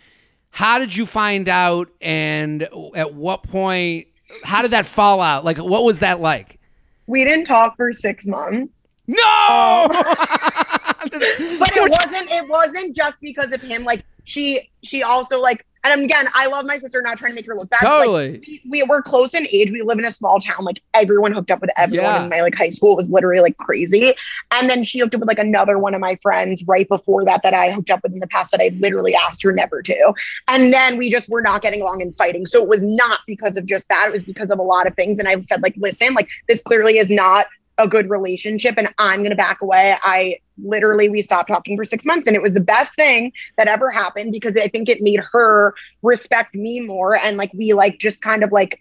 how 0.50 0.78
did 0.78 0.96
you 0.96 1.06
find 1.06 1.48
out 1.48 1.88
and 2.00 2.68
at 2.94 3.14
what 3.14 3.42
point 3.44 4.08
how 4.44 4.62
did 4.62 4.70
that 4.72 4.86
fall 4.86 5.20
out? 5.20 5.44
Like 5.44 5.58
what 5.58 5.84
was 5.84 6.00
that 6.00 6.20
like? 6.20 6.58
We 7.06 7.24
didn't 7.24 7.46
talk 7.46 7.76
for 7.76 7.92
six 7.92 8.26
months. 8.26 8.92
No. 9.06 9.88
Um, 9.90 9.90
but 11.02 11.70
it 11.74 11.90
wasn't. 11.90 12.30
It 12.30 12.48
wasn't 12.48 12.96
just 12.96 13.20
because 13.20 13.52
of 13.52 13.60
him. 13.60 13.84
Like 13.84 14.04
she, 14.24 14.70
she 14.82 15.02
also 15.02 15.40
like 15.40 15.66
and 15.84 16.02
again, 16.02 16.26
I 16.34 16.46
love 16.46 16.66
my 16.66 16.78
sister, 16.78 17.00
not 17.00 17.18
trying 17.18 17.32
to 17.32 17.34
make 17.34 17.46
her 17.46 17.56
look 17.56 17.70
bad. 17.70 17.80
Totally. 17.80 18.32
Like, 18.32 18.46
we, 18.46 18.62
we 18.68 18.82
were 18.82 19.00
close 19.02 19.34
in 19.34 19.46
age. 19.50 19.70
We 19.70 19.82
live 19.82 19.98
in 19.98 20.04
a 20.04 20.10
small 20.10 20.38
town. 20.38 20.64
Like 20.64 20.82
everyone 20.94 21.32
hooked 21.32 21.50
up 21.50 21.60
with 21.60 21.70
everyone 21.76 22.04
Yeah. 22.06 22.22
in 22.24 22.28
my 22.28 22.42
like 22.42 22.54
high 22.54 22.68
school. 22.68 22.92
It 22.92 22.96
was 22.96 23.10
literally 23.10 23.40
like 23.40 23.56
crazy. 23.56 24.14
And 24.52 24.68
then 24.68 24.84
she 24.84 24.98
hooked 24.98 25.14
up 25.14 25.20
with 25.20 25.28
like 25.28 25.38
another 25.38 25.78
one 25.78 25.94
of 25.94 26.00
my 26.00 26.16
friends 26.16 26.62
right 26.66 26.86
before 26.88 27.24
that 27.24 27.42
that 27.42 27.54
I 27.54 27.70
hooked 27.72 27.90
up 27.90 28.02
with 28.02 28.12
in 28.12 28.18
the 28.18 28.26
past 28.26 28.50
that 28.50 28.60
I 28.60 28.76
literally 28.78 29.14
asked 29.14 29.42
her 29.42 29.52
never 29.52 29.80
to. 29.82 30.12
And 30.48 30.72
then 30.72 30.98
we 30.98 31.10
just 31.10 31.28
were 31.28 31.42
not 31.42 31.62
getting 31.62 31.80
along 31.80 32.02
and 32.02 32.14
fighting. 32.14 32.46
So 32.46 32.62
it 32.62 32.68
was 32.68 32.82
not 32.82 33.20
because 33.26 33.56
of 33.56 33.64
just 33.64 33.88
that. 33.88 34.06
It 34.08 34.12
was 34.12 34.22
because 34.22 34.50
of 34.50 34.58
a 34.58 34.62
lot 34.62 34.86
of 34.86 34.94
things. 34.96 35.18
And 35.18 35.28
I 35.28 35.40
said 35.40 35.62
like, 35.62 35.74
listen, 35.78 36.12
like 36.14 36.28
this 36.48 36.62
clearly 36.62 36.98
is 36.98 37.08
not 37.08 37.46
a 37.78 37.88
good 37.88 38.10
relationship 38.10 38.74
and 38.76 38.92
I'm 38.98 39.20
going 39.20 39.30
to 39.30 39.36
back 39.36 39.62
away. 39.62 39.96
I 40.02 40.38
literally 40.62 41.08
we 41.08 41.22
stopped 41.22 41.48
talking 41.48 41.76
for 41.76 41.84
6 41.84 42.04
months 42.04 42.26
and 42.26 42.36
it 42.36 42.42
was 42.42 42.54
the 42.54 42.60
best 42.60 42.94
thing 42.94 43.32
that 43.56 43.66
ever 43.68 43.90
happened 43.90 44.32
because 44.32 44.56
I 44.56 44.68
think 44.68 44.88
it 44.88 45.00
made 45.00 45.20
her 45.32 45.74
respect 46.02 46.54
me 46.54 46.80
more. 46.80 47.16
And 47.16 47.36
like 47.36 47.52
we 47.54 47.72
like 47.72 47.98
just 47.98 48.22
kind 48.22 48.42
of 48.44 48.52
like 48.52 48.80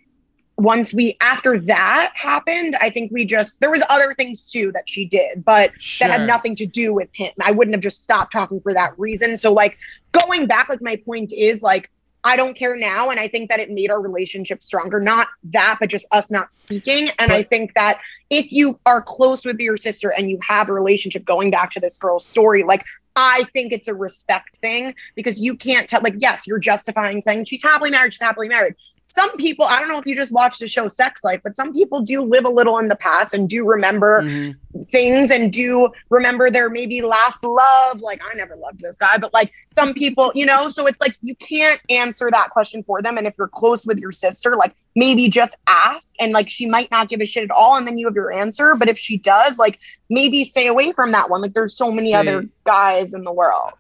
once 0.58 0.94
we 0.94 1.16
after 1.22 1.58
that 1.58 2.12
happened 2.16 2.76
i 2.82 2.90
think 2.90 3.10
we 3.14 3.24
just 3.24 3.62
there 3.62 3.72
was 3.72 3.82
other 3.90 4.14
things 4.14 4.52
too 4.52 4.74
that 4.74 4.84
she 4.90 5.06
did 5.06 5.46
but 5.46 5.72
Sure. 5.82 6.10
that 6.10 6.20
had 6.20 6.28
nothing 6.28 6.54
to 6.58 6.66
do 6.66 6.94
with 6.94 7.08
him. 7.14 7.32
I 7.42 7.52
wouldn't 7.52 7.74
have 7.74 7.82
just 7.82 8.04
stopped 8.04 8.34
talking 8.34 8.60
for 8.60 8.74
that 8.74 8.92
reason. 9.00 9.38
So 9.38 9.54
like 9.54 9.78
going 10.12 10.48
back 10.48 10.68
like 10.68 10.82
my 10.82 10.98
point 10.98 11.32
is 11.32 11.62
like 11.62 11.90
i 12.24 12.36
don't 12.36 12.56
care 12.56 12.76
now 12.76 13.10
and 13.10 13.20
i 13.20 13.28
think 13.28 13.50
that 13.50 13.60
it 13.60 13.70
made 13.70 13.92
our 13.92 14.00
relationship 14.00 14.64
stronger. 14.64 15.00
Not 15.00 15.28
that 15.46 15.78
but 15.80 15.90
just 15.90 16.06
us 16.12 16.30
not 16.30 16.52
speaking. 16.52 17.10
And 17.20 17.32
i 17.32 17.44
think 17.44 17.74
that 17.76 18.00
if 18.30 18.52
you 18.52 18.80
are 18.86 19.02
close 19.02 19.46
with 19.46 19.60
your 19.60 19.78
sister 19.78 20.10
and 20.10 20.30
you 20.30 20.40
have 20.42 20.70
a 20.70 20.74
relationship 20.74 21.26
going 21.26 21.52
back 21.52 21.72
to 21.72 21.80
this 21.80 21.98
girl's 21.98 22.26
story 22.26 22.64
like 22.64 22.84
I 23.16 23.44
think 23.52 23.74
it's 23.74 23.88
a 23.88 23.94
respect 23.94 24.58
thing 24.58 24.96
because 25.16 25.40
you 25.40 25.58
can't 25.58 25.90
tell, 25.90 26.00
like, 26.02 26.14
yes, 26.20 26.48
you're 26.48 26.60
justifying 26.60 27.22
saying 27.22 27.46
she's 27.46 27.62
happily 27.62 27.90
married, 27.90 28.14
she's 28.14 28.22
happily 28.22 28.48
married. 28.48 28.76
Some 29.12 29.36
people, 29.38 29.66
I 29.66 29.80
don't 29.80 29.90
know 29.90 29.98
if 29.98 30.06
you 30.06 30.16
just 30.16 30.32
watched 30.32 30.60
the 30.60 30.68
show 30.68 30.88
Sex 30.88 31.24
Life, 31.24 31.42
but 31.44 31.56
some 31.56 31.74
people 31.74 32.02
do 32.02 32.22
live 32.22 32.46
a 32.46 32.50
little 32.50 32.78
in 32.78 32.90
the 32.90 32.96
past 32.96 33.34
and 33.34 33.50
do 33.50 33.66
remember 33.66 34.22
Mhm. 34.22 34.56
things 34.92 35.32
and 35.32 35.52
do 35.52 35.90
remember 36.12 36.52
their 36.52 36.70
maybe 36.70 37.02
last 37.02 37.44
love. 37.44 38.02
Like, 38.02 38.22
I 38.24 38.36
never 38.36 38.56
loved 38.56 38.82
this 38.82 38.98
guy, 39.00 39.18
but 39.18 39.34
like 39.34 39.52
some 39.72 39.96
people, 39.96 40.32
you 40.36 40.46
know, 40.46 40.68
so 40.68 40.86
it's 40.86 41.00
like 41.02 41.16
you 41.22 41.34
can't 41.36 41.82
answer 41.90 42.30
that 42.30 42.52
question 42.52 42.84
for 42.84 43.02
them. 43.02 43.18
And 43.18 43.26
if 43.26 43.34
you're 43.38 43.48
close 43.48 43.84
with 43.86 43.98
your 43.98 44.12
sister, 44.12 44.56
like 44.56 44.76
maybe 44.96 45.28
just 45.28 45.58
ask 45.68 46.14
and 46.20 46.32
like 46.32 46.48
she 46.48 46.68
might 46.68 46.92
not 46.92 47.10
give 47.10 47.20
a 47.20 47.26
shit 47.26 47.44
at 47.44 47.52
all. 47.52 47.76
And 47.78 47.88
then 47.88 47.98
you 47.98 48.06
have 48.06 48.16
your 48.16 48.32
answer. 48.32 48.76
But 48.76 48.90
if 48.90 48.98
she 48.98 49.18
does, 49.18 49.58
like 49.58 49.80
maybe 50.12 50.44
stay 50.44 50.68
away 50.68 50.92
from 50.92 51.12
that 51.14 51.32
one. 51.32 51.42
Like, 51.42 51.54
there's 51.54 51.76
so 51.76 51.90
many 51.92 52.12
See. 52.12 52.16
other 52.16 52.46
guys 52.64 53.14
in 53.16 53.24
the 53.24 53.32
world. 53.34 53.72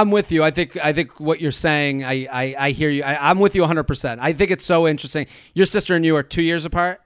I'm 0.00 0.10
with 0.10 0.30
you. 0.32 0.44
I 0.44 0.50
think 0.50 0.76
I 0.84 0.92
think 0.92 1.18
what 1.20 1.40
you're 1.40 1.52
saying. 1.52 2.04
I 2.04 2.26
I, 2.30 2.54
I 2.66 2.70
hear 2.72 2.90
you. 2.90 3.02
I, 3.02 3.30
I'm 3.30 3.38
with 3.38 3.54
you 3.54 3.62
100. 3.62 3.84
percent 3.84 4.20
I 4.20 4.32
think 4.32 4.50
it's 4.50 4.64
so 4.64 4.86
interesting. 4.86 5.26
Your 5.54 5.66
sister 5.66 5.94
and 5.94 6.04
you 6.04 6.16
are 6.16 6.22
two 6.22 6.42
years 6.42 6.64
apart. 6.64 7.00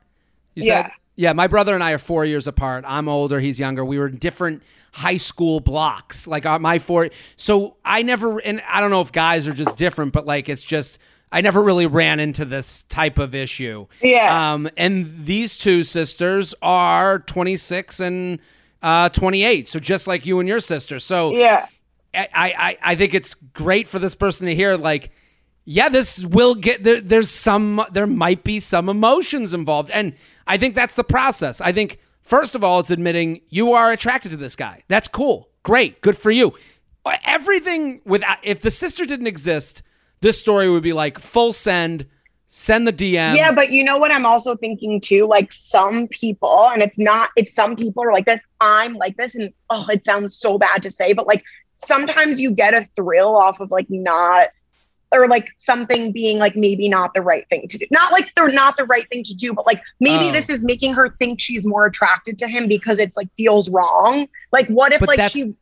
You 0.55 0.65
Yeah. 0.67 0.83
said. 0.85 0.93
Yeah. 1.17 1.33
My 1.35 1.47
brother 1.47 1.75
and 1.75 1.83
I 1.85 1.93
are 1.93 1.99
four 1.99 2.25
years 2.25 2.47
apart. 2.47 2.85
I'm 2.87 3.09
older. 3.09 3.41
He's 3.41 3.59
younger. 3.61 3.85
We 3.85 3.99
were 3.99 4.09
in 4.09 4.17
different 4.17 4.63
high 4.93 5.19
school 5.19 5.61
blocks. 5.61 6.27
Like 6.27 6.45
my 6.61 6.79
four. 6.79 7.11
So 7.37 7.77
I 7.85 8.03
never. 8.03 8.39
And 8.39 8.63
I 8.69 8.81
don't 8.81 8.91
know 8.91 9.01
if 9.03 9.13
guys 9.13 9.47
are 9.49 9.53
just 9.53 9.77
different, 9.77 10.13
but 10.13 10.27
like 10.27 10.49
it's 10.49 10.65
just. 10.65 10.99
I 11.33 11.43
never 11.43 11.63
really 11.63 11.87
ran 11.87 12.19
into 12.19 12.45
this 12.45 12.83
type 12.89 13.17
of 13.19 13.37
issue. 13.37 13.87
Yeah. 14.03 14.53
Um, 14.55 14.69
and 14.77 15.25
these 15.25 15.57
two 15.59 15.85
sisters 15.85 16.57
are 16.61 17.21
26 17.21 18.01
and 18.01 18.41
uh, 18.83 19.11
28. 19.11 19.69
So 19.69 19.79
just 19.79 20.09
like 20.09 20.27
you 20.27 20.41
and 20.41 20.49
your 20.49 20.59
sister. 20.59 20.99
So 20.99 21.33
Yeah. 21.37 21.69
I, 22.15 22.29
I, 22.35 22.79
I 22.83 22.95
think 22.95 23.15
it's 23.15 23.35
great 23.35 23.89
for 23.89 23.99
this 23.99 24.15
person 24.15 24.47
to 24.47 24.55
hear 24.55 24.77
like 24.77 25.11
yeah 25.65 25.89
this 25.89 26.25
will 26.25 26.55
get 26.55 26.83
there, 26.83 27.01
there's 27.01 27.31
some 27.31 27.85
there 27.93 28.07
might 28.07 28.43
be 28.43 28.61
some 28.61 28.89
emotions 28.89 29.55
involved. 29.55 29.91
And 29.91 30.15
i 30.47 30.57
think 30.57 30.75
that's 30.75 30.95
the 30.95 31.05
process. 31.05 31.61
I 31.61 31.73
think 31.73 31.99
first 32.21 32.55
of 32.55 32.65
all 32.65 32.81
it's 32.81 32.91
admitting 32.91 33.43
you 33.49 33.73
are 33.73 33.93
attracted 33.93 34.31
to 34.31 34.37
this 34.37 34.57
guy. 34.57 34.83
That's 34.89 35.09
cool. 35.09 35.49
Great. 35.63 36.01
Good 36.01 36.17
for 36.17 36.31
you. 36.31 36.55
Everything 37.25 38.01
without 38.05 38.39
if 38.43 38.61
the 38.61 38.71
sister 38.71 39.05
didn't 39.05 39.27
exist 39.27 39.83
this 40.21 40.39
story 40.39 40.69
would 40.69 40.83
be 40.83 40.93
like 40.93 41.19
full 41.19 41.53
send 41.53 42.07
send 42.47 42.87
the 42.87 42.93
dm 42.93 43.35
yeah, 43.37 43.53
but 43.53 43.71
you 43.71 43.85
know 43.85 43.97
what 43.97 44.11
I'm 44.11 44.27
also 44.27 44.57
thinking 44.57 45.01
too? 45.01 45.25
Like 45.27 45.53
some 45.53 46.09
people, 46.09 46.69
and 46.73 46.83
it's 46.83 46.99
not, 46.99 47.31
it's 47.37 47.55
some 47.55 47.77
people 47.77 48.03
are 48.03 48.13
like 48.13 48.27
this. 48.27 48.41
I'm 48.61 48.95
like 48.95 49.17
this, 49.17 49.37
and 49.37 49.53
oh, 49.71 49.87
it 49.89 50.05
sounds 50.05 50.35
so 50.35 50.59
bad 50.59 50.83
to 50.83 50.91
say, 50.91 51.13
but 51.13 51.29
like 51.29 51.45
sometimes 51.85 52.41
you 52.41 52.51
get 52.51 52.75
a 52.75 52.89
thrill 52.97 53.37
off 53.37 53.61
of 53.61 53.71
like 53.71 53.87
not 53.89 54.49
or 55.13 55.27
like 55.27 55.49
something 55.59 56.13
being 56.13 56.39
like 56.39 56.55
maybe 56.55 56.89
not 56.89 57.15
the 57.15 57.23
right 57.23 57.45
thing 57.51 57.67
to 57.69 57.79
do. 57.79 57.87
Not 57.91 58.13
like 58.13 58.33
they're 58.35 58.49
not 58.49 58.77
the 58.77 58.85
right 58.85 59.09
thing 59.11 59.25
to 59.25 59.35
do, 59.35 59.53
but 59.53 59.67
like 59.67 59.81
maybe 59.99 60.29
Oh. 60.29 60.33
this 60.33 60.49
is 60.49 60.63
making 60.63 60.95
her 60.95 61.09
think 61.19 61.41
she's 61.41 61.67
more 61.67 61.85
attracted 61.87 62.39
to 62.39 62.47
him 62.47 62.69
because 62.69 63.01
it's 63.01 63.17
like 63.17 63.29
feels 63.37 63.69
wrong. 63.71 64.29
Like 64.53 64.69
what 64.69 64.93
if 64.93 65.01
But 65.01 65.09
like 65.09 65.31
she 65.33 65.55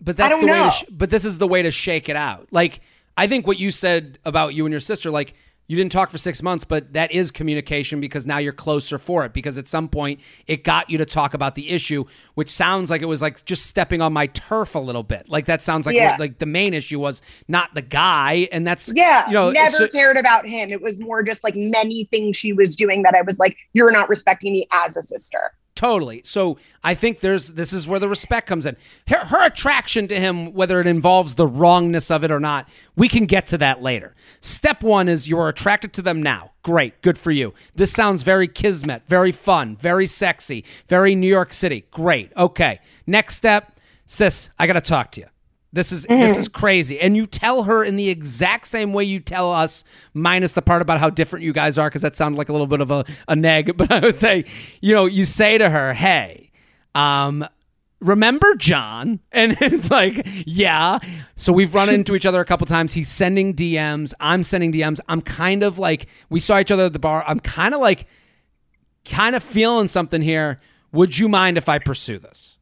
but 0.00 0.16
that's 0.18 0.30
don't 0.30 0.42
the 0.42 0.48
way 0.52 0.58
know. 0.58 0.64
to 0.66 0.70
sh- 0.70 0.84
but 0.90 1.08
this 1.08 1.24
is 1.24 1.38
the 1.38 1.48
way 1.48 1.62
to 1.62 1.70
shake 1.70 2.08
it 2.10 2.16
out 2.16 2.46
like 2.50 2.80
i 3.16 3.26
think 3.26 3.46
what 3.46 3.58
you 3.58 3.70
said 3.70 4.18
about 4.26 4.52
you 4.52 4.66
and 4.66 4.72
your 4.72 4.80
sister 4.80 5.10
like 5.10 5.32
you 5.66 5.76
didn't 5.76 5.92
talk 5.92 6.10
for 6.10 6.18
six 6.18 6.42
months 6.42 6.64
but 6.64 6.92
that 6.92 7.10
is 7.12 7.30
communication 7.30 8.00
because 8.00 8.26
now 8.26 8.38
you're 8.38 8.52
closer 8.52 8.98
for 8.98 9.24
it 9.24 9.32
because 9.32 9.56
at 9.56 9.66
some 9.66 9.88
point 9.88 10.20
it 10.46 10.62
got 10.64 10.90
you 10.90 10.98
to 10.98 11.06
talk 11.06 11.32
about 11.34 11.54
the 11.54 11.70
issue 11.70 12.04
which 12.34 12.50
sounds 12.50 12.90
like 12.90 13.00
it 13.02 13.06
was 13.06 13.22
like 13.22 13.44
just 13.44 13.66
stepping 13.66 14.02
on 14.02 14.12
my 14.12 14.26
turf 14.28 14.74
a 14.74 14.78
little 14.78 15.02
bit 15.02 15.28
like 15.28 15.46
that 15.46 15.62
sounds 15.62 15.86
like 15.86 15.96
Yeah. 15.96 16.10
what, 16.12 16.20
like 16.20 16.38
the 16.38 16.46
main 16.46 16.74
issue 16.74 16.98
was 17.00 17.22
not 17.48 17.74
the 17.74 17.82
guy 17.82 18.48
and 18.52 18.66
that's 18.66 18.90
Yeah, 18.94 19.26
you 19.26 19.32
know 19.32 19.50
never 19.50 19.76
so- 19.76 19.88
cared 19.88 20.16
about 20.16 20.46
him. 20.46 20.70
It 20.70 20.82
was 20.82 21.00
more 21.00 21.22
just 21.22 21.42
like 21.44 21.54
many 21.56 22.04
things 22.10 22.36
she 22.36 22.52
was 22.52 22.76
doing 22.76 23.02
that 23.02 23.14
I 23.14 23.22
was 23.22 23.38
like, 23.38 23.56
you're 23.72 23.90
not 23.90 24.08
respecting 24.08 24.52
me 24.52 24.66
as 24.72 24.96
a 24.96 25.02
sister. 25.02 25.52
Totally. 25.84 26.22
So 26.24 26.56
I 26.82 26.94
think 26.94 27.20
there's 27.20 27.52
this 27.52 27.74
is 27.74 27.86
where 27.86 28.00
the 28.00 28.08
respect 28.08 28.46
comes 28.46 28.64
in. 28.64 28.74
Her, 29.06 29.22
her 29.26 29.44
attraction 29.44 30.08
to 30.08 30.18
him, 30.18 30.54
whether 30.54 30.80
it 30.80 30.86
involves 30.86 31.34
the 31.34 31.46
wrongness 31.46 32.10
of 32.10 32.24
it 32.24 32.30
or 32.30 32.40
not, 32.40 32.70
we 32.96 33.06
can 33.06 33.26
get 33.26 33.44
to 33.48 33.58
that 33.58 33.82
later. 33.82 34.14
Step 34.40 34.82
one 34.82 35.10
is 35.10 35.28
you 35.28 35.38
are 35.38 35.50
attracted 35.50 35.92
to 35.92 36.00
them 36.00 36.22
now. 36.22 36.52
Great, 36.62 37.02
good 37.02 37.18
for 37.18 37.32
you. 37.32 37.52
This 37.74 37.92
sounds 37.92 38.22
very 38.22 38.48
kismet, 38.48 39.02
very 39.08 39.30
fun, 39.30 39.76
very 39.76 40.06
sexy, 40.06 40.64
very 40.88 41.14
New 41.14 41.28
York 41.28 41.52
City. 41.52 41.84
Great. 41.90 42.32
Okay. 42.34 42.80
Next 43.06 43.36
step, 43.36 43.78
sis, 44.06 44.48
I 44.58 44.66
got 44.66 44.72
to 44.72 44.80
talk 44.80 45.12
to 45.12 45.20
you. 45.20 45.26
This 45.74 45.90
is 45.90 46.06
this 46.06 46.38
is 46.38 46.46
crazy. 46.46 47.00
And 47.00 47.16
you 47.16 47.26
tell 47.26 47.64
her 47.64 47.82
in 47.82 47.96
the 47.96 48.08
exact 48.08 48.68
same 48.68 48.92
way 48.92 49.02
you 49.02 49.18
tell 49.18 49.52
us, 49.52 49.82
minus 50.14 50.52
the 50.52 50.62
part 50.62 50.82
about 50.82 51.00
how 51.00 51.10
different 51.10 51.44
you 51.44 51.52
guys 51.52 51.78
are, 51.78 51.88
because 51.88 52.02
that 52.02 52.14
sounded 52.14 52.38
like 52.38 52.48
a 52.48 52.52
little 52.52 52.68
bit 52.68 52.80
of 52.80 52.92
a, 52.92 53.04
a 53.26 53.34
neg. 53.34 53.76
But 53.84 53.90
I 53.90 53.98
would 53.98 54.14
say, 54.14 54.44
you 54.80 54.94
know, 54.94 55.06
you 55.06 55.24
say 55.24 55.58
to 55.58 55.68
her, 55.68 55.92
hey, 55.92 56.52
um, 56.94 57.44
remember 58.00 58.54
John? 58.54 59.18
And 59.32 59.56
it's 59.60 59.90
like, 59.90 60.24
yeah. 60.46 61.00
So 61.34 61.52
we've 61.52 61.74
run 61.74 61.88
into 61.88 62.14
each 62.14 62.24
other 62.24 62.40
a 62.40 62.44
couple 62.44 62.68
times. 62.68 62.92
He's 62.92 63.08
sending 63.08 63.52
DMs. 63.52 64.14
I'm 64.20 64.44
sending 64.44 64.72
DMs. 64.72 65.00
I'm 65.08 65.20
kind 65.20 65.64
of 65.64 65.80
like, 65.80 66.06
we 66.30 66.38
saw 66.38 66.60
each 66.60 66.70
other 66.70 66.84
at 66.84 66.92
the 66.92 67.00
bar. 67.00 67.24
I'm 67.26 67.40
kind 67.40 67.74
of 67.74 67.80
like, 67.80 68.06
kind 69.04 69.34
of 69.34 69.42
feeling 69.42 69.88
something 69.88 70.22
here. 70.22 70.60
Would 70.92 71.18
you 71.18 71.28
mind 71.28 71.58
if 71.58 71.68
I 71.68 71.80
pursue 71.80 72.20
this? 72.20 72.53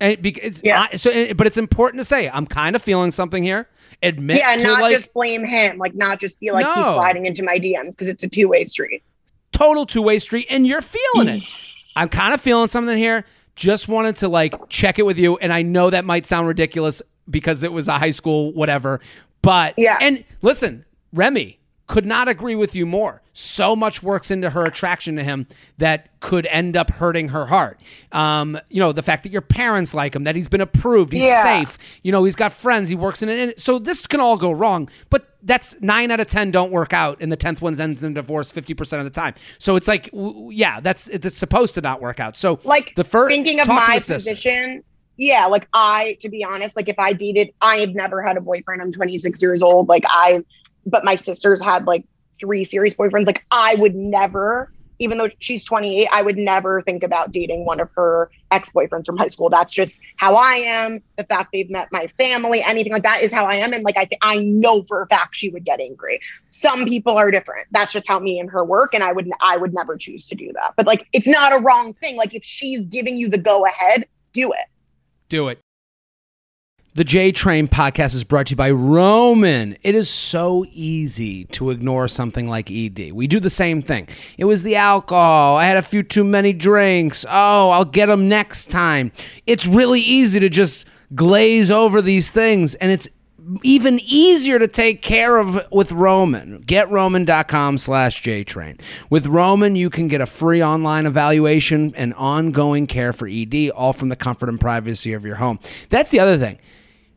And 0.00 0.20
because 0.22 0.62
Yeah. 0.64 0.86
I, 0.90 0.96
so, 0.96 1.34
but 1.34 1.46
it's 1.46 1.56
important 1.56 2.00
to 2.00 2.04
say 2.04 2.28
I'm 2.28 2.46
kind 2.46 2.76
of 2.76 2.82
feeling 2.82 3.10
something 3.10 3.42
here. 3.42 3.68
Admit 4.02 4.38
yeah, 4.38 4.54
not 4.62 4.80
like 4.80 4.94
just 4.94 5.12
blame 5.12 5.44
him, 5.44 5.78
like 5.78 5.94
not 5.94 6.20
just 6.20 6.38
be 6.38 6.52
like 6.52 6.66
he's 6.66 6.84
sliding 6.84 7.26
into 7.26 7.42
my 7.42 7.58
DMs 7.58 7.90
because 7.90 8.06
it's 8.06 8.22
a 8.22 8.28
two 8.28 8.46
way 8.48 8.62
street. 8.62 9.02
total 9.52 9.86
two 9.86 10.02
way 10.02 10.18
street, 10.20 10.46
and 10.50 10.66
you're 10.66 10.82
feeling 10.82 11.28
it. 11.28 11.42
I'm 11.96 12.08
kind 12.08 12.32
of 12.32 12.40
feeling 12.40 12.68
something 12.68 12.96
here. 12.96 13.24
Just 13.56 13.88
wanted 13.88 14.14
to 14.16 14.28
like 14.28 14.54
check 14.68 15.00
it 15.00 15.02
with 15.02 15.18
you, 15.18 15.36
and 15.38 15.52
I 15.52 15.62
know 15.62 15.90
that 15.90 16.04
might 16.04 16.26
sound 16.26 16.46
ridiculous 16.46 17.02
because 17.28 17.64
it 17.64 17.72
was 17.72 17.88
a 17.88 17.98
high 17.98 18.12
school 18.12 18.52
whatever, 18.52 19.00
but 19.42 19.74
Yeah. 19.76 19.98
And 20.00 20.22
listen, 20.42 20.84
Remi 21.12 21.57
could 21.88 22.06
not 22.06 22.28
agree 22.28 22.54
with 22.54 22.74
you 22.76 22.86
more. 22.86 23.22
So 23.32 23.74
much 23.74 24.02
works 24.02 24.30
into 24.30 24.50
her 24.50 24.64
attraction 24.66 25.16
to 25.16 25.24
him 25.24 25.46
that 25.78 26.08
could 26.20 26.44
end 26.46 26.76
up 26.76 26.90
hurting 26.90 27.28
her 27.30 27.46
heart. 27.46 27.80
Um, 28.12 28.58
you 28.68 28.78
know, 28.78 28.92
the 28.92 29.02
fact 29.02 29.22
that 29.22 29.32
your 29.32 29.40
parents 29.40 29.94
like 29.94 30.14
him, 30.14 30.24
that 30.24 30.36
he's 30.36 30.48
been 30.48 30.60
approved, 30.60 31.12
he's 31.14 31.22
Yeah. 31.24 31.42
safe. 31.64 31.78
You 32.02 32.12
know, 32.12 32.24
he's 32.24 32.36
got 32.36 32.52
friends, 32.52 32.90
he 32.90 32.94
works 32.94 33.22
in 33.22 33.30
it. 33.30 33.58
So 33.60 33.78
this 33.78 34.06
can 34.06 34.20
all 34.20 34.36
go 34.36 34.50
wrong, 34.52 34.90
but 35.08 35.28
that's 35.42 35.74
nine 35.80 36.10
out 36.10 36.20
of 36.20 36.26
10 36.26 36.50
don't 36.50 36.70
work 36.70 36.92
out, 36.92 37.18
and 37.20 37.32
the 37.32 37.36
10th 37.36 37.62
one 37.62 37.80
ends 37.80 38.04
in 38.04 38.12
divorce 38.12 38.52
50% 38.52 38.98
of 38.98 39.04
the 39.04 39.10
time. 39.10 39.34
So 39.58 39.76
it's 39.76 39.88
like, 39.88 40.10
yeah, 40.12 40.80
that's 40.80 41.08
it's 41.08 41.36
supposed 41.38 41.74
to 41.76 41.80
not 41.80 42.02
work 42.02 42.20
out. 42.20 42.36
So 42.36 42.58
Like 42.64 42.94
the 42.96 43.04
first 43.04 43.32
thinking 43.34 43.60
of 43.60 43.68
my 43.68 43.98
position. 43.98 44.82
Yeah, 45.16 45.46
like 45.46 45.66
I, 45.72 46.16
to 46.20 46.28
be 46.28 46.44
honest, 46.44 46.76
like 46.76 46.88
if 46.88 46.98
I 46.98 47.12
dated, 47.14 47.50
I 47.62 47.78
have 47.78 47.90
never 47.94 48.22
had 48.22 48.36
a 48.36 48.40
boyfriend. 48.40 48.82
I'm 48.82 48.92
26 48.92 49.40
years 49.42 49.62
old. 49.62 49.88
Like 49.88 50.04
I, 50.06 50.44
but 50.88 51.04
my 51.04 51.16
sisters 51.16 51.62
had 51.62 51.86
like 51.86 52.04
three 52.40 52.64
serious 52.64 52.94
boyfriends. 52.94 53.26
Like 53.26 53.44
I 53.50 53.74
would 53.76 53.94
never 53.94 54.70
even 54.98 55.18
though 55.18 55.30
she's 55.38 55.64
28, 55.64 56.08
I 56.10 56.22
would 56.22 56.36
never 56.36 56.82
think 56.82 57.02
about 57.02 57.32
dating 57.32 57.64
one 57.64 57.80
of 57.80 57.88
her 57.94 58.30
ex 58.50 58.70
boyfriends 58.70 59.06
from 59.06 59.16
high 59.16 59.28
school. 59.28 59.48
That's 59.48 59.72
just 59.72 60.00
how 60.16 60.34
I 60.34 60.54
am. 60.54 61.02
The 61.16 61.24
fact 61.24 61.50
they've 61.52 61.70
met 61.70 61.88
my 61.92 62.08
family, 62.18 62.62
anything 62.62 62.92
like 62.92 63.04
that 63.04 63.22
is 63.22 63.32
how 63.32 63.46
I 63.46 63.56
am. 63.56 63.72
And 63.72 63.84
like, 63.84 63.96
I, 63.96 64.04
th- 64.04 64.18
I 64.22 64.38
know 64.38 64.82
for 64.82 65.02
a 65.02 65.06
fact 65.06 65.36
she 65.36 65.50
would 65.50 65.64
get 65.64 65.80
angry. 65.80 66.20
Some 66.50 66.86
people 66.86 67.16
are 67.16 67.30
different. 67.30 67.66
That's 67.70 67.92
just 67.92 68.08
how 68.08 68.18
me 68.18 68.40
and 68.40 68.50
her 68.50 68.64
work. 68.64 68.94
And 68.94 69.04
I 69.04 69.12
would, 69.12 69.30
I 69.40 69.56
would 69.56 69.72
never 69.72 69.96
choose 69.96 70.26
to 70.28 70.34
do 70.34 70.52
that. 70.54 70.74
But 70.76 70.86
like, 70.86 71.06
it's 71.12 71.28
not 71.28 71.52
a 71.52 71.60
wrong 71.60 71.94
thing. 71.94 72.16
Like, 72.16 72.34
if 72.34 72.44
she's 72.44 72.84
giving 72.86 73.18
you 73.18 73.28
the 73.28 73.38
go 73.38 73.66
ahead, 73.66 74.06
do 74.32 74.52
it. 74.52 74.66
Do 75.28 75.48
it. 75.48 75.60
The 76.98 77.04
J 77.04 77.30
Train 77.30 77.68
podcast 77.68 78.16
is 78.16 78.24
brought 78.24 78.46
to 78.46 78.54
you 78.54 78.56
by 78.56 78.72
Roman. 78.72 79.76
It 79.84 79.94
is 79.94 80.10
so 80.10 80.66
easy 80.72 81.44
to 81.44 81.70
ignore 81.70 82.08
something 82.08 82.48
like 82.48 82.72
ED. 82.72 83.12
We 83.12 83.28
do 83.28 83.38
the 83.38 83.50
same 83.50 83.80
thing. 83.80 84.08
It 84.36 84.46
was 84.46 84.64
the 84.64 84.74
alcohol. 84.74 85.56
I 85.58 85.66
had 85.66 85.76
a 85.76 85.82
few 85.82 86.02
too 86.02 86.24
many 86.24 86.52
drinks. 86.52 87.24
Oh, 87.28 87.70
I'll 87.70 87.84
get 87.84 88.06
them 88.06 88.28
next 88.28 88.72
time. 88.72 89.12
It's 89.46 89.64
really 89.64 90.00
easy 90.00 90.40
to 90.40 90.48
just 90.48 90.88
glaze 91.14 91.70
over 91.70 92.02
these 92.02 92.32
things, 92.32 92.74
and 92.74 92.90
it's 92.90 93.08
even 93.62 94.00
easier 94.02 94.58
to 94.58 94.66
take 94.66 95.00
care 95.00 95.38
of 95.38 95.70
with 95.70 95.92
Roman. 95.92 96.64
GetRoman.com 96.64 97.78
slash 97.78 98.24
JTrain. 98.24 98.80
With 99.08 99.28
Roman, 99.28 99.76
you 99.76 99.88
can 99.88 100.08
get 100.08 100.20
a 100.20 100.26
free 100.26 100.64
online 100.64 101.06
evaluation 101.06 101.94
and 101.94 102.12
ongoing 102.14 102.88
care 102.88 103.12
for 103.12 103.28
ED, 103.28 103.70
all 103.70 103.92
from 103.92 104.08
the 104.08 104.16
comfort 104.16 104.48
and 104.48 104.58
privacy 104.58 105.12
of 105.12 105.24
your 105.24 105.36
home. 105.36 105.60
That's 105.90 106.10
the 106.10 106.18
other 106.18 106.36
thing 106.36 106.58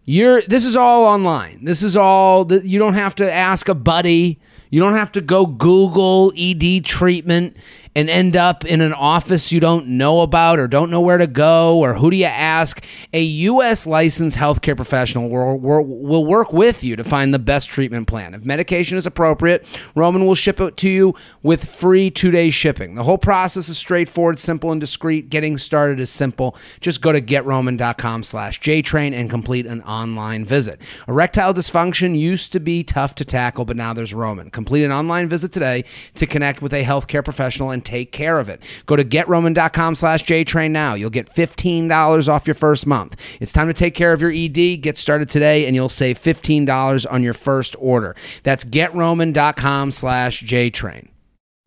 you're 0.05 0.41
this 0.43 0.65
is 0.65 0.75
all 0.75 1.05
online. 1.05 1.63
This 1.63 1.83
is 1.83 1.95
all 1.95 2.45
that 2.45 2.65
you 2.65 2.79
don't 2.79 2.93
have 2.93 3.15
to 3.15 3.31
ask 3.31 3.69
a 3.69 3.73
buddy. 3.73 4.39
You 4.69 4.79
don't 4.79 4.95
have 4.95 5.11
to 5.13 5.21
go 5.21 5.45
Google 5.45 6.31
ED 6.37 6.85
treatment 6.85 7.57
and 7.95 8.09
end 8.09 8.35
up 8.35 8.63
in 8.65 8.81
an 8.81 8.93
office 8.93 9.51
you 9.51 9.59
don't 9.59 9.87
know 9.87 10.21
about 10.21 10.59
or 10.59 10.67
don't 10.67 10.89
know 10.89 11.01
where 11.01 11.17
to 11.17 11.27
go 11.27 11.79
or 11.79 11.93
who 11.93 12.09
do 12.09 12.17
you 12.17 12.25
ask, 12.25 12.83
a 13.13 13.21
U.S. 13.21 13.85
licensed 13.85 14.37
healthcare 14.37 14.75
professional 14.75 15.29
will, 15.29 15.57
will 15.57 16.25
work 16.25 16.53
with 16.53 16.83
you 16.83 16.95
to 16.95 17.03
find 17.03 17.33
the 17.33 17.39
best 17.39 17.69
treatment 17.69 18.07
plan. 18.07 18.33
If 18.33 18.45
medication 18.45 18.97
is 18.97 19.05
appropriate, 19.05 19.67
Roman 19.95 20.25
will 20.25 20.35
ship 20.35 20.59
it 20.61 20.77
to 20.77 20.89
you 20.89 21.15
with 21.43 21.65
free 21.65 22.09
two 22.09 22.31
day 22.31 22.49
shipping. 22.49 22.95
The 22.95 23.03
whole 23.03 23.17
process 23.17 23.67
is 23.67 23.77
straightforward, 23.77 24.39
simple, 24.39 24.71
and 24.71 24.79
discreet. 24.79 25.29
Getting 25.29 25.57
started 25.57 25.99
is 25.99 26.09
simple. 26.09 26.55
Just 26.79 27.01
go 27.01 27.11
to 27.11 27.21
getroman.com 27.21 28.23
slash 28.23 28.59
JTrain 28.61 29.13
and 29.13 29.29
complete 29.29 29.65
an 29.65 29.81
online 29.83 30.45
visit. 30.45 30.81
Erectile 31.07 31.53
dysfunction 31.53 32.17
used 32.17 32.53
to 32.53 32.59
be 32.59 32.83
tough 32.83 33.15
to 33.15 33.25
tackle, 33.25 33.65
but 33.65 33.75
now 33.75 33.93
there's 33.93 34.13
Roman. 34.13 34.49
Complete 34.49 34.83
an 34.85 34.91
online 34.91 35.27
visit 35.27 35.51
today 35.51 35.83
to 36.15 36.25
connect 36.25 36.61
with 36.61 36.73
a 36.73 36.83
healthcare 36.83 37.23
professional 37.23 37.71
and 37.71 37.80
and 37.81 37.85
take 37.85 38.11
care 38.11 38.39
of 38.39 38.47
it. 38.47 38.61
Go 38.85 38.95
to 38.95 39.03
getroman.com 39.03 39.95
slash 39.95 40.23
JTrain 40.23 40.71
now. 40.71 40.93
You'll 40.93 41.09
get 41.09 41.29
$15 41.33 42.29
off 42.29 42.47
your 42.47 42.53
first 42.53 42.85
month. 42.85 43.19
It's 43.39 43.53
time 43.53 43.67
to 43.67 43.73
take 43.73 43.95
care 43.95 44.13
of 44.13 44.21
your 44.21 44.31
ED. 44.31 44.81
Get 44.81 44.97
started 44.97 45.29
today 45.29 45.65
and 45.65 45.75
you'll 45.75 45.89
save 45.89 46.19
$15 46.19 47.11
on 47.11 47.23
your 47.23 47.33
first 47.33 47.75
order. 47.79 48.15
That's 48.43 48.63
getroman.com 48.65 49.91
slash 49.91 50.43
JTrain. 50.43 51.07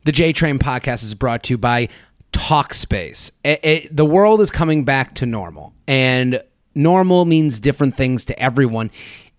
The 0.05 0.13
JTrain 0.13 0.59
podcast 0.59 1.03
is 1.03 1.15
brought 1.15 1.43
to 1.45 1.55
you 1.55 1.59
by 1.59 1.89
Talkspace. 2.33 3.31
It, 3.43 3.61
it, 3.65 3.97
the 3.97 4.05
world 4.05 4.41
is 4.41 4.51
coming 4.51 4.85
back 4.85 5.15
to 5.17 5.27
normal, 5.27 5.73
and 5.89 6.43
normal 6.75 7.25
means 7.25 7.59
different 7.59 7.97
things 7.97 8.27
to 8.27 8.39
everyone. 8.39 8.91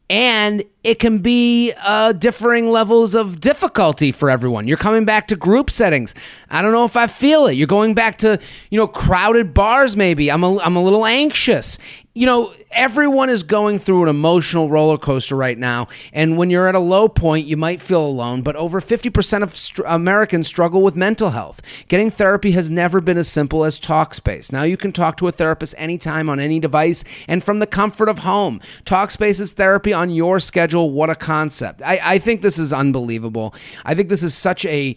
And 0.10 0.64
it 0.84 1.00
can 1.00 1.18
be 1.18 1.74
uh, 1.84 2.12
differing 2.12 2.70
levels 2.70 3.16
of 3.16 3.40
difficulty 3.40 4.12
for 4.12 4.30
everyone. 4.30 4.68
You're 4.68 4.78
coming 4.78 5.04
back 5.04 5.28
to 5.28 5.36
group 5.36 5.72
settings. 5.72 6.14
I 6.50 6.62
don't 6.62 6.74
know 6.74 6.86
if 6.86 6.96
I 6.96 7.08
feel 7.08 7.48
it. 7.48 7.54
You're 7.54 7.66
going 7.66 7.96
back 7.96 8.18
to 8.20 8.40
you 8.70 8.78
know 8.78 8.88
crowded 8.88 9.54
bars. 9.54 9.98
Maybe 9.98 10.32
I'm 10.32 10.44
a, 10.44 10.60
I'm 10.60 10.76
a 10.76 10.84
little 10.84 11.06
anxious. 11.08 11.80
You 12.18 12.26
know, 12.26 12.54
everyone 12.72 13.30
is 13.30 13.44
going 13.44 13.78
through 13.78 14.04
an 14.04 14.08
emotional 14.08 14.70
roller 14.70 14.98
coaster 14.98 15.36
right 15.36 15.58
now. 15.58 15.90
And 16.14 16.38
when 16.38 16.50
you're 16.50 16.66
at 16.66 16.74
a 16.74 16.80
low 16.80 17.10
point, 17.10 17.46
you 17.46 17.58
might 17.58 17.82
feel 17.82 18.06
alone. 18.06 18.42
But 18.42 18.56
over 18.56 18.80
50% 18.80 19.44
of 19.44 19.54
st- 19.54 19.86
Americans 19.86 20.48
struggle 20.48 20.82
with 20.82 20.96
mental 20.96 21.32
health. 21.32 21.62
Getting 21.90 22.10
therapy 22.10 22.52
has 22.52 22.72
never 22.72 23.02
been 23.02 23.18
as 23.18 23.28
simple 23.28 23.66
as 23.66 23.82
Talkspace. 23.82 24.54
Now 24.54 24.64
you 24.64 24.78
can 24.78 24.94
talk 24.94 25.18
to 25.18 25.28
a 25.28 25.32
therapist 25.34 25.76
anytime 25.78 26.30
on 26.30 26.40
any 26.40 26.58
device 26.58 27.04
and 27.28 27.44
from 27.44 27.60
the 27.60 27.68
comfort 27.68 28.08
of 28.08 28.20
home. 28.20 28.62
Talkspace 28.86 29.42
is 29.42 29.52
therapy 29.52 29.92
on 29.92 30.10
your 30.10 30.40
schedule. 30.40 30.92
What 30.92 31.10
a 31.10 31.16
concept. 31.16 31.82
I, 31.82 32.00
I 32.02 32.20
think 32.20 32.42
this 32.42 32.58
is 32.58 32.72
unbelievable. 32.72 33.54
I 33.84 33.94
think 33.94 34.08
this 34.08 34.24
is 34.24 34.34
such 34.34 34.66
a 34.68 34.96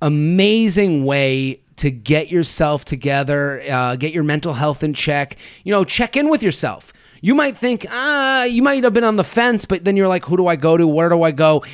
amazing 0.00 1.04
way 1.04 1.62
to 1.80 1.90
get 1.90 2.30
yourself 2.30 2.84
together, 2.84 3.62
uh, 3.70 3.96
get 3.96 4.12
your 4.12 4.22
mental 4.22 4.52
health 4.52 4.82
in 4.82 4.92
check. 4.92 5.36
You 5.64 5.72
know, 5.72 5.82
check 5.82 6.14
in 6.14 6.28
with 6.28 6.42
yourself. 6.42 6.92
You 7.22 7.34
might 7.34 7.56
think, 7.56 7.86
ah, 7.90 8.44
you 8.44 8.62
might 8.62 8.84
have 8.84 8.92
been 8.92 9.04
on 9.04 9.16
the 9.16 9.24
fence, 9.24 9.64
but 9.64 9.84
then 9.84 9.96
you're 9.96 10.08
like, 10.08 10.24
who 10.26 10.36
do 10.36 10.46
I 10.46 10.56
go 10.56 10.76
to? 10.76 10.86
Where 10.86 11.08
do 11.08 11.22
I 11.22 11.30
go? 11.30 11.64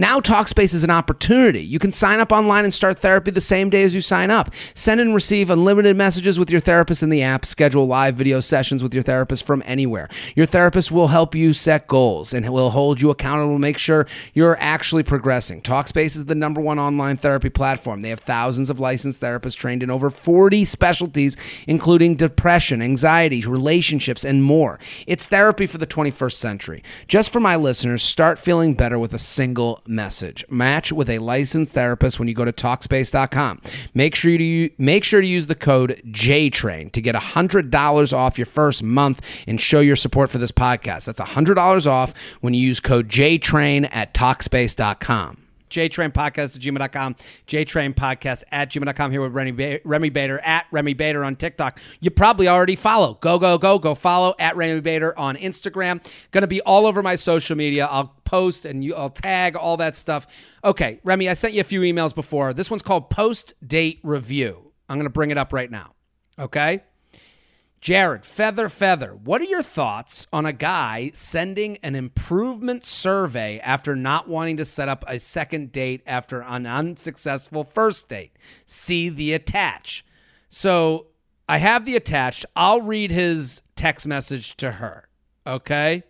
Now, 0.00 0.18
Talkspace 0.18 0.72
is 0.72 0.82
an 0.82 0.88
opportunity. 0.88 1.60
You 1.60 1.78
can 1.78 1.92
sign 1.92 2.20
up 2.20 2.32
online 2.32 2.64
and 2.64 2.72
start 2.72 2.98
therapy 3.00 3.32
the 3.32 3.40
same 3.42 3.68
day 3.68 3.82
as 3.82 3.94
you 3.94 4.00
sign 4.00 4.30
up. 4.30 4.50
Send 4.72 4.98
and 4.98 5.14
receive 5.14 5.50
unlimited 5.50 5.94
messages 5.94 6.38
with 6.38 6.50
your 6.50 6.58
therapist 6.58 7.02
in 7.02 7.10
the 7.10 7.20
app. 7.20 7.44
Schedule 7.44 7.86
live 7.86 8.14
video 8.14 8.40
sessions 8.40 8.82
with 8.82 8.94
your 8.94 9.02
therapist 9.02 9.44
from 9.44 9.62
anywhere. 9.66 10.08
Your 10.34 10.46
therapist 10.46 10.90
will 10.90 11.08
help 11.08 11.34
you 11.34 11.52
set 11.52 11.86
goals 11.86 12.32
and 12.32 12.48
will 12.48 12.70
hold 12.70 13.02
you 13.02 13.10
accountable 13.10 13.58
make 13.58 13.76
sure 13.76 14.06
you're 14.32 14.56
actually 14.58 15.02
progressing. 15.02 15.60
Talkspace 15.60 16.16
is 16.16 16.24
the 16.24 16.34
number 16.34 16.62
one 16.62 16.78
online 16.78 17.16
therapy 17.16 17.50
platform. 17.50 18.00
They 18.00 18.08
have 18.08 18.20
thousands 18.20 18.70
of 18.70 18.80
licensed 18.80 19.20
therapists 19.20 19.54
trained 19.54 19.82
in 19.82 19.90
over 19.90 20.08
40 20.08 20.64
specialties, 20.64 21.36
including 21.66 22.14
depression, 22.14 22.80
anxiety, 22.80 23.44
relationships, 23.44 24.24
and 24.24 24.42
more. 24.42 24.78
It's 25.06 25.26
therapy 25.26 25.66
for 25.66 25.76
the 25.76 25.86
21st 25.86 26.36
century. 26.36 26.82
Just 27.06 27.30
for 27.30 27.40
my 27.40 27.56
listeners, 27.56 28.02
start 28.02 28.38
feeling 28.38 28.72
better 28.72 28.98
with 28.98 29.12
a 29.12 29.18
single 29.18 29.82
message. 29.90 30.44
Match 30.48 30.92
with 30.92 31.10
a 31.10 31.18
licensed 31.18 31.72
therapist 31.72 32.18
when 32.18 32.28
you 32.28 32.34
go 32.34 32.44
to 32.44 32.52
Talkspace.com. 32.52 33.60
Make 33.92 34.14
sure 34.14 34.38
to 34.38 34.70
make 34.78 35.04
sure 35.04 35.20
to 35.20 35.26
use 35.26 35.46
the 35.48 35.54
code 35.54 36.00
JTrain 36.06 36.92
to 36.92 37.00
get 37.00 37.14
hundred 37.14 37.70
dollars 37.70 38.12
off 38.12 38.38
your 38.38 38.46
first 38.46 38.82
month 38.82 39.20
and 39.46 39.60
show 39.60 39.80
your 39.80 39.96
support 39.96 40.30
for 40.30 40.38
this 40.38 40.52
podcast. 40.52 41.04
That's 41.06 41.20
hundred 41.20 41.54
dollars 41.54 41.86
off 41.86 42.14
when 42.40 42.54
you 42.54 42.62
use 42.66 42.80
code 42.80 43.08
JTrain 43.08 43.88
at 43.92 44.14
Talkspace.com. 44.14 45.49
JTrain 45.70 46.12
Podcast 46.12 46.56
at 46.56 46.62
gmail.com. 46.62 47.16
JTrain 47.46 47.94
Podcast 47.94 48.44
at 48.50 48.70
gmail.com. 48.70 49.10
Here 49.10 49.20
with 49.20 49.32
Remi, 49.32 49.52
ba- 49.52 49.80
Remi 49.84 50.10
Bader 50.10 50.40
at 50.40 50.66
Remi 50.70 50.94
Bader 50.94 51.24
on 51.24 51.36
TikTok. 51.36 51.80
You 52.00 52.10
probably 52.10 52.48
already 52.48 52.76
follow. 52.76 53.14
Go, 53.14 53.38
go, 53.38 53.56
go. 53.58 53.78
Go 53.78 53.94
follow 53.94 54.34
at 54.38 54.56
Remi 54.56 54.80
Bader 54.80 55.18
on 55.18 55.36
Instagram. 55.36 56.04
Going 56.30 56.42
to 56.42 56.48
be 56.48 56.60
all 56.62 56.86
over 56.86 57.02
my 57.02 57.16
social 57.16 57.56
media. 57.56 57.86
I'll 57.86 58.14
post 58.24 58.64
and 58.64 58.84
you, 58.84 58.94
I'll 58.94 59.08
tag 59.08 59.56
all 59.56 59.76
that 59.78 59.96
stuff. 59.96 60.26
Okay, 60.64 61.00
Remi, 61.04 61.28
I 61.28 61.34
sent 61.34 61.54
you 61.54 61.60
a 61.60 61.64
few 61.64 61.80
emails 61.80 62.14
before. 62.14 62.52
This 62.52 62.70
one's 62.70 62.82
called 62.82 63.10
Post 63.10 63.54
Date 63.66 64.00
Review. 64.02 64.72
I'm 64.88 64.96
going 64.96 65.04
to 65.04 65.10
bring 65.10 65.30
it 65.30 65.38
up 65.38 65.52
right 65.52 65.70
now. 65.70 65.94
Okay? 66.38 66.82
Jared, 67.80 68.26
Feather 68.26 68.68
Feather, 68.68 69.14
what 69.14 69.40
are 69.40 69.46
your 69.46 69.62
thoughts 69.62 70.26
on 70.34 70.44
a 70.44 70.52
guy 70.52 71.10
sending 71.14 71.78
an 71.78 71.94
improvement 71.94 72.84
survey 72.84 73.58
after 73.60 73.96
not 73.96 74.28
wanting 74.28 74.58
to 74.58 74.66
set 74.66 74.88
up 74.88 75.02
a 75.08 75.18
second 75.18 75.72
date 75.72 76.02
after 76.06 76.42
an 76.42 76.66
unsuccessful 76.66 77.64
first 77.64 78.10
date? 78.10 78.36
See 78.66 79.08
the 79.08 79.32
attach. 79.32 80.04
So 80.50 81.06
I 81.48 81.56
have 81.56 81.86
the 81.86 81.96
attached. 81.96 82.44
I'll 82.54 82.82
read 82.82 83.10
his 83.10 83.62
text 83.76 84.06
message 84.06 84.56
to 84.58 84.72
her. 84.72 85.08
Okay. 85.46 86.02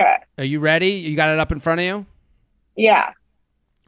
Okay. 0.00 0.16
Are 0.38 0.44
you 0.44 0.60
ready? 0.60 0.92
You 0.92 1.14
got 1.14 1.34
it 1.34 1.38
up 1.38 1.52
in 1.52 1.60
front 1.60 1.80
of 1.80 1.84
you? 1.84 2.06
Yeah. 2.74 3.12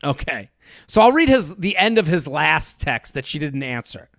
Okay. 0.04 0.50
So 0.86 1.00
I'll 1.00 1.12
read 1.12 1.30
his 1.30 1.54
the 1.54 1.76
end 1.78 1.96
of 1.96 2.06
his 2.06 2.28
last 2.28 2.82
text 2.82 3.14
that 3.14 3.24
she 3.26 3.38
didn't 3.38 3.62
answer. 3.62 4.10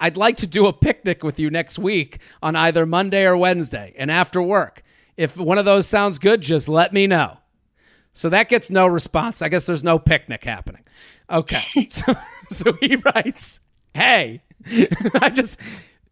I'd 0.00 0.16
like 0.16 0.36
to 0.38 0.46
do 0.46 0.66
a 0.66 0.72
picnic 0.72 1.22
with 1.22 1.38
you 1.38 1.50
next 1.50 1.78
week 1.78 2.18
on 2.42 2.56
either 2.56 2.86
Monday 2.86 3.24
or 3.24 3.36
Wednesday 3.36 3.94
and 3.96 4.10
after 4.10 4.40
work. 4.42 4.82
If 5.16 5.36
one 5.36 5.58
of 5.58 5.64
those 5.64 5.86
sounds 5.86 6.18
good, 6.18 6.40
just 6.40 6.68
let 6.68 6.92
me 6.92 7.06
know. 7.06 7.38
So 8.12 8.28
that 8.28 8.48
gets 8.48 8.70
no 8.70 8.86
response. 8.86 9.42
I 9.42 9.48
guess 9.48 9.66
there's 9.66 9.84
no 9.84 9.98
picnic 9.98 10.44
happening. 10.44 10.84
Okay. 11.30 11.86
so, 11.88 12.14
so 12.50 12.72
he 12.80 12.96
writes, 12.96 13.60
"Hey, 13.94 14.42
I 15.20 15.30
just 15.30 15.58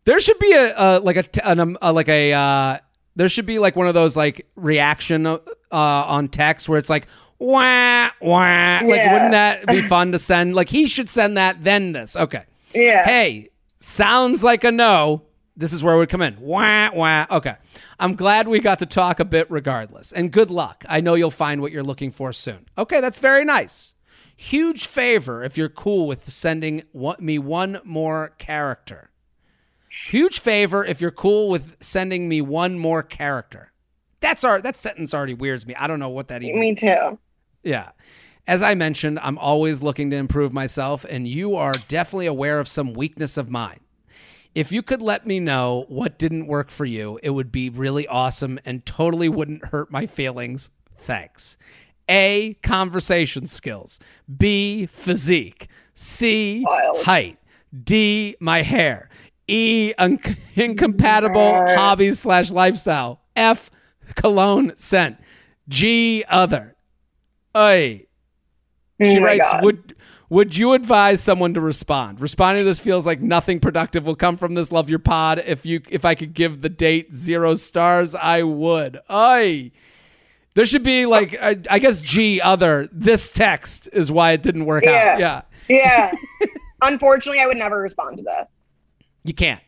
there 0.04 0.20
should 0.20 0.38
be 0.38 0.52
a, 0.52 0.98
like 0.98 1.16
a, 1.16 1.48
an, 1.48 1.60
um, 1.60 1.78
a 1.82 1.92
like 1.92 2.08
a 2.08 2.32
uh, 2.32 2.78
there 3.16 3.28
should 3.28 3.46
be 3.46 3.58
like 3.58 3.76
one 3.76 3.86
of 3.86 3.94
those 3.94 4.16
like 4.16 4.46
reaction 4.56 5.26
uh, 5.26 5.38
on 5.70 6.28
text 6.28 6.68
where 6.68 6.78
it's 6.78 6.90
like 6.90 7.06
wah 7.38 8.10
wah. 8.20 8.80
Like 8.82 9.12
wouldn't 9.12 9.32
that 9.32 9.66
be 9.66 9.82
fun 9.88 10.12
to 10.12 10.18
send? 10.18 10.54
Like 10.54 10.68
he 10.68 10.86
should 10.86 11.08
send 11.08 11.36
that 11.36 11.62
then 11.62 11.92
this. 11.92 12.16
Okay. 12.16 12.44
Yeah. 12.74 13.04
Hey, 13.04 13.49
sounds 13.80 14.44
like 14.44 14.64
a 14.64 14.70
no. 14.70 15.22
This 15.56 15.72
is 15.72 15.82
where 15.82 15.98
we'd 15.98 16.08
come 16.08 16.22
in. 16.22 16.40
Wah, 16.40 16.90
wah. 16.94 17.26
Okay. 17.30 17.56
I'm 17.98 18.14
glad 18.14 18.48
we 18.48 18.60
got 18.60 18.78
to 18.78 18.86
talk 18.86 19.20
a 19.20 19.24
bit 19.24 19.50
regardless. 19.50 20.12
And 20.12 20.32
good 20.32 20.50
luck. 20.50 20.84
I 20.88 21.00
know 21.00 21.14
you'll 21.14 21.30
find 21.30 21.60
what 21.60 21.72
you're 21.72 21.82
looking 21.82 22.10
for 22.10 22.32
soon. 22.32 22.66
Okay, 22.78 23.00
that's 23.00 23.18
very 23.18 23.44
nice. 23.44 23.92
Huge 24.36 24.86
favor 24.86 25.42
if 25.42 25.58
you're 25.58 25.68
cool 25.68 26.06
with 26.06 26.30
sending 26.30 26.84
me 27.18 27.38
one 27.38 27.78
more 27.84 28.30
character. 28.38 29.10
Huge 29.90 30.38
favor 30.38 30.82
if 30.84 31.00
you're 31.00 31.10
cool 31.10 31.50
with 31.50 31.76
sending 31.80 32.26
me 32.26 32.40
one 32.40 32.78
more 32.78 33.02
character. 33.02 33.72
That's 34.20 34.44
our 34.44 34.62
that 34.62 34.76
sentence 34.76 35.12
already 35.12 35.34
weirds 35.34 35.66
me. 35.66 35.74
I 35.74 35.86
don't 35.86 35.98
know 35.98 36.08
what 36.08 36.28
that 36.28 36.42
even. 36.42 36.60
Me 36.60 36.74
too. 36.74 37.18
Yeah. 37.62 37.90
As 38.46 38.62
I 38.62 38.74
mentioned, 38.74 39.18
I'm 39.22 39.38
always 39.38 39.82
looking 39.82 40.10
to 40.10 40.16
improve 40.16 40.52
myself, 40.52 41.04
and 41.08 41.28
you 41.28 41.54
are 41.56 41.74
definitely 41.88 42.26
aware 42.26 42.58
of 42.58 42.66
some 42.68 42.92
weakness 42.94 43.36
of 43.36 43.48
mine. 43.50 43.80
If 44.54 44.72
you 44.72 44.82
could 44.82 45.00
let 45.00 45.26
me 45.26 45.38
know 45.38 45.84
what 45.88 46.18
didn't 46.18 46.48
work 46.48 46.70
for 46.70 46.84
you, 46.84 47.20
it 47.22 47.30
would 47.30 47.52
be 47.52 47.70
really 47.70 48.08
awesome 48.08 48.58
and 48.64 48.84
totally 48.84 49.28
wouldn't 49.28 49.66
hurt 49.66 49.92
my 49.92 50.06
feelings. 50.06 50.70
Thanks. 50.98 51.56
A. 52.08 52.54
Conversation 52.64 53.46
skills. 53.46 54.00
B. 54.36 54.86
Physique. 54.86 55.68
C. 55.94 56.64
Wild. 56.66 57.04
Height. 57.04 57.38
D. 57.84 58.34
My 58.40 58.62
hair. 58.62 59.08
E. 59.46 59.92
Un- 59.98 60.18
incompatible 60.56 61.52
Right. 61.52 61.76
hobbies 61.76 62.18
slash 62.18 62.50
lifestyle. 62.50 63.20
F. 63.36 63.70
Cologne 64.16 64.72
scent. 64.74 65.18
G. 65.68 66.24
Other. 66.28 66.74
Oy. 67.56 68.06
She 69.00 69.18
Oh 69.18 69.22
writes, 69.22 69.50
God. 69.50 69.64
"Would 69.64 69.94
would 70.28 70.56
you 70.56 70.74
advise 70.74 71.20
someone 71.22 71.54
to 71.54 71.60
respond? 71.60 72.20
Responding 72.20 72.62
to 72.64 72.68
this 72.68 72.78
feels 72.78 73.06
like 73.06 73.20
nothing 73.20 73.58
productive 73.60 74.06
will 74.06 74.14
come 74.16 74.36
from 74.36 74.54
this. 74.54 74.70
Love 74.70 74.88
your 74.90 74.98
pod. 75.00 75.42
If 75.44 75.64
you 75.66 75.82
if 75.88 76.04
I 76.04 76.14
could 76.14 76.34
give 76.34 76.60
the 76.60 76.68
date 76.68 77.14
zero 77.14 77.54
stars, 77.56 78.14
I 78.14 78.42
would. 78.42 79.00
Ay, 79.08 79.72
there 80.54 80.64
should 80.66 80.82
be 80.82 81.06
like 81.06 81.36
I, 81.42 81.56
I 81.70 81.78
guess 81.78 82.00
G 82.00 82.40
other. 82.40 82.88
This 82.92 83.32
text 83.32 83.88
is 83.92 84.12
why 84.12 84.32
it 84.32 84.42
didn't 84.42 84.66
work 84.66 84.84
Yeah. 84.84 85.12
out. 85.14 85.18
Yeah, 85.20 85.42
Yeah. 85.68 86.12
Unfortunately, 86.82 87.40
I 87.40 87.46
would 87.46 87.56
never 87.58 87.80
respond 87.80 88.18
to 88.18 88.22
this. 88.22 88.46
you 89.24 89.34
can't. 89.34 89.60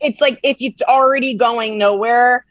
It's 0.00 0.20
like 0.20 0.38
if 0.42 0.58
it's 0.60 0.82
already 0.82 1.36
going 1.38 1.78
nowhere, 1.78 2.44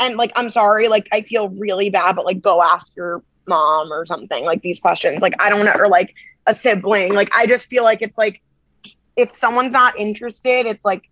and 0.00 0.16
like 0.16 0.32
I'm 0.36 0.50
sorry, 0.50 0.86
like 0.88 1.08
I 1.12 1.22
feel 1.22 1.48
really 1.50 1.88
bad, 1.88 2.14
but 2.14 2.26
like 2.26 2.42
go 2.42 2.62
ask 2.62 2.94
your 2.94 3.22
mom 3.50 3.92
or 3.92 4.06
something 4.06 4.44
like 4.44 4.62
these 4.62 4.80
questions. 4.80 5.20
Like 5.20 5.34
I 5.38 5.50
don't 5.50 5.64
know, 5.66 5.74
or 5.76 5.88
like 5.88 6.14
a 6.46 6.54
sibling. 6.54 7.12
Like 7.12 7.28
I 7.34 7.46
just 7.46 7.68
feel 7.68 7.84
like 7.84 8.00
it's 8.00 8.16
like 8.16 8.40
if 9.16 9.36
someone's 9.36 9.72
not 9.72 9.98
interested, 9.98 10.64
it's 10.66 10.84
like 10.84 11.10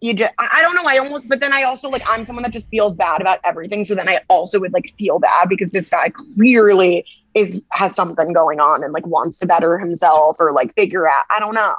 you 0.00 0.14
just 0.14 0.32
I 0.38 0.60
don't 0.62 0.74
know. 0.74 0.84
I 0.86 0.98
almost, 0.98 1.28
but 1.28 1.40
then 1.40 1.52
I 1.52 1.62
also 1.62 1.88
like 1.88 2.02
I'm 2.06 2.24
someone 2.24 2.42
that 2.42 2.52
just 2.52 2.70
feels 2.70 2.94
bad 2.94 3.20
about 3.20 3.38
everything. 3.44 3.84
So 3.84 3.94
then 3.94 4.08
I 4.08 4.20
also 4.28 4.60
would 4.60 4.72
like 4.72 4.92
feel 4.98 5.18
bad 5.18 5.48
because 5.48 5.70
this 5.70 5.88
guy 5.88 6.10
clearly 6.10 7.04
is 7.34 7.62
has 7.72 7.94
something 7.94 8.32
going 8.32 8.60
on 8.60 8.84
and 8.84 8.92
like 8.92 9.06
wants 9.06 9.38
to 9.40 9.46
better 9.46 9.78
himself 9.78 10.36
or 10.40 10.52
like 10.52 10.74
figure 10.74 11.08
out. 11.08 11.24
I 11.30 11.40
don't 11.40 11.54
know. 11.54 11.74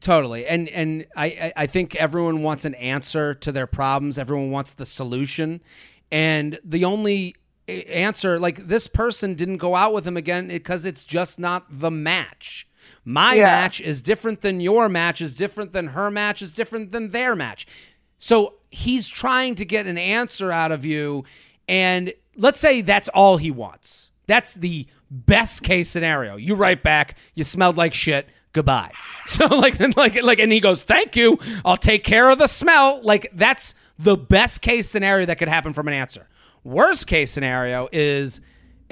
Totally, 0.00 0.46
and 0.46 0.68
and 0.70 1.06
I 1.16 1.52
I- 1.56 1.66
think 1.66 1.94
everyone 1.96 2.42
wants 2.42 2.64
an 2.64 2.74
answer 2.74 3.34
to 3.34 3.52
their 3.52 3.66
problems. 3.66 4.18
Everyone 4.18 4.50
wants 4.50 4.74
the 4.74 4.86
solution, 4.86 5.60
and 6.10 6.58
the 6.64 6.84
only 6.84 7.36
answer, 7.68 8.38
like 8.38 8.66
this 8.68 8.86
person 8.86 9.34
didn't 9.34 9.58
go 9.58 9.74
out 9.74 9.92
with 9.92 10.06
him 10.06 10.16
again 10.16 10.48
because 10.48 10.84
it's 10.84 11.04
just 11.04 11.38
not 11.38 11.64
the 11.70 11.90
match. 11.90 12.66
My 13.04 13.34
Yeah. 13.34 13.44
match 13.44 13.80
is 13.80 14.02
different 14.02 14.40
than 14.40 14.60
your 14.60 14.88
match. 14.88 15.20
Is 15.20 15.36
different 15.36 15.72
than 15.72 15.88
her 15.88 16.10
match. 16.10 16.42
Is 16.42 16.52
different 16.52 16.92
than 16.92 17.10
their 17.10 17.34
match. 17.36 17.66
So 18.18 18.54
he's 18.70 19.08
trying 19.08 19.54
to 19.56 19.64
get 19.64 19.86
an 19.86 19.98
answer 19.98 20.52
out 20.52 20.72
of 20.72 20.84
you, 20.84 21.24
and 21.68 22.12
let's 22.36 22.60
say 22.60 22.80
that's 22.80 23.08
all 23.08 23.36
he 23.36 23.50
wants. 23.50 24.10
That's 24.26 24.54
the 24.54 24.86
best 25.10 25.62
case 25.62 25.88
scenario. 25.88 26.36
You 26.36 26.54
write 26.54 26.82
back, 26.82 27.16
you 27.34 27.44
smelled 27.44 27.76
like 27.76 27.94
shit. 27.94 28.28
Goodbye. 28.52 28.90
So 29.24 29.46
like 29.46 29.78
and 29.78 29.96
like 29.96 30.20
like 30.20 30.40
and 30.40 30.50
he 30.50 30.58
goes, 30.58 30.82
"Thank 30.82 31.14
you. 31.14 31.38
I'll 31.64 31.76
take 31.76 32.02
care 32.02 32.28
of 32.28 32.38
the 32.40 32.48
smell." 32.48 33.00
Like 33.02 33.30
that's 33.32 33.72
the 34.00 34.16
best 34.16 34.62
case 34.62 34.88
scenario 34.88 35.26
that 35.26 35.38
could 35.38 35.46
happen 35.46 35.72
from 35.72 35.86
an 35.86 35.94
answer. 35.94 36.26
Worst 36.64 37.06
case 37.06 37.30
scenario 37.30 37.88
is 37.92 38.40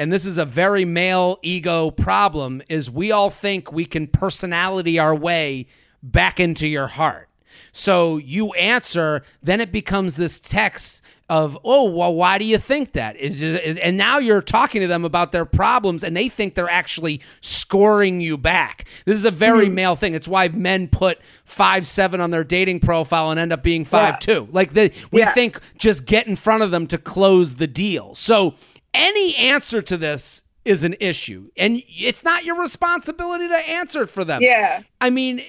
and 0.01 0.11
this 0.11 0.25
is 0.25 0.39
a 0.39 0.47
very 0.47 0.87
male 0.87 1.39
ego 1.43 1.91
problem 1.91 2.63
is 2.71 2.91
we 2.91 3.13
all 3.13 3.29
think 3.29 3.71
we 3.71 3.85
can 3.85 4.07
personality 4.07 4.99
our 4.99 5.15
way 5.15 5.67
back 6.03 6.41
into 6.41 6.67
your 6.67 6.87
heart. 6.87 7.29
So 7.73 8.17
you 8.17 8.55
answer, 8.55 9.23
then 9.43 9.61
it 9.61 9.71
becomes 9.71 10.17
this 10.17 10.41
text 10.41 11.03
of, 11.31 11.57
oh, 11.65 11.89
well, 11.89 12.13
why 12.13 12.39
do 12.39 12.45
you 12.45 12.59
think 12.59 12.93
that? 12.95 13.17
Is 13.17 13.39
just, 13.39 13.63
is- 13.63 13.77
and 13.77 13.97
now 13.97 14.19
you're 14.19 14.43
talking 14.43 14.81
to 14.81 14.89
them 14.89 15.05
about 15.05 15.31
their 15.31 15.45
problems, 15.45 16.03
and 16.03 16.17
they 16.17 16.29
think 16.29 16.57
they're 16.57 16.69
actually 16.69 17.21
scoring 17.41 18.21
you 18.21 18.37
back. 18.37 18.89
This 19.05 19.17
is 19.17 19.25
a 19.25 19.31
very 19.31 19.67
mm-hmm. 19.67 19.75
male 19.77 19.97
thing. 19.97 20.15
It's 20.15 20.27
why 20.27 20.49
men 20.49 20.89
put 20.89 21.21
five 21.45 21.87
seven 21.87 22.21
on 22.21 22.33
their 22.33 22.43
dating 22.43 22.81
profile 22.81 23.31
and 23.31 23.39
end 23.39 23.53
up 23.53 23.63
being 23.63 23.85
five 23.85 24.19
two. 24.19 24.49
Like 24.51 24.73
they, 24.73 24.91
we 25.13 25.21
Yeah. 25.21 25.33
think 25.33 25.61
just 25.79 26.05
get 26.05 26.27
in 26.27 26.35
front 26.35 26.65
of 26.65 26.73
them 26.73 26.89
to 26.89 26.99
close 26.99 27.55
the 27.55 27.69
deal. 27.69 28.15
So 28.17 28.57
any 28.93 29.37
answer 29.37 29.81
to 29.83 29.97
this 29.97 30.43
is 30.65 30.83
an 30.83 30.97
issue, 30.99 31.49
and 31.57 31.81
it's 31.87 32.25
not 32.25 32.45
your 32.45 32.61
responsibility 32.61 33.47
to 33.47 33.57
answer 33.57 34.07
for 34.07 34.25
them. 34.25 34.43
Yeah. 34.43 34.83
I 35.01 35.11
mean, 35.11 35.43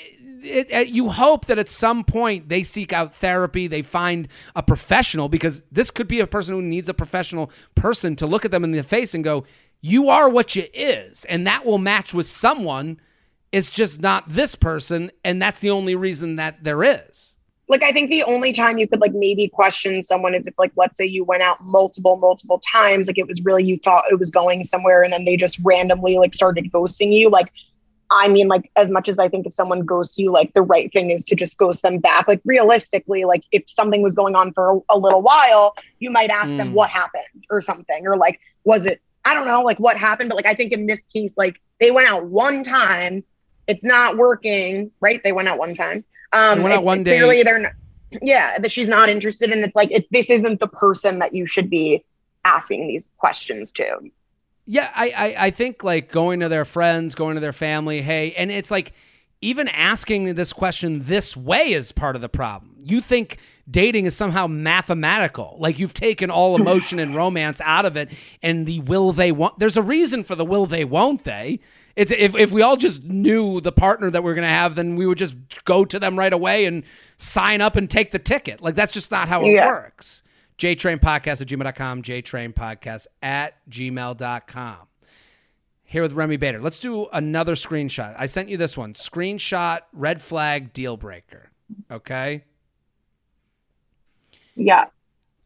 it, 0.44 0.72
it, 0.72 0.88
you 0.90 1.10
hope 1.10 1.46
that 1.46 1.58
at 1.60 1.70
some 1.70 2.04
point 2.04 2.50
they 2.50 2.64
seek 2.64 2.94
out 2.94 3.14
therapy, 3.14 3.68
they 3.68 3.82
find 3.82 4.28
a 4.56 4.64
professional, 4.64 5.30
because 5.30 5.64
this 5.72 5.92
could 5.92 6.08
be 6.08 6.20
a 6.20 6.28
person 6.28 6.56
who 6.56 6.62
needs 6.62 6.90
a 6.90 6.94
professional 6.94 7.52
person 7.76 8.16
to 8.18 8.28
look 8.28 8.46
at 8.46 8.52
them 8.52 8.64
in 8.64 8.72
the 8.72 8.84
face 8.84 9.14
and 9.14 9.24
go, 9.24 9.46
"You 9.82 10.10
are 10.10 10.30
what 10.30 10.56
you 10.56 10.66
is," 10.74 11.26
and 11.26 11.46
that 11.48 11.66
will 11.66 11.78
match 11.78 12.14
with 12.14 12.26
someone. 12.26 13.00
It's 13.52 13.72
just 13.72 14.02
not 14.02 14.30
this 14.30 14.56
person, 14.56 15.12
and 15.24 15.42
that's 15.42 15.60
the 15.60 15.72
only 15.72 15.96
reason 15.96 16.38
that 16.38 16.64
there 16.64 16.84
is. 16.84 17.36
like 17.72 17.84
I 17.84 17.92
think 17.92 18.10
the 18.10 18.24
only 18.24 18.52
time 18.52 18.78
you 18.78 18.88
could 18.88 19.00
like 19.00 19.14
maybe 19.14 19.48
question 19.48 20.04
someone 20.04 20.36
is 20.36 20.46
if 20.46 20.54
like 20.60 20.74
let's 20.76 20.98
say 20.98 21.06
you 21.06 21.24
went 21.24 21.42
out 21.42 21.58
multiple 21.62 22.18
multiple 22.18 22.60
times 22.60 23.08
like 23.08 23.18
it 23.18 23.28
was 23.28 23.42
really 23.44 23.64
you 23.64 23.78
thought 23.78 24.04
it 24.12 24.20
was 24.20 24.30
going 24.30 24.64
somewhere 24.66 25.04
and 25.04 25.12
then 25.14 25.24
they 25.24 25.38
just 25.38 25.60
randomly 25.64 26.18
like 26.18 26.34
started 26.34 26.70
ghosting 26.72 27.14
you 27.14 27.30
like 27.30 27.52
I 28.14 28.28
mean 28.28 28.48
like 28.50 28.70
as 28.76 28.90
much 28.90 29.08
as 29.10 29.18
I 29.20 29.30
think 29.30 29.46
if 29.48 29.54
someone 29.54 29.82
ghosts 29.86 30.18
you 30.18 30.32
like 30.32 30.54
the 30.54 30.62
right 30.62 30.92
thing 30.92 31.12
is 31.12 31.24
to 31.26 31.36
just 31.36 31.58
ghost 31.58 31.82
them 31.82 31.98
back. 32.00 32.28
Like 32.28 32.42
realistically 32.46 33.24
like 33.26 33.44
if 33.52 33.64
something 33.70 34.02
was 34.04 34.16
going 34.16 34.36
on 34.36 34.52
for 34.54 34.72
a, 34.72 34.80
a 34.90 34.98
little 35.00 35.22
while 35.22 35.76
you 36.00 36.12
might 36.12 36.30
ask 36.30 36.54
Mm. 36.54 36.58
them 36.58 36.74
what 36.74 36.90
happened 36.90 37.46
or 37.50 37.62
something 37.62 38.06
or 38.06 38.18
like 38.18 38.40
was 38.66 38.86
it 38.86 39.02
I 39.24 39.34
don't 39.34 39.48
know 39.48 39.62
like 39.62 39.80
what 39.80 39.96
happened 39.98 40.30
but 40.30 40.36
like 40.36 40.46
I 40.46 40.54
think 40.54 40.74
in 40.74 40.86
this 40.88 41.06
case 41.08 41.36
like 41.38 41.60
they 41.80 41.90
went 41.92 42.08
out 42.12 42.26
one 42.26 42.64
time. 42.64 43.24
It's 43.68 43.84
not 43.84 44.18
working 44.18 44.92
right? 45.00 45.22
They 45.24 45.32
went 45.32 45.48
out 45.48 45.58
one 45.58 45.74
time. 45.76 46.04
Um 46.34 46.58
They 46.60 46.64
went 46.64 46.74
out 46.74 46.80
it's- 46.82 46.86
one 46.86 47.04
day. 47.04 47.18
clearly 47.20 47.44
they're 47.44 47.60
not, 47.60 47.74
yeah 48.22 48.60
that 48.60 48.72
she's 48.72 48.90
not 48.90 49.08
interested 49.08 49.52
and 49.52 49.64
it's 49.64 49.76
like 49.76 49.90
it, 49.92 50.06
this 50.12 50.30
isn't 50.30 50.60
the 50.60 50.68
person 50.68 51.20
that 51.20 51.34
you 51.34 51.46
should 51.46 51.70
be 51.70 52.04
asking 52.44 52.88
these 52.88 53.10
questions 53.18 53.72
to 53.72 53.86
Yeah, 54.66 54.92
I, 54.96 55.10
I 55.16 55.46
I 55.48 55.52
think 55.52 55.84
like 55.84 56.12
going 56.12 56.40
to 56.42 56.50
their 56.50 56.66
friends, 56.66 57.16
going 57.16 57.36
to 57.36 57.42
their 57.42 57.54
family, 57.54 58.02
hey, 58.02 58.34
and 58.34 58.52
it's 58.52 58.72
like 58.72 58.94
even 59.42 59.68
asking 59.70 60.36
this 60.36 60.54
question 60.54 61.04
this 61.06 61.36
way 61.36 61.74
is 61.74 61.92
part 61.92 62.16
of 62.16 62.22
the 62.22 62.30
problem. 62.30 62.76
You 62.84 63.02
think 63.02 63.38
dating 63.70 64.06
is 64.06 64.16
somehow 64.16 64.48
mathematical, 64.48 65.56
like 65.60 65.80
you've 65.80 65.94
taken 65.96 66.30
all 66.30 66.56
emotion 66.56 67.00
and 67.00 67.16
romance 67.16 67.60
out 67.62 67.86
of 67.86 67.98
it, 67.98 68.12
and 68.44 68.66
the 68.68 68.80
will 68.82 69.12
they 69.12 69.32
want. 69.32 69.58
There's 69.60 69.78
a 69.78 69.82
reason 69.82 70.24
for 70.24 70.36
the 70.36 70.46
will 70.46 70.66
they 70.66 70.86
won't 70.86 71.24
they. 71.24 71.60
It's 71.96 72.12
if 72.12 72.36
if 72.36 72.52
we 72.52 72.62
all 72.62 72.78
just 72.78 73.04
knew 73.04 73.60
the 73.62 73.72
partner 73.72 74.10
that 74.12 74.24
we're 74.24 74.36
gonna 74.36 74.48
have, 74.48 74.76
then 74.76 74.96
we 74.96 75.06
would 75.08 75.18
just 75.18 75.36
go 75.66 75.86
to 75.86 76.00
them 76.00 76.18
right 76.18 76.32
away 76.32 76.66
and 76.66 76.84
sign 77.18 77.62
up 77.62 77.76
and 77.76 77.90
take 77.90 78.12
the 78.12 78.20
ticket. 78.20 78.62
Like 78.62 78.76
that's 78.76 78.92
just 78.92 79.10
not 79.12 79.28
how 79.28 79.44
it 79.46 79.52
Yeah. 79.54 79.68
works. 79.68 80.24
JTrainPodcast 80.62 81.42
at 81.42 81.48
gmail.com, 81.48 82.04
JTrainPodcast 82.04 83.08
at 83.24 83.68
gmail.com. 83.68 84.78
Here 85.84 86.04
with 86.04 86.14
Remi 86.14 86.38
Bader. 86.38 86.62
Let's 86.62 86.80
do 86.80 87.08
another 87.12 87.56
screenshot. 87.56 88.14
I 88.16 88.28
sent 88.28 88.48
you 88.48 88.58
this 88.58 88.78
one. 88.78 88.94
Screenshot, 88.94 89.80
red 89.92 90.22
flag, 90.22 90.72
deal 90.72 90.98
breaker. 90.98 91.50
Okay? 91.90 92.44
yeah 94.56 94.86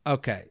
Okay. 0.06 0.46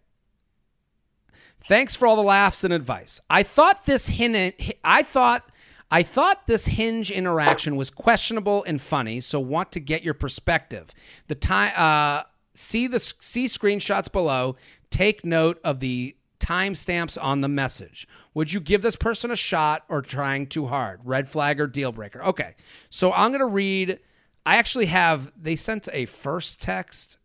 Thanks 1.68 1.94
for 1.94 2.06
all 2.06 2.16
the 2.16 2.22
laughs 2.22 2.64
and 2.64 2.72
advice. 2.72 3.20
I 3.28 3.42
thought 3.42 3.84
this 3.84 4.08
hin- 4.08 4.54
I 4.82 5.02
thought 5.02 5.46
I 5.90 6.02
thought 6.02 6.46
this 6.46 6.66
hinge 6.66 7.10
interaction 7.10 7.76
was 7.76 7.90
questionable 7.90 8.64
and 8.64 8.80
funny, 8.80 9.20
so 9.20 9.38
want 9.38 9.72
to 9.72 9.80
get 9.80 10.02
your 10.02 10.14
perspective. 10.14 10.88
The 11.28 11.34
time 11.34 11.72
uh, 11.76 12.22
see 12.54 12.86
the 12.86 12.98
see 12.98 13.46
screenshots 13.46 14.10
below. 14.10 14.56
Take 14.90 15.24
note 15.24 15.60
of 15.64 15.80
the 15.80 16.16
timestamps 16.40 17.16
on 17.20 17.40
the 17.40 17.48
message. 17.48 18.06
Would 18.34 18.52
you 18.52 18.60
give 18.60 18.82
this 18.82 18.96
person 18.96 19.30
a 19.30 19.36
shot 19.36 19.84
or 19.88 20.02
trying 20.02 20.46
too 20.46 20.66
hard? 20.66 21.00
Red 21.04 21.28
flag 21.28 21.60
or 21.60 21.66
deal 21.66 21.92
breaker? 21.92 22.22
Okay. 22.22 22.54
So 22.90 23.12
I'm 23.12 23.30
going 23.30 23.40
to 23.40 23.46
read 23.46 23.98
I 24.46 24.56
actually 24.56 24.86
have 24.86 25.32
they 25.40 25.56
sent 25.56 25.88
a 25.92 26.04
first 26.06 26.60
text 26.60 27.18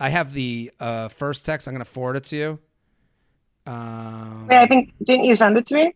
I 0.00 0.10
have 0.10 0.32
the 0.32 0.70
uh, 0.78 1.08
first 1.08 1.44
text. 1.44 1.66
I'm 1.66 1.74
going 1.74 1.84
to 1.84 1.90
forward 1.90 2.16
it 2.16 2.24
to 2.24 2.36
you. 2.36 2.58
Um, 3.66 4.46
Wait, 4.48 4.56
I 4.56 4.66
think 4.66 4.94
didn't 5.02 5.24
you 5.24 5.34
send 5.34 5.56
it 5.58 5.66
to 5.66 5.74
me 5.74 5.94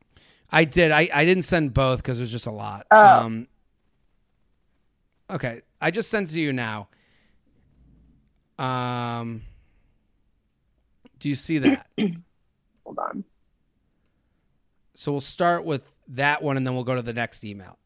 I 0.51 0.65
did. 0.65 0.91
I, 0.91 1.09
I 1.13 1.25
didn't 1.25 1.45
send 1.45 1.73
both 1.73 2.03
because 2.03 2.19
it 2.19 2.23
was 2.23 2.31
just 2.31 2.47
a 2.47 2.51
lot. 2.51 2.87
Oh. 2.91 3.21
Um, 3.21 3.49
okay, 5.31 5.63
I 5.81 5.91
just 5.91 6.11
sent 6.11 6.29
it 6.29 6.35
to 6.35 6.41
you 6.41 6.53
now. 6.53 6.89
Um, 8.63 9.43
do 11.19 11.29
you 11.29 11.35
see 11.35 11.59
that? 11.59 11.87
Hold 12.85 12.99
on. 12.99 13.25
so 14.95 15.13
we'll 15.13 15.21
start 15.21 15.65
with 15.65 15.93
that 16.09 16.43
one, 16.43 16.57
and 16.57 16.67
then 16.67 16.75
we'll 16.75 16.85
go 16.85 16.95
to 16.95 17.03
the 17.03 17.13
next 17.13 17.45
email. 17.45 17.79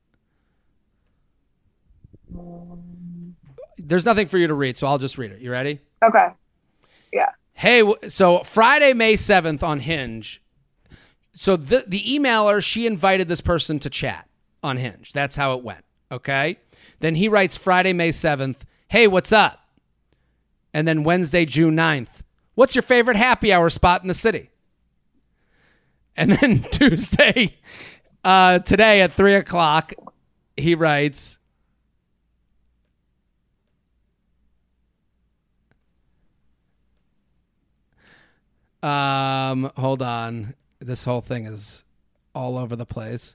There's 3.78 4.04
nothing 4.04 4.26
for 4.28 4.38
you 4.38 4.46
to 4.48 4.54
read, 4.54 4.76
so 4.76 4.86
I'll 4.86 4.98
just 4.98 5.16
read 5.18 5.30
it. 5.32 5.40
You 5.40 5.50
ready? 5.50 5.80
Okay. 6.04 6.28
Yeah. 7.12 7.30
Hey, 7.54 7.82
so 8.08 8.40
Friday, 8.40 8.92
May 8.92 9.14
7th 9.14 9.62
on 9.62 9.80
Hinge. 9.80 10.42
So 11.32 11.56
the 11.56 11.84
the 11.86 12.02
emailer, 12.02 12.62
she 12.62 12.86
invited 12.86 13.28
this 13.28 13.40
person 13.40 13.78
to 13.80 13.90
chat 13.90 14.28
on 14.62 14.76
Hinge. 14.78 15.12
That's 15.12 15.36
how 15.36 15.56
it 15.56 15.62
went. 15.62 15.84
Okay. 16.10 16.58
Then 17.00 17.14
he 17.14 17.28
writes 17.28 17.56
Friday, 17.56 17.92
May 17.92 18.08
7th, 18.10 18.56
Hey, 18.88 19.06
what's 19.06 19.32
up? 19.32 19.65
And 20.76 20.86
then 20.86 21.04
Wednesday, 21.04 21.46
June 21.46 21.74
9th, 21.74 22.22
What's 22.54 22.74
your 22.74 22.82
favorite 22.82 23.16
happy 23.16 23.50
hour 23.50 23.70
spot 23.70 24.02
in 24.02 24.08
the 24.08 24.14
city? 24.14 24.50
And 26.18 26.32
then 26.32 26.62
Tuesday, 26.70 27.56
uh, 28.22 28.58
today 28.58 29.00
at 29.00 29.10
three 29.10 29.34
o'clock, 29.36 29.94
he 30.54 30.74
writes, 30.74 31.38
Um, 38.82 39.72
hold 39.78 40.02
on. 40.02 40.54
This 40.80 41.04
whole 41.04 41.22
thing 41.22 41.46
is 41.46 41.84
all 42.34 42.58
over 42.58 42.76
the 42.76 42.84
place. 42.84 43.34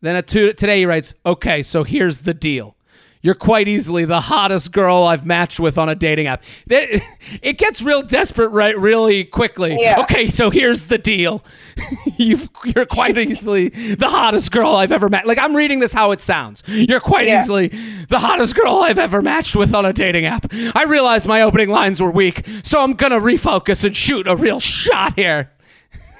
Then 0.00 0.14
at 0.14 0.28
two 0.28 0.52
today 0.52 0.78
he 0.78 0.86
writes, 0.86 1.12
"Okay, 1.26 1.62
so 1.62 1.82
here's 1.82 2.20
the 2.20 2.32
deal. 2.32 2.76
You're 3.22 3.34
quite 3.36 3.68
easily 3.68 4.04
the 4.04 4.20
hottest 4.20 4.72
girl 4.72 5.04
I've 5.04 5.24
matched 5.24 5.60
with 5.60 5.78
on 5.78 5.88
a 5.88 5.94
dating 5.94 6.26
app." 6.26 6.42
It 7.40 7.56
gets 7.56 7.80
real 7.82 8.02
desperate 8.02 8.48
right 8.48 8.76
really 8.78 9.24
quickly. 9.24 9.76
Yeah. 9.80 10.00
Okay, 10.02 10.28
so 10.28 10.50
here's 10.50 10.84
the 10.84 10.98
deal. 10.98 11.42
You've, 12.18 12.48
you're 12.64 12.84
quite 12.84 13.16
easily 13.16 13.68
the 13.70 14.08
hottest 14.08 14.50
girl 14.52 14.72
I've 14.76 14.92
ever 14.92 15.08
met. 15.08 15.26
Like 15.26 15.38
I'm 15.40 15.56
reading 15.56 15.78
this 15.78 15.92
how 15.92 16.10
it 16.10 16.20
sounds. 16.20 16.62
You're 16.66 17.00
quite 17.00 17.28
Yeah. 17.28 17.40
easily 17.42 17.68
the 18.08 18.18
hottest 18.18 18.54
girl 18.56 18.78
I've 18.78 18.98
ever 18.98 19.22
matched 19.22 19.56
with 19.56 19.72
on 19.74 19.86
a 19.86 19.92
dating 19.92 20.26
app. 20.26 20.46
I 20.74 20.84
realized 20.84 21.26
my 21.26 21.40
opening 21.42 21.70
lines 21.70 22.02
were 22.02 22.10
weak, 22.10 22.44
so 22.64 22.82
I'm 22.82 22.92
gonna 22.94 23.20
refocus 23.20 23.84
and 23.84 23.96
shoot 23.96 24.26
a 24.26 24.36
real 24.36 24.60
shot 24.60 25.14
here. 25.16 25.50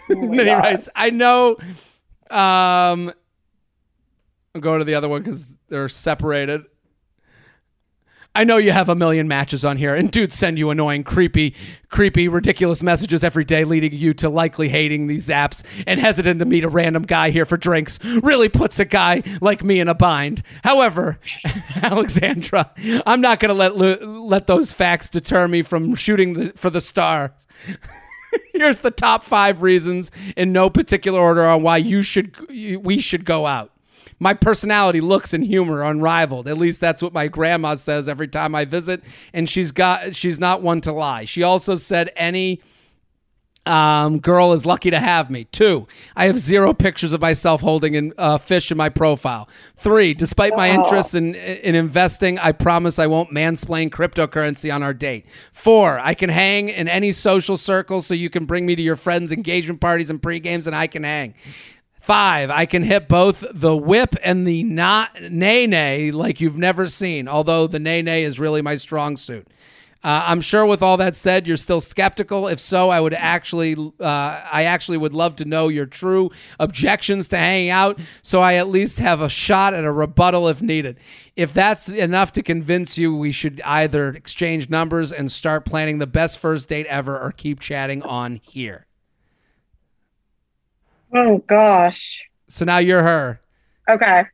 and 0.09 0.31
then 0.39 0.47
he 0.47 0.53
writes, 0.53 0.89
I 0.95 1.11
know. 1.11 1.57
Um, 2.31 3.13
I'm 4.55 4.61
going 4.61 4.79
to 4.79 4.85
the 4.85 4.95
other 4.95 5.09
one 5.09 5.23
because 5.23 5.57
they're 5.69 5.89
separated. 5.89 6.63
I 8.35 8.45
know 8.45 8.57
you 8.57 8.73
have 8.73 8.89
a 8.89 8.95
million 8.95 9.29
matches 9.29 9.63
on 9.63 9.77
here, 9.77 9.95
and 9.95 10.11
dudes 10.11 10.35
send 10.35 10.59
you 10.59 10.71
annoying, 10.71 11.03
creepy, 11.03 11.55
creepy, 11.91 12.29
ridiculous 12.29 12.83
messages 12.83 13.23
every 13.23 13.45
day, 13.45 13.65
leading 13.65 13.93
you 13.93 14.15
to 14.15 14.31
likely 14.31 14.71
hating 14.71 15.07
these 15.07 15.29
apps 15.29 15.63
and 15.87 16.01
hesitant 16.01 16.39
to 16.39 16.47
meet 16.47 16.65
a 16.65 16.69
random 16.71 17.03
guy 17.03 17.29
here 17.29 17.45
for 17.45 17.59
drinks. 17.59 17.99
Really 18.23 18.49
puts 18.49 18.81
a 18.81 18.87
guy 18.87 19.23
like 19.43 19.63
me 19.63 19.81
in 19.81 19.89
a 19.89 19.95
bind. 19.95 20.43
However, 20.65 21.19
Alexandra, 21.83 22.71
I'm 23.05 23.21
not 23.21 23.39
going 23.39 23.51
to 23.51 23.55
let 23.55 23.77
let 23.77 24.47
those 24.47 24.73
facts 24.73 25.11
deter 25.11 25.47
me 25.47 25.61
from 25.63 25.95
shooting 25.95 26.33
the, 26.33 26.53
for 26.57 26.71
the 26.71 26.81
star. 26.81 27.35
Here's 28.55 28.79
the 28.79 28.91
top 28.91 29.25
five 29.25 29.61
reasons 29.61 30.11
in 30.39 30.53
no 30.53 30.71
particular 30.71 31.21
order 31.21 31.45
on 31.45 31.63
why 31.63 31.77
you 31.77 32.03
should 32.03 32.35
we 32.49 32.99
should 32.99 33.27
go 33.27 33.47
out. 33.47 33.73
My 34.23 34.35
personality, 34.35 35.01
looks, 35.01 35.35
and 35.35 35.45
humor 35.45 35.83
are 35.83 35.91
unrivaled. 35.91 36.47
At 36.47 36.57
least 36.57 36.81
that's 36.81 37.03
what 37.03 37.13
my 37.13 37.27
grandma 37.27 37.75
says 37.75 38.09
every 38.09 38.29
time 38.29 38.55
I 38.55 38.65
visit, 38.65 39.03
and 39.33 39.51
she's 39.51 39.73
got 39.73 40.15
she's 40.15 40.39
not 40.39 40.63
one 40.63 40.81
to 40.83 40.93
lie. 40.93 41.25
She 41.25 41.43
also 41.43 41.75
said 41.75 42.09
any 42.15 42.61
um, 43.67 44.21
girl 44.21 44.53
is 44.53 44.65
lucky 44.65 44.91
to 44.93 45.01
have 45.01 45.29
me. 45.29 45.43
Two, 45.45 45.89
I 46.15 46.27
have 46.27 46.39
zero 46.39 46.73
pictures 46.73 47.13
of 47.13 47.21
myself 47.21 47.63
holding 47.63 47.95
in, 47.95 48.13
uh, 48.17 48.39
fish 48.39 48.71
in 48.71 48.77
my 48.77 48.91
profile. 48.91 49.49
Three, 49.75 50.15
despite 50.15 50.55
my 50.55 50.71
interest 50.71 51.17
in, 51.17 51.35
in 51.35 51.75
investing, 51.75 52.39
I 52.39 52.53
promise 52.53 53.01
I 53.01 53.09
won't 53.09 53.31
mansplain 53.31 53.91
cryptocurrency 53.91 54.73
on 54.73 54.85
our 54.85 54.95
date. 54.95 55.27
Four, 55.53 55.99
I 55.99 56.15
can 56.15 56.31
hang 56.31 56.69
in 56.69 56.87
any 56.87 57.11
social 57.11 57.57
circle 57.57 58.01
so 58.01 58.15
you 58.15 58.31
can 58.31 58.47
bring 58.47 58.67
me 58.67 58.77
to 58.77 58.83
your 58.83 58.97
friends' 58.97 59.33
engagement 59.33 59.81
parties 59.81 60.11
and 60.11 60.23
pre-games 60.23 60.69
and 60.69 60.77
I 60.77 60.87
can 60.87 61.03
hang. 61.03 61.35
Five, 62.03 62.51
I 62.51 62.67
can 62.67 62.83
hit 62.83 63.07
both 63.07 63.45
the 63.53 63.77
whip 63.77 64.17
and 64.25 64.45
the 64.45 64.65
not 64.65 65.23
nae 65.23 65.67
nae 65.67 66.11
like 66.13 66.41
you've 66.41 66.59
never 66.59 66.89
seen, 66.89 67.29
although 67.29 67.69
the 67.69 67.79
nae 67.79 68.01
nae 68.01 68.23
is 68.23 68.41
really 68.41 68.61
my 68.61 68.75
strong 68.75 69.17
suit. 69.17 69.47
Uh, 70.03 70.25
I'm 70.27 70.41
sure 70.41 70.67
with 70.67 70.83
all 70.83 70.97
that 70.97 71.15
said, 71.15 71.47
you're 71.47 71.57
still 71.57 71.81
skeptical. 71.81 72.49
If 72.49 72.59
so, 72.59 72.91
I 72.91 72.99
would 72.99 73.15
actually, 73.15 73.77
uh, 74.01 74.05
I 74.05 74.65
actually 74.65 74.99
would 74.99 75.15
love 75.15 75.37
to 75.37 75.45
know 75.45 75.69
your 75.69 75.87
true 75.87 76.33
objections 76.59 77.29
to 77.29 77.37
hanging 77.37 77.71
out, 77.71 78.01
so 78.21 78.41
I 78.41 78.55
at 78.55 78.67
least 78.67 78.99
have 78.99 79.21
a 79.21 79.29
shot 79.29 79.73
at 79.73 79.85
a 79.85 79.93
rebuttal 79.93 80.49
if 80.49 80.61
needed. 80.61 80.99
If 81.37 81.55
that's 81.55 81.89
enough 81.89 82.33
to 82.33 82.43
convince 82.43 82.99
you, 82.99 83.15
we 83.15 83.31
should 83.31 83.61
either 83.65 84.09
exchange 84.09 84.69
numbers 84.69 85.13
and 85.13 85.31
start 85.31 85.65
planning 85.65 85.99
the 85.99 86.09
best 86.09 86.41
first 86.41 86.69
date 86.69 86.87
ever, 86.87 87.17
or 87.17 87.31
keep 87.31 87.61
chatting 87.61 88.03
on 88.03 88.41
here. 88.43 88.87
Oh 91.13 91.39
gosh. 91.39 92.23
So 92.49 92.65
now 92.65 92.79
you're 92.79 93.03
her. 93.03 93.41
Okay. 93.89 94.25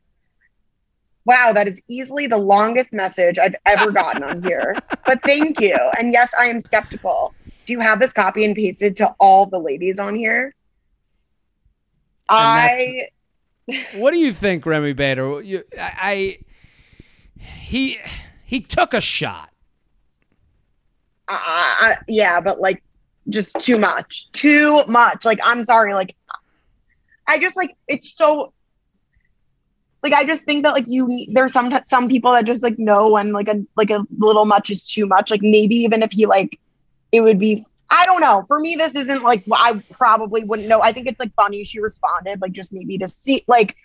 Wow, 1.25 1.51
that 1.53 1.67
is 1.67 1.81
easily 1.87 2.27
the 2.27 2.37
longest 2.37 2.93
message 2.93 3.37
I've 3.37 3.55
ever 3.65 3.91
gotten 3.91 4.23
on 4.23 4.43
here. 4.43 4.75
But 5.05 5.23
thank 5.23 5.59
you. 5.59 5.75
And 5.97 6.13
yes, 6.13 6.31
I 6.37 6.47
am 6.47 6.59
skeptical. 6.59 7.33
Do 7.65 7.73
you 7.73 7.79
have 7.79 7.99
this 7.99 8.13
copy 8.13 8.45
and 8.45 8.55
pasted 8.55 8.95
to 8.97 9.07
all 9.19 9.47
the 9.47 9.57
ladies 9.57 9.97
on 9.97 10.15
here? 10.15 10.53
I 12.29 13.07
What 13.95 14.11
do 14.11 14.19
you 14.19 14.33
think, 14.33 14.67
Remi 14.67 14.93
Bader? 14.93 15.41
You, 15.41 15.63
I, 15.79 16.37
I, 17.39 17.41
he, 17.41 17.99
he 18.45 18.59
took 18.61 18.93
a 18.93 19.01
shot. 19.01 19.49
uh, 21.27 21.95
yeah, 22.07 22.39
but 22.39 22.59
like 22.59 22.83
just 23.29 23.59
too 23.59 23.77
much. 23.79 24.31
Too 24.31 24.83
much. 24.87 25.25
Like 25.25 25.39
I'm 25.43 25.63
sorry, 25.63 25.93
like 25.93 26.15
I 27.29 27.39
just 27.39 27.55
like 27.55 27.75
it's 27.87 28.13
so 28.15 28.53
like 30.03 30.13
I 30.13 30.25
just 30.25 30.45
think 30.45 30.63
that 30.63 30.73
like 30.73 30.85
you 30.87 31.27
there's 31.31 31.53
some 31.53 31.71
some 31.85 32.09
people 32.09 32.31
that 32.33 32.45
just 32.45 32.63
like 32.63 32.79
know 32.79 33.11
when 33.11 33.31
like 33.33 33.47
a 33.47 33.61
like 33.75 33.89
a 33.89 34.05
little 34.17 34.45
much 34.45 34.69
is 34.69 34.87
too 34.87 35.05
much. 35.05 35.29
Like 35.31 35.41
maybe 35.41 35.75
even 35.75 36.03
if 36.03 36.11
he 36.11 36.25
like 36.25 36.59
it 37.11 37.21
would 37.21 37.39
be 37.39 37.65
I 37.91 38.05
don't 38.05 38.21
know. 38.21 38.45
For 38.47 38.59
me, 38.59 38.75
this 38.75 38.95
isn't 38.95 39.23
like 39.23 39.43
I 39.51 39.81
probably 39.91 40.43
wouldn't 40.43 40.67
know. 40.67 40.81
I 40.81 40.93
think 40.93 41.07
it's 41.07 41.19
like 41.19 41.33
funny 41.35 41.63
she 41.63 41.79
responded, 41.79 42.41
like 42.41 42.51
just 42.51 42.71
maybe 42.73 42.97
to 42.99 43.07
see 43.07 43.43
like 43.47 43.75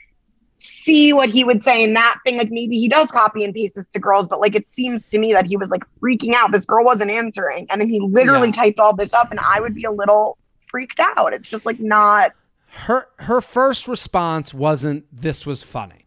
see 0.59 1.13
what 1.13 1.31
he 1.31 1.45
would 1.45 1.65
say 1.65 1.83
in 1.83 1.95
that 1.95 2.19
thing. 2.25 2.37
Like 2.37 2.51
maybe 2.51 2.79
he 2.79 2.89
does 2.89 3.11
copy 3.11 3.45
and 3.45 3.55
paste 3.55 3.75
this 3.77 3.91
to 3.93 3.99
girls, 3.99 4.27
but 4.29 4.41
like 4.41 4.55
it 4.55 4.71
seems 4.71 5.09
to 5.11 5.19
me 5.19 5.33
that 5.33 5.47
he 5.47 5.57
was 5.57 5.71
like 5.71 5.83
freaking 6.03 6.35
out. 6.35 6.53
This 6.53 6.65
girl 6.65 6.85
wasn't 6.85 7.11
answering, 7.11 7.67
and 7.71 7.81
then 7.81 7.89
he 7.89 8.01
literally 8.01 8.49
Yeah. 8.49 8.53
typed 8.53 8.79
all 8.79 8.95
this 8.95 9.15
up, 9.15 9.31
and 9.31 9.41
I 9.41 9.61
would 9.61 9.75
be 9.75 9.85
a 9.85 9.91
little 9.91 10.39
freaked 10.71 11.01
out. 11.01 11.33
It's 11.35 11.49
just 11.49 11.67
like 11.67 11.81
not. 11.81 12.33
Her 12.75 13.09
her 13.21 13.41
first 13.41 13.89
response 13.89 14.53
wasn't 14.53 15.05
this 15.11 15.47
was 15.47 15.63
funny. 15.63 16.07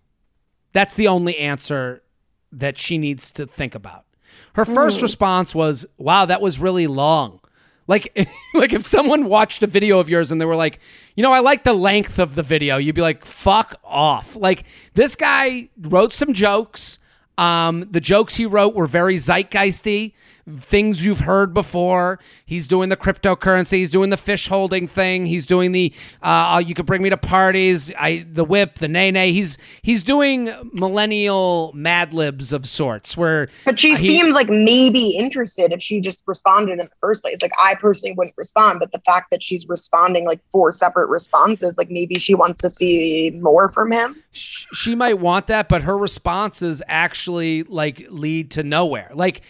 That's 0.73 0.95
the 0.95 1.07
only 1.07 1.37
answer 1.37 2.03
that 2.51 2.77
she 2.77 2.97
needs 2.97 3.31
to 3.33 3.45
think 3.45 3.73
about. 3.73 4.05
Her 4.53 4.65
first 4.65 5.01
response 5.01 5.55
was 5.55 5.85
wow 5.97 6.25
that 6.25 6.41
was 6.41 6.59
really 6.59 6.87
long. 6.87 7.39
Like 7.87 8.11
like 8.53 8.73
if 8.73 8.85
someone 8.85 9.25
watched 9.25 9.63
a 9.63 9.67
video 9.67 9.99
of 9.99 10.09
yours 10.09 10.31
and 10.31 10.41
they 10.41 10.45
were 10.45 10.55
like 10.55 10.79
you 11.15 11.23
know 11.23 11.31
i 11.31 11.39
like 11.39 11.63
the 11.63 11.73
length 11.73 12.19
of 12.19 12.35
the 12.35 12.43
video 12.43 12.77
you'd 12.77 12.95
be 12.95 13.01
like 13.01 13.25
fuck 13.25 13.79
off. 13.83 14.35
Like 14.35 14.65
this 14.93 15.15
guy 15.15 15.69
wrote 15.79 16.13
some 16.13 16.33
jokes. 16.33 16.99
Um, 17.37 17.87
the 17.91 18.01
jokes 18.01 18.35
he 18.35 18.47
wrote 18.47 18.73
were 18.73 18.87
very 18.87 19.15
zeitgeisty, 19.15 20.13
things 20.59 21.03
you've 21.03 21.19
heard 21.19 21.53
before. 21.53 22.19
He's 22.45 22.67
doing 22.67 22.89
the 22.89 22.95
cryptocurrency. 22.97 23.73
He's 23.79 23.91
doing 23.91 24.09
the 24.11 24.17
fish 24.17 24.47
holding 24.47 24.87
thing. 24.87 25.25
He's 25.25 25.45
doing 25.45 25.73
the 25.73 25.93
uh, 26.23 26.61
you 26.65 26.73
could 26.73 26.85
bring 26.85 27.01
me 27.01 27.09
to 27.09 27.17
parties. 27.17 27.91
I 27.97 28.25
the 28.31 28.43
whip, 28.45 28.75
the 28.79 28.87
nae 28.87 29.11
nae. 29.11 29.27
He's 29.27 29.57
he's 29.81 30.03
doing 30.03 30.49
millennial 30.73 31.71
Mad 31.75 32.13
Libs 32.13 32.53
of 32.53 32.65
sorts 32.65 33.17
where 33.17 33.49
But 33.65 33.79
she 33.79 33.93
Uh, 33.93 33.97
he- 33.97 34.07
seems 34.07 34.33
like 34.33 34.49
maybe 34.49 35.09
interested 35.11 35.73
if 35.73 35.81
she 35.81 35.99
just 35.99 36.23
responded 36.27 36.73
in 36.73 36.77
the 36.85 36.89
first 37.01 37.21
place. 37.21 37.41
Like 37.41 37.51
I 37.61 37.75
personally 37.75 38.13
wouldn't 38.15 38.37
respond, 38.37 38.79
but 38.79 38.91
the 38.91 39.01
fact 39.05 39.27
that 39.31 39.43
she's 39.43 39.67
responding 39.67 40.25
like 40.25 40.39
four 40.51 40.71
separate 40.71 41.07
responses, 41.07 41.77
like 41.77 41.89
maybe 41.89 42.15
she 42.15 42.33
wants 42.35 42.61
to 42.61 42.69
see 42.69 43.31
more 43.41 43.69
from 43.69 43.91
him. 43.91 44.21
sh- 44.31 44.65
she 44.73 44.95
might 44.95 45.19
want 45.19 45.47
that, 45.47 45.67
but 45.69 45.81
her 45.83 45.97
responses 45.97 46.81
actually 46.87 47.63
like 47.63 48.05
lead 48.09 48.51
to 48.51 48.63
nowhere. 48.63 49.11
Like 49.13 49.41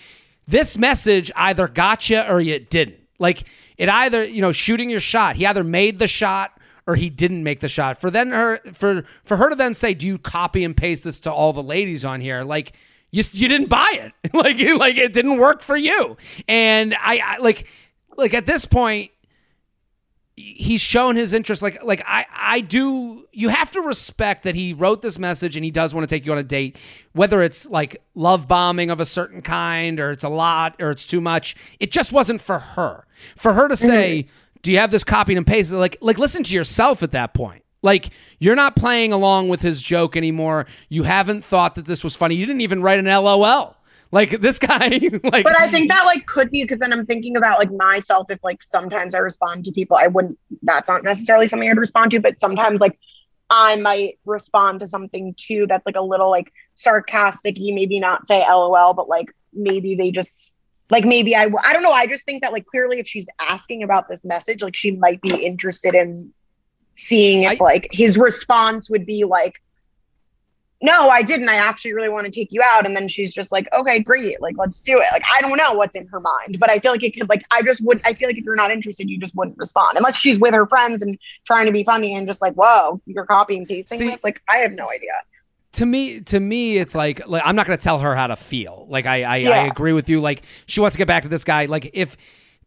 this 0.48 0.78
message 0.78 1.32
either 1.36 1.68
got 1.68 2.10
you 2.10 2.22
or 2.22 2.41
you 2.41 2.60
didn't. 2.60 2.98
Like 3.20 3.43
it 3.78 3.89
either, 3.89 4.24
you 4.24 4.41
know, 4.41 4.52
shooting 4.52 4.89
your 4.89 5.00
shot. 5.00 5.36
He 5.36 5.45
either 5.45 5.64
made 5.64 6.00
the 6.00 6.08
shot 6.08 6.60
or 6.86 6.95
he 6.95 7.10
didn't 7.10 7.43
make 7.43 7.60
the 7.60 7.68
shot. 7.68 8.00
For 8.00 8.10
then 8.10 8.32
her 8.32 8.60
for 8.74 9.04
for 9.24 9.38
her 9.38 9.50
to 9.50 9.56
then 9.56 9.74
say, 9.74 9.93
"Do 9.93 10.08
you 10.08 10.18
copy 10.18 10.64
and 10.64 10.76
paste 10.76 11.04
this 11.04 11.20
to 11.22 11.32
all 11.32 11.54
the 11.54 11.64
ladies 11.64 12.06
on 12.06 12.22
here?" 12.22 12.43
Like 12.43 12.74
you 13.12 13.24
you 13.34 13.48
didn't 13.48 13.70
buy 13.70 13.91
it. 13.93 14.34
like 14.34 14.58
like 14.78 14.98
it 14.98 15.14
didn't 15.14 15.38
work 15.38 15.62
for 15.62 15.76
you. 15.76 16.18
And 16.48 16.95
I, 16.95 17.20
I 17.24 17.38
like 17.38 17.68
like 18.16 18.34
at 18.34 18.45
this 18.45 18.66
point 18.66 19.12
he's 20.38 20.82
shown 20.82 21.16
his 21.16 21.34
interest. 21.34 21.62
Like 21.62 21.84
like 21.84 22.02
I 22.06 22.26
I 22.34 22.62
do 22.62 23.28
you 23.34 23.50
have 23.50 23.72
to 23.72 23.82
respect 23.82 24.44
that 24.44 24.56
he 24.56 24.72
wrote 24.72 25.02
this 25.02 25.18
message 25.20 25.56
and 25.58 25.66
he 25.66 25.72
does 25.72 25.94
want 25.94 26.08
to 26.08 26.16
take 26.16 26.26
you 26.26 26.32
on 26.32 26.38
a 26.38 26.44
date 26.44 26.78
whether 27.14 27.42
it's 27.42 27.68
like 27.68 28.02
love 28.14 28.48
bombing 28.48 28.92
of 28.92 29.00
a 29.00 29.06
certain 29.06 29.42
kind 29.42 30.00
or 30.00 30.12
it's 30.12 30.24
a 30.24 30.30
lot 30.30 30.76
or 30.80 30.92
it's 30.92 31.08
too 31.08 31.20
much. 31.20 31.56
It 31.80 31.92
just 31.92 32.14
wasn't 32.14 32.42
for 32.42 32.60
her. 32.60 33.06
For 33.36 33.54
her 33.54 33.68
to 33.68 33.76
say 33.76 34.24
mm-hmm. 34.24 34.60
do 34.62 34.72
you 34.72 34.78
have 34.78 34.92
this 34.92 35.04
copied 35.04 35.38
and 35.38 35.48
pasted? 35.48 35.80
Like 35.80 35.98
like 36.02 36.20
listen 36.20 36.44
to 36.44 36.54
yourself 36.54 37.02
at 37.02 37.12
that 37.12 37.34
point. 37.34 37.64
Like 37.82 38.12
you're 38.38 38.56
not 38.56 38.76
playing 38.76 39.14
along 39.14 39.50
with 39.50 39.62
his 39.62 39.82
joke 39.82 40.16
anymore. 40.16 40.68
You 40.88 41.04
haven't 41.04 41.44
thought 41.44 41.76
that 41.76 41.86
this 41.86 42.04
was 42.04 42.16
funny. 42.16 42.36
You 42.36 42.46
didn't 42.46 42.62
even 42.62 42.84
write 42.84 43.00
an 43.00 43.06
LOL 43.06 43.77
like 44.12 44.41
this 44.41 44.60
guy, 44.60 44.89
like. 45.24 45.43
But 45.43 45.60
I 45.60 45.68
think 45.68 45.89
that 45.91 46.05
like 46.05 46.26
could 46.26 46.51
be 46.51 46.64
because 46.64 46.80
then 46.80 46.93
I'm 46.93 47.05
thinking 47.05 47.36
about 47.38 47.60
like 47.60 47.72
myself. 47.72 48.28
If 48.30 48.39
like 48.43 48.62
sometimes 48.62 49.16
I 49.16 49.20
respond 49.20 49.66
to 49.66 49.72
people, 49.72 49.97
I 49.97 50.08
wouldn't. 50.08 50.39
That's 50.64 50.89
not 50.89 51.03
necessarily 51.03 51.47
something 51.47 51.70
I'd 51.70 51.78
respond 51.78 52.12
to. 52.12 52.20
But 52.20 52.39
sometimes 52.39 52.80
like 52.80 52.97
I 53.49 53.76
might 53.78 54.20
respond 54.26 54.82
to 54.82 54.88
something 54.88 55.36
too 55.38 55.68
that's 55.68 55.86
like 55.86 55.95
a 55.95 56.01
little 56.01 56.30
like 56.30 56.51
sarcastic. 56.76 57.58
You 57.60 57.74
maybe 57.74 57.99
not 57.99 58.28
say 58.28 58.39
LOL, 58.39 58.93
but 58.93 59.10
like 59.10 59.28
maybe 59.53 59.95
they 59.95 60.12
just 60.12 60.53
like 60.89 61.05
maybe 61.05 61.36
I 61.36 61.51
I 61.64 61.74
don't 61.74 61.84
know. 61.84 61.91
I 61.91 62.08
just 62.08 62.26
think 62.26 62.43
that 62.43 62.53
like 62.53 62.66
clearly 62.66 62.99
if 62.99 63.08
she's 63.08 63.28
asking 63.39 63.84
about 63.84 64.08
this 64.10 64.24
message, 64.24 64.64
like 64.64 64.76
she 64.76 64.91
might 64.91 65.22
be 65.22 65.45
interested 65.45 65.95
in 65.95 66.34
seeing 66.95 67.43
if 67.43 67.62
I, 67.62 67.64
like 67.64 67.88
his 67.91 68.18
response 68.18 68.89
would 68.89 69.05
be 69.05 69.24
like 69.24 69.62
no, 70.82 71.10
I 71.10 71.24
didn't. 71.24 71.50
I 71.50 71.56
actually 71.56 71.94
really 71.94 72.10
want 72.10 72.26
to 72.26 72.32
take 72.32 72.50
you 72.52 72.62
out. 72.62 72.86
And 72.86 72.96
then 72.96 73.08
she's 73.08 73.34
just 73.34 73.52
like, 73.52 73.68
okay, 73.74 74.00
great. 74.00 74.40
Like, 74.42 74.56
let's 74.58 74.82
do 74.82 75.00
it. 75.00 75.08
Like, 75.12 75.24
I 75.36 75.42
don't 75.42 75.58
know 75.58 75.74
what's 75.74 75.96
in 75.96 76.06
her 76.08 76.20
mind, 76.20 76.60
but 76.60 76.70
I 76.70 76.80
feel 76.80 76.92
like 76.92 77.04
it 77.04 77.16
could, 77.16 77.28
like, 77.30 77.44
I 77.50 77.64
just 77.64 77.82
would, 77.84 78.00
I 78.06 78.14
feel 78.14 78.30
like 78.30 78.38
if 78.38 78.46
you're 78.46 78.56
not 78.56 78.70
interested, 78.70 79.10
you 79.10 79.20
just 79.20 79.36
wouldn't 79.36 79.58
respond 79.58 79.98
unless 79.98 80.18
she's 80.18 80.40
with 80.40 80.54
her 80.54 80.68
friends 80.68 81.02
and 81.02 81.18
trying 81.46 81.66
to 81.66 81.72
be 81.72 81.84
funny 81.84 82.16
and 82.16 82.28
just 82.28 82.42
like, 82.42 82.54
whoa, 82.54 83.02
you're 83.08 83.26
copying 83.26 83.66
pasting 83.66 83.98
See, 83.98 84.10
this. 84.10 84.24
Like, 84.24 84.42
I 84.48 84.58
have 84.58 84.74
no 84.74 84.88
idea. 84.90 85.14
To 85.74 85.86
me, 85.86 86.22
to 86.22 86.40
me, 86.40 86.78
it's 86.78 86.96
like, 86.96 87.28
like 87.28 87.42
I'm 87.46 87.56
not 87.56 87.66
going 87.66 87.78
to 87.78 87.84
tell 87.84 88.00
her 88.00 88.16
how 88.16 88.28
to 88.28 88.36
feel. 88.36 88.86
Like, 88.90 89.06
I, 89.06 89.24
I, 89.24 89.38
yeah. 89.38 89.50
I 89.50 89.58
agree 89.66 89.94
with 89.94 90.10
you. 90.10 90.22
Like, 90.22 90.44
she 90.68 90.80
wants 90.80 90.96
to 90.96 90.98
get 91.00 91.08
back 91.08 91.24
to 91.24 91.30
this 91.30 91.44
guy. 91.44 91.66
Like, 91.66 91.90
if 91.94 92.18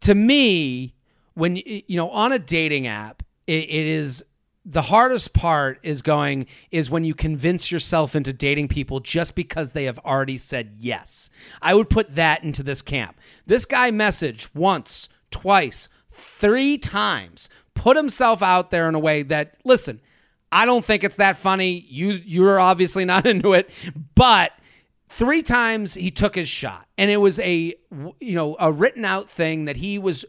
to 0.00 0.14
me, 0.14 0.94
when 1.34 1.56
you 1.56 1.96
know, 1.96 2.10
on 2.10 2.32
a 2.32 2.38
dating 2.38 2.86
app, 2.86 3.22
it, 3.46 3.64
it 3.64 3.86
is 3.86 4.24
the 4.70 4.82
hardest 4.82 5.32
part 5.32 5.80
is 5.82 6.00
going 6.00 6.46
is 6.70 6.88
when 6.88 7.04
you 7.04 7.12
convince 7.12 7.72
yourself 7.72 8.14
into 8.14 8.32
dating 8.32 8.68
people 8.68 9.00
just 9.00 9.34
because 9.34 9.72
they 9.72 9.84
have 9.84 9.98
already 10.00 10.36
said 10.36 10.70
yes. 10.78 11.28
I 11.60 11.74
would 11.74 11.90
put 11.90 12.14
that 12.14 12.44
into 12.44 12.62
this 12.62 12.80
camp. 12.80 13.18
This 13.46 13.64
guy 13.64 13.90
messaged 13.90 14.48
once, 14.54 15.08
twice, 15.32 15.88
three 16.12 16.78
times, 16.78 17.50
put 17.74 17.96
himself 17.96 18.42
out 18.42 18.70
there 18.70 18.88
in 18.88 18.94
a 18.94 19.00
way 19.00 19.24
that 19.24 19.56
listen, 19.64 20.00
I 20.52 20.66
don't 20.66 20.84
think 20.84 21.02
it's 21.02 21.16
that 21.16 21.36
funny. 21.36 21.84
You 21.88 22.20
you're 22.24 22.60
obviously 22.60 23.04
not 23.04 23.26
into 23.32 23.54
it, 23.54 23.70
but 24.14 24.52
three 25.08 25.42
times 25.42 25.94
he 25.94 26.12
took 26.12 26.36
his 26.36 26.48
shot 26.48 26.86
and 26.96 27.10
it 27.10 27.16
was 27.16 27.40
a 27.40 27.74
you 28.20 28.36
know 28.36 28.56
a 28.60 28.70
written 28.70 29.04
out 29.04 29.28
thing 29.28 29.64
that 29.64 29.76
he 29.76 29.98
was 29.98 30.24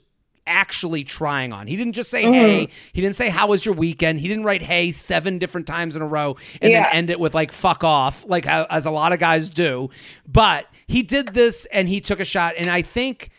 actually 0.47 1.03
trying 1.03 1.53
on. 1.53 1.67
He 1.67 1.75
didn't 1.75 1.93
just 1.93 2.09
say, 2.09 2.23
mm. 2.23 2.33
hey, 2.33 2.69
he 2.93 3.01
didn't 3.01 3.15
say, 3.15 3.29
how 3.29 3.47
was 3.47 3.65
your 3.65 3.75
weekend? 3.75 4.19
He 4.19 4.27
didn't 4.27 4.43
write, 4.43 4.61
hey, 4.61 4.91
seven 4.91 5.37
different 5.37 5.67
times 5.67 5.95
in 5.95 6.01
a 6.01 6.07
row 6.07 6.37
and 6.61 6.71
yeah. 6.71 6.83
then 6.83 6.93
end 6.93 7.09
it 7.09 7.19
with 7.19 7.33
like, 7.33 7.51
fuck 7.51 7.83
off, 7.83 8.25
like 8.27 8.47
as 8.47 8.85
a 8.85 8.91
lot 8.91 9.13
of 9.13 9.19
guys 9.19 9.49
do. 9.49 9.89
But 10.27 10.67
he 10.87 11.03
did 11.03 11.29
this 11.29 11.65
and 11.71 11.87
he 11.87 12.01
took 12.01 12.19
a 12.19 12.25
shot. 12.25 12.55
And 12.57 12.67
I 12.67 12.81
think 12.81 13.29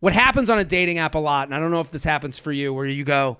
what 0.00 0.12
happens 0.12 0.50
on 0.50 0.58
a 0.58 0.64
dating 0.64 0.98
app 0.98 1.14
a 1.14 1.18
lot, 1.18 1.48
and 1.48 1.54
I 1.54 1.60
don't 1.60 1.70
know 1.70 1.80
if 1.80 1.90
this 1.90 2.04
happens 2.04 2.38
for 2.38 2.52
you, 2.52 2.72
where 2.72 2.86
you 2.86 3.04
go, 3.04 3.38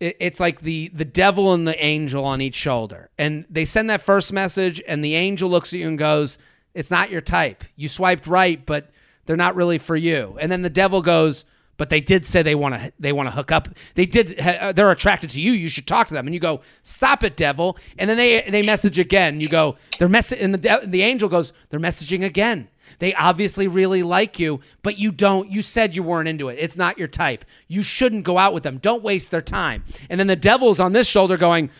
it's 0.00 0.38
like 0.38 0.60
the 0.60 0.88
the 0.94 1.04
devil 1.04 1.52
and 1.52 1.66
the 1.66 1.84
angel 1.84 2.24
on 2.24 2.40
each 2.40 2.54
shoulder 2.54 3.10
and 3.18 3.44
they 3.50 3.64
send 3.64 3.90
that 3.90 4.00
first 4.00 4.32
message 4.32 4.80
and 4.86 5.04
the 5.04 5.16
angel 5.16 5.50
looks 5.50 5.72
at 5.72 5.80
you 5.80 5.88
and 5.88 5.98
goes 5.98 6.38
it's 6.72 6.90
not 6.90 7.10
your 7.10 7.20
type 7.20 7.64
you 7.74 7.88
swiped 7.88 8.26
right 8.28 8.64
but 8.64 8.90
they're 9.26 9.36
not 9.36 9.56
really 9.56 9.78
for 9.78 9.96
you 9.96 10.36
and 10.40 10.52
then 10.52 10.62
the 10.62 10.70
devil 10.70 11.02
goes 11.02 11.44
but 11.78 11.88
they 11.88 12.00
did 12.00 12.26
say 12.26 12.42
they 12.42 12.54
want 12.54 12.74
to 12.74 12.92
they 12.98 13.12
want 13.12 13.28
to 13.28 13.34
hook 13.34 13.50
up. 13.50 13.68
They 13.94 14.04
did 14.04 14.38
uh, 14.38 14.72
they're 14.72 14.90
attracted 14.90 15.30
to 15.30 15.40
you. 15.40 15.52
You 15.52 15.70
should 15.70 15.86
talk 15.86 16.08
to 16.08 16.14
them. 16.14 16.26
And 16.26 16.34
you 16.34 16.40
go, 16.40 16.60
"Stop 16.82 17.24
it, 17.24 17.36
devil." 17.36 17.78
And 17.96 18.10
then 18.10 18.18
they 18.18 18.42
they 18.42 18.62
message 18.62 18.98
again. 18.98 19.40
You 19.40 19.48
go, 19.48 19.76
"They're 19.98 20.08
message 20.08 20.40
and 20.40 20.54
the 20.54 20.80
the 20.84 21.02
angel 21.02 21.30
goes, 21.30 21.54
"They're 21.70 21.80
messaging 21.80 22.24
again." 22.24 22.68
They 22.98 23.14
obviously 23.14 23.68
really 23.68 24.02
like 24.02 24.38
you, 24.38 24.60
but 24.82 24.98
you 24.98 25.12
don't. 25.12 25.50
You 25.50 25.62
said 25.62 25.94
you 25.94 26.02
weren't 26.02 26.28
into 26.28 26.48
it. 26.48 26.58
It's 26.58 26.76
not 26.76 26.98
your 26.98 27.08
type. 27.08 27.44
You 27.68 27.82
shouldn't 27.82 28.24
go 28.24 28.38
out 28.38 28.52
with 28.52 28.64
them. 28.64 28.76
Don't 28.76 29.02
waste 29.02 29.30
their 29.30 29.42
time. 29.42 29.84
And 30.10 30.18
then 30.18 30.26
the 30.26 30.36
devil's 30.36 30.80
on 30.80 30.92
this 30.92 31.06
shoulder 31.06 31.36
going, 31.36 31.70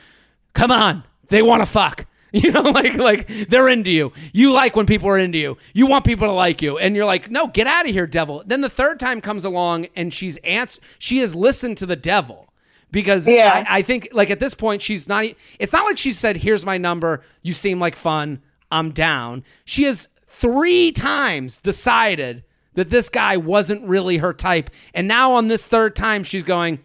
"Come 0.55 0.71
on. 0.71 1.05
They 1.29 1.43
want 1.43 1.61
to 1.61 1.67
fuck." 1.67 2.07
You 2.33 2.53
know, 2.53 2.61
like 2.61 2.95
like 2.97 3.27
they're 3.49 3.69
into 3.69 3.91
you. 3.91 4.13
You 4.35 4.53
like 4.53 4.77
when 4.77 4.85
people 4.85 5.09
are 5.09 5.17
into 5.17 5.39
you. 5.39 5.57
You 5.73 5.87
want 5.87 6.05
people 6.05 6.27
to 6.27 6.33
like 6.33 6.61
you, 6.61 6.77
and 6.77 6.95
you're 6.95 7.07
like, 7.07 7.31
no, 7.31 7.47
get 7.47 7.67
out 7.67 7.87
of 7.87 7.91
here, 7.91 8.07
devil. 8.07 8.43
Then 8.45 8.61
the 8.61 8.69
third 8.69 9.01
time 9.01 9.23
comes 9.23 9.47
along, 9.47 9.87
and 9.97 10.13
she's 10.13 10.37
ants. 10.39 10.79
She 10.99 11.19
has 11.21 11.35
listened 11.35 11.79
to 11.79 11.87
the 11.87 11.97
devil 11.97 12.49
because 12.91 13.27
yeah. 13.27 13.65
I, 13.69 13.79
I 13.79 13.83
think 13.83 14.09
like 14.13 14.31
at 14.31 14.41
this 14.41 14.55
point 14.55 14.83
she's 14.83 15.09
not. 15.09 15.25
It's 15.59 15.73
not 15.73 15.87
like 15.87 15.99
she 15.99 16.13
said, 16.13 16.37
"Here's 16.37 16.65
my 16.65 16.79
number. 16.79 17.23
You 17.43 17.53
seem 17.53 17.79
like 17.79 17.97
fun. 17.97 18.43
I'm 18.71 18.91
down." 18.91 19.45
She 19.65 19.85
has 19.85 20.09
three 20.27 20.93
times 20.93 21.59
decided 21.59 22.45
that 22.75 22.91
this 22.91 23.09
guy 23.09 23.37
wasn't 23.37 23.87
really 23.87 24.19
her 24.19 24.33
type, 24.33 24.71
and 24.95 25.09
now 25.09 25.33
on 25.33 25.49
this 25.49 25.67
third 25.67 25.97
time 25.97 26.23
she's 26.25 26.45
going, 26.45 26.79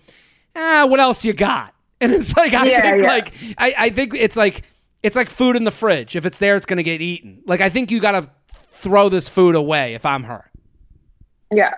"Ah, 0.56 0.86
what 0.88 1.00
else 1.00 1.26
you 1.26 1.34
got?" 1.34 1.74
And 2.04 2.12
it's 2.12 2.36
like 2.36 2.54
I 2.54 2.66
yeah, 2.66 2.82
think 2.82 3.04
yeah. 3.04 3.08
like 3.08 3.34
I, 3.58 3.76
I 3.78 3.90
think 3.90 4.14
it's 4.14 4.36
like 4.36 4.64
it's 5.04 5.16
like 5.16 5.30
food 5.30 5.56
in 5.56 5.66
the 5.66 5.72
fridge. 5.72 6.16
If 6.16 6.26
it's 6.26 6.38
there, 6.38 6.56
it's 6.56 6.66
going 6.66 6.78
to 6.78 6.84
get 6.84 7.02
eaten. 7.02 7.44
Like 7.46 7.62
I 7.62 7.70
think 7.70 7.92
you 7.92 8.00
got 8.00 8.12
to 8.20 8.30
throw 8.48 9.10
this 9.10 9.30
food 9.30 9.56
away 9.56 9.94
if 9.94 10.06
I'm 10.06 10.24
her. 10.24 10.50
Yeah. 11.52 11.76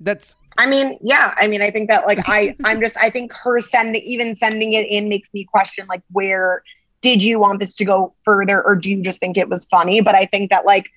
That's 0.00 0.36
I 0.58 0.66
mean, 0.66 0.98
yeah. 1.02 1.34
I 1.36 1.48
mean, 1.48 1.62
I 1.62 1.70
think 1.70 1.90
that 1.90 2.06
like 2.06 2.20
I 2.26 2.56
I'm 2.64 2.80
just 2.80 2.96
I 2.96 3.10
think 3.10 3.32
her 3.32 3.60
sending 3.60 4.02
even 4.02 4.34
sending 4.36 4.72
it 4.72 4.86
in 4.88 5.08
makes 5.08 5.34
me 5.34 5.44
question 5.44 5.86
like 5.88 6.02
where 6.12 6.62
did 7.00 7.22
you 7.22 7.40
want 7.40 7.58
this 7.58 7.74
to 7.74 7.84
go 7.84 8.14
further 8.24 8.62
or 8.62 8.76
do 8.76 8.90
you 8.90 9.02
just 9.02 9.18
think 9.18 9.36
it 9.36 9.48
was 9.48 9.64
funny? 9.66 10.00
But 10.00 10.14
I 10.14 10.26
think 10.26 10.50
that 10.50 10.64
like 10.64 10.88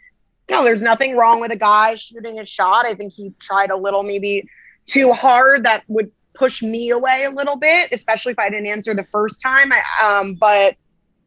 no, 0.49 0.63
there's 0.63 0.81
nothing 0.81 1.17
wrong 1.17 1.41
with 1.41 1.51
a 1.51 1.55
guy 1.55 1.95
shooting 1.95 2.39
a 2.39 2.45
shot. 2.45 2.85
I 2.85 2.93
think 2.93 3.13
he 3.13 3.33
tried 3.39 3.71
a 3.71 3.77
little 3.77 4.03
maybe 4.03 4.47
too 4.85 5.11
hard 5.11 5.63
that 5.63 5.83
would 5.87 6.11
push 6.35 6.61
me 6.61 6.91
away 6.91 7.23
a 7.23 7.31
little 7.31 7.55
bit, 7.55 7.91
especially 7.91 8.33
if 8.33 8.39
I 8.39 8.49
didn't 8.49 8.67
answer 8.67 8.93
the 8.93 9.07
first 9.11 9.41
time. 9.41 9.71
I, 9.71 10.19
um, 10.19 10.35
but 10.35 10.75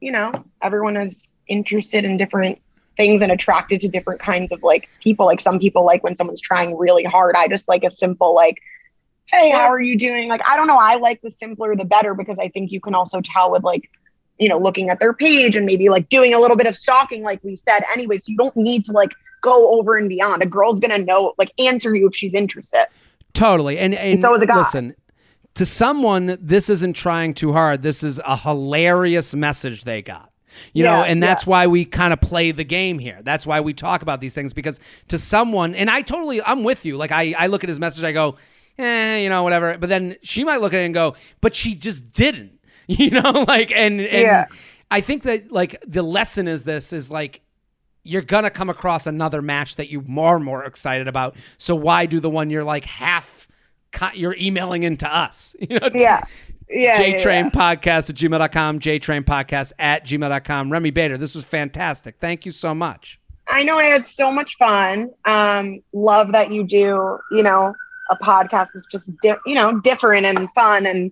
you 0.01 0.13
know, 0.13 0.33
everyone 0.63 0.97
is 0.97 1.37
interested 1.47 2.05
in 2.05 2.17
different 2.17 2.61
things 2.97 3.23
and 3.23 3.31
attracted 3.31 3.81
to 3.81 3.89
different 3.89 4.21
kinds 4.21 4.53
of 4.53 4.63
like 4.63 4.89
people. 5.01 5.27
Like 5.27 5.41
some 5.41 5.59
people 5.59 5.85
like 5.85 6.03
when 6.03 6.17
someone's 6.17 6.41
trying 6.41 6.77
really 6.77 7.05
hard. 7.05 7.37
I 7.37 7.49
just 7.49 7.69
like 7.69 7.85
a 7.85 7.91
simple 7.91 8.35
like, 8.35 8.61
hey, 9.27 9.51
how 9.51 9.69
are 9.69 9.81
you 9.81 9.97
doing? 9.97 10.29
Like, 10.29 10.41
I 10.47 10.57
don't 10.57 10.67
know. 10.67 10.79
I 10.79 10.97
like 10.97 11.21
the 11.21 11.31
simpler 11.31 11.77
the 11.77 11.85
better 11.85 12.15
because 12.15 12.39
I 12.39 12.49
think 12.49 12.73
you 12.73 12.81
can 12.81 12.95
also 12.95 13.21
tell 13.21 13.51
with 13.51 13.63
like, 13.63 13.91
you 14.39 14.49
know, 14.49 14.59
looking 14.59 14.89
at 14.89 15.01
their 15.01 15.13
page 15.13 15.55
and 15.55 15.67
maybe 15.67 15.89
like 15.89 16.09
doing 16.09 16.33
a 16.33 16.39
little 16.39 16.57
bit 16.57 16.67
of 16.67 16.77
stalking, 16.77 17.23
like 17.23 17.43
we 17.45 17.57
said 17.57 17.85
anyway. 17.93 18.19
So 18.19 18.31
you 18.31 18.37
don't 18.37 18.57
need 18.57 18.85
to 18.87 18.93
like 18.93 19.13
go 19.43 19.79
over 19.79 19.97
and 19.97 20.09
beyond. 20.09 20.43
A 20.43 20.47
girl's 20.47 20.81
gonna 20.81 20.99
know, 20.99 21.35
like, 21.39 21.53
answer 21.59 21.95
you 21.95 22.09
if 22.09 22.17
she's 22.17 22.35
interested. 22.35 22.87
Totally. 23.35 23.79
And, 23.79 23.95
and, 23.95 24.13
and 24.13 24.21
so 24.21 24.35
is 24.35 24.43
a 24.43 24.47
guy. 24.47 24.59
Listen, 24.59 24.95
to 25.59 25.67
someone, 25.67 26.39
this 26.41 26.71
isn't 26.71 26.93
trying 26.93 27.35
too 27.35 27.53
hard. 27.53 27.83
This 27.83 28.05
is 28.05 28.21
a 28.25 28.37
hilarious 28.37 29.35
message 29.35 29.83
they 29.83 30.03
got. 30.03 30.31
You 30.73 30.85
yeah, 30.85 30.99
know, 30.99 31.03
and 31.03 31.21
that's 31.21 31.47
yeah. 31.47 31.51
why 31.51 31.67
we 31.67 31.85
kind 31.85 32.13
of 32.13 32.21
play 32.21 32.53
the 32.53 32.63
game 32.63 33.01
here. 33.01 33.19
That's 33.23 33.45
why 33.45 33.59
we 33.61 33.75
talk 33.75 34.03
about 34.03 34.21
these 34.21 34.37
things 34.37 34.53
because 34.53 34.79
to 35.09 35.19
someone, 35.19 35.75
and 35.75 35.91
I 35.91 36.03
totally, 36.03 36.41
I'm 36.41 36.63
with 36.63 36.87
you. 36.87 36.97
Like, 36.97 37.11
I, 37.11 37.35
I 37.37 37.49
look 37.49 37.65
at 37.65 37.69
his 37.69 37.81
message, 37.81 38.05
I 38.05 38.13
go, 38.13 38.37
eh, 38.79 39.17
you 39.19 39.29
know, 39.29 39.43
whatever. 39.43 39.77
But 39.77 39.89
then 39.89 40.15
she 40.23 40.45
might 40.45 40.61
look 40.61 40.73
at 40.75 40.81
it 40.81 40.85
and 40.85 40.95
go, 40.95 41.17
but 41.41 41.57
she 41.57 41.75
just 41.75 42.13
didn't, 42.13 42.61
you 42.87 43.11
know, 43.11 43.45
like, 43.49 43.73
and, 43.73 44.01
and 44.01 44.23
yeah. 44.23 44.47
I 44.93 45.01
think 45.01 45.25
that, 45.25 45.51
like, 45.51 45.83
the 45.85 46.05
lesson 46.05 46.47
is 46.47 46.63
this 46.63 46.93
is 46.93 47.11
like, 47.11 47.41
you're 48.05 48.23
gonna 48.23 48.49
come 48.49 48.71
across 48.71 49.09
another 49.09 49.43
match 49.43 49.75
that 49.77 49.91
you're 49.91 50.03
more 50.03 50.37
and 50.37 50.45
more 50.45 50.65
excited 50.65 51.09
about. 51.09 51.35
So 51.59 51.75
why 51.75 52.07
do 52.07 52.21
the 52.21 52.31
one 52.31 52.49
you're 52.49 52.65
like 52.65 52.85
half 52.85 53.48
you're 54.15 54.37
emailing 54.39 54.83
into 54.83 55.13
us. 55.13 55.55
You 55.69 55.79
know? 55.81 55.91
Yeah. 55.95 56.25
Yeah. 56.71 56.99
JTrain 56.99 57.25
yeah, 57.25 57.45
yeah. 57.45 57.51
podcast 57.51 58.11
at 58.11 58.17
gmail.com, 58.17 58.81
JTrain 58.81 59.23
podcast 59.23 59.73
at 59.79 60.05
gmail.com. 60.05 60.71
Remi 60.71 60.91
Bader, 60.91 61.17
this 61.17 61.35
was 61.35 61.45
fantastic. 61.45 62.17
Thank 62.21 62.47
you 62.47 62.53
so 62.53 62.75
much. 62.75 63.19
I 63.49 63.63
know 63.63 63.79
I 63.79 63.85
had 63.85 64.07
so 64.07 64.31
much 64.31 64.57
fun. 64.57 65.11
Um, 65.25 65.83
love 65.93 66.33
that 66.33 66.53
you 66.53 66.65
do, 66.65 67.19
you 67.31 67.43
know, 67.43 67.75
a 68.11 68.17
podcast 68.17 68.69
that's 68.75 68.87
just, 68.91 69.13
di- 69.23 69.37
you 69.47 69.55
know, 69.55 69.81
different 69.81 70.27
and 70.27 70.51
fun 70.53 70.87
and, 70.87 71.11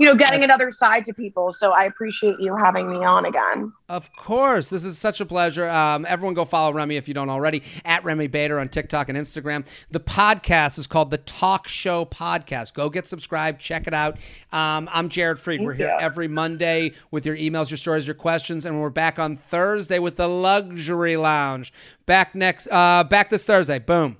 you 0.00 0.06
know, 0.06 0.14
getting 0.14 0.42
another 0.42 0.72
side 0.72 1.04
to 1.04 1.12
people. 1.12 1.52
So 1.52 1.72
I 1.72 1.84
appreciate 1.84 2.36
you 2.40 2.56
having 2.56 2.90
me 2.90 3.04
on 3.04 3.26
again. 3.26 3.70
Of 3.86 4.10
course. 4.16 4.70
This 4.70 4.82
is 4.82 4.96
such 4.96 5.20
a 5.20 5.26
pleasure. 5.26 5.68
Um, 5.68 6.06
everyone 6.08 6.32
go 6.32 6.46
follow 6.46 6.72
Remi 6.72 6.96
if 6.96 7.06
you 7.06 7.12
don't 7.12 7.28
already 7.28 7.62
at 7.84 8.02
Remi 8.02 8.26
Bader 8.26 8.58
on 8.58 8.68
TikTok 8.68 9.10
and 9.10 9.18
Instagram. 9.18 9.66
The 9.90 10.00
podcast 10.00 10.78
is 10.78 10.86
called 10.86 11.10
the 11.10 11.18
Talk 11.18 11.68
Show 11.68 12.06
Podcast. 12.06 12.72
Go 12.72 12.88
get 12.88 13.06
subscribed, 13.06 13.60
check 13.60 13.86
it 13.86 13.92
out. 13.92 14.16
Um, 14.52 14.88
I'm 14.90 15.10
Jared. 15.10 15.38
Thank 15.38 15.60
we're 15.60 15.74
here 15.74 15.88
you. 15.88 15.96
every 16.00 16.28
Monday 16.28 16.92
with 17.10 17.26
your 17.26 17.36
emails, 17.36 17.68
your 17.68 17.76
stories, 17.76 18.06
your 18.06 18.14
questions, 18.14 18.64
and 18.64 18.80
we're 18.80 18.88
back 18.88 19.18
on 19.18 19.36
Thursday 19.36 19.98
with 19.98 20.16
the 20.16 20.28
Luxury 20.28 21.18
Lounge. 21.18 21.74
Back 22.06 22.34
next, 22.34 22.68
uh, 22.70 23.04
back 23.04 23.28
this 23.28 23.44
Thursday. 23.44 23.78
Boom. 23.78 24.16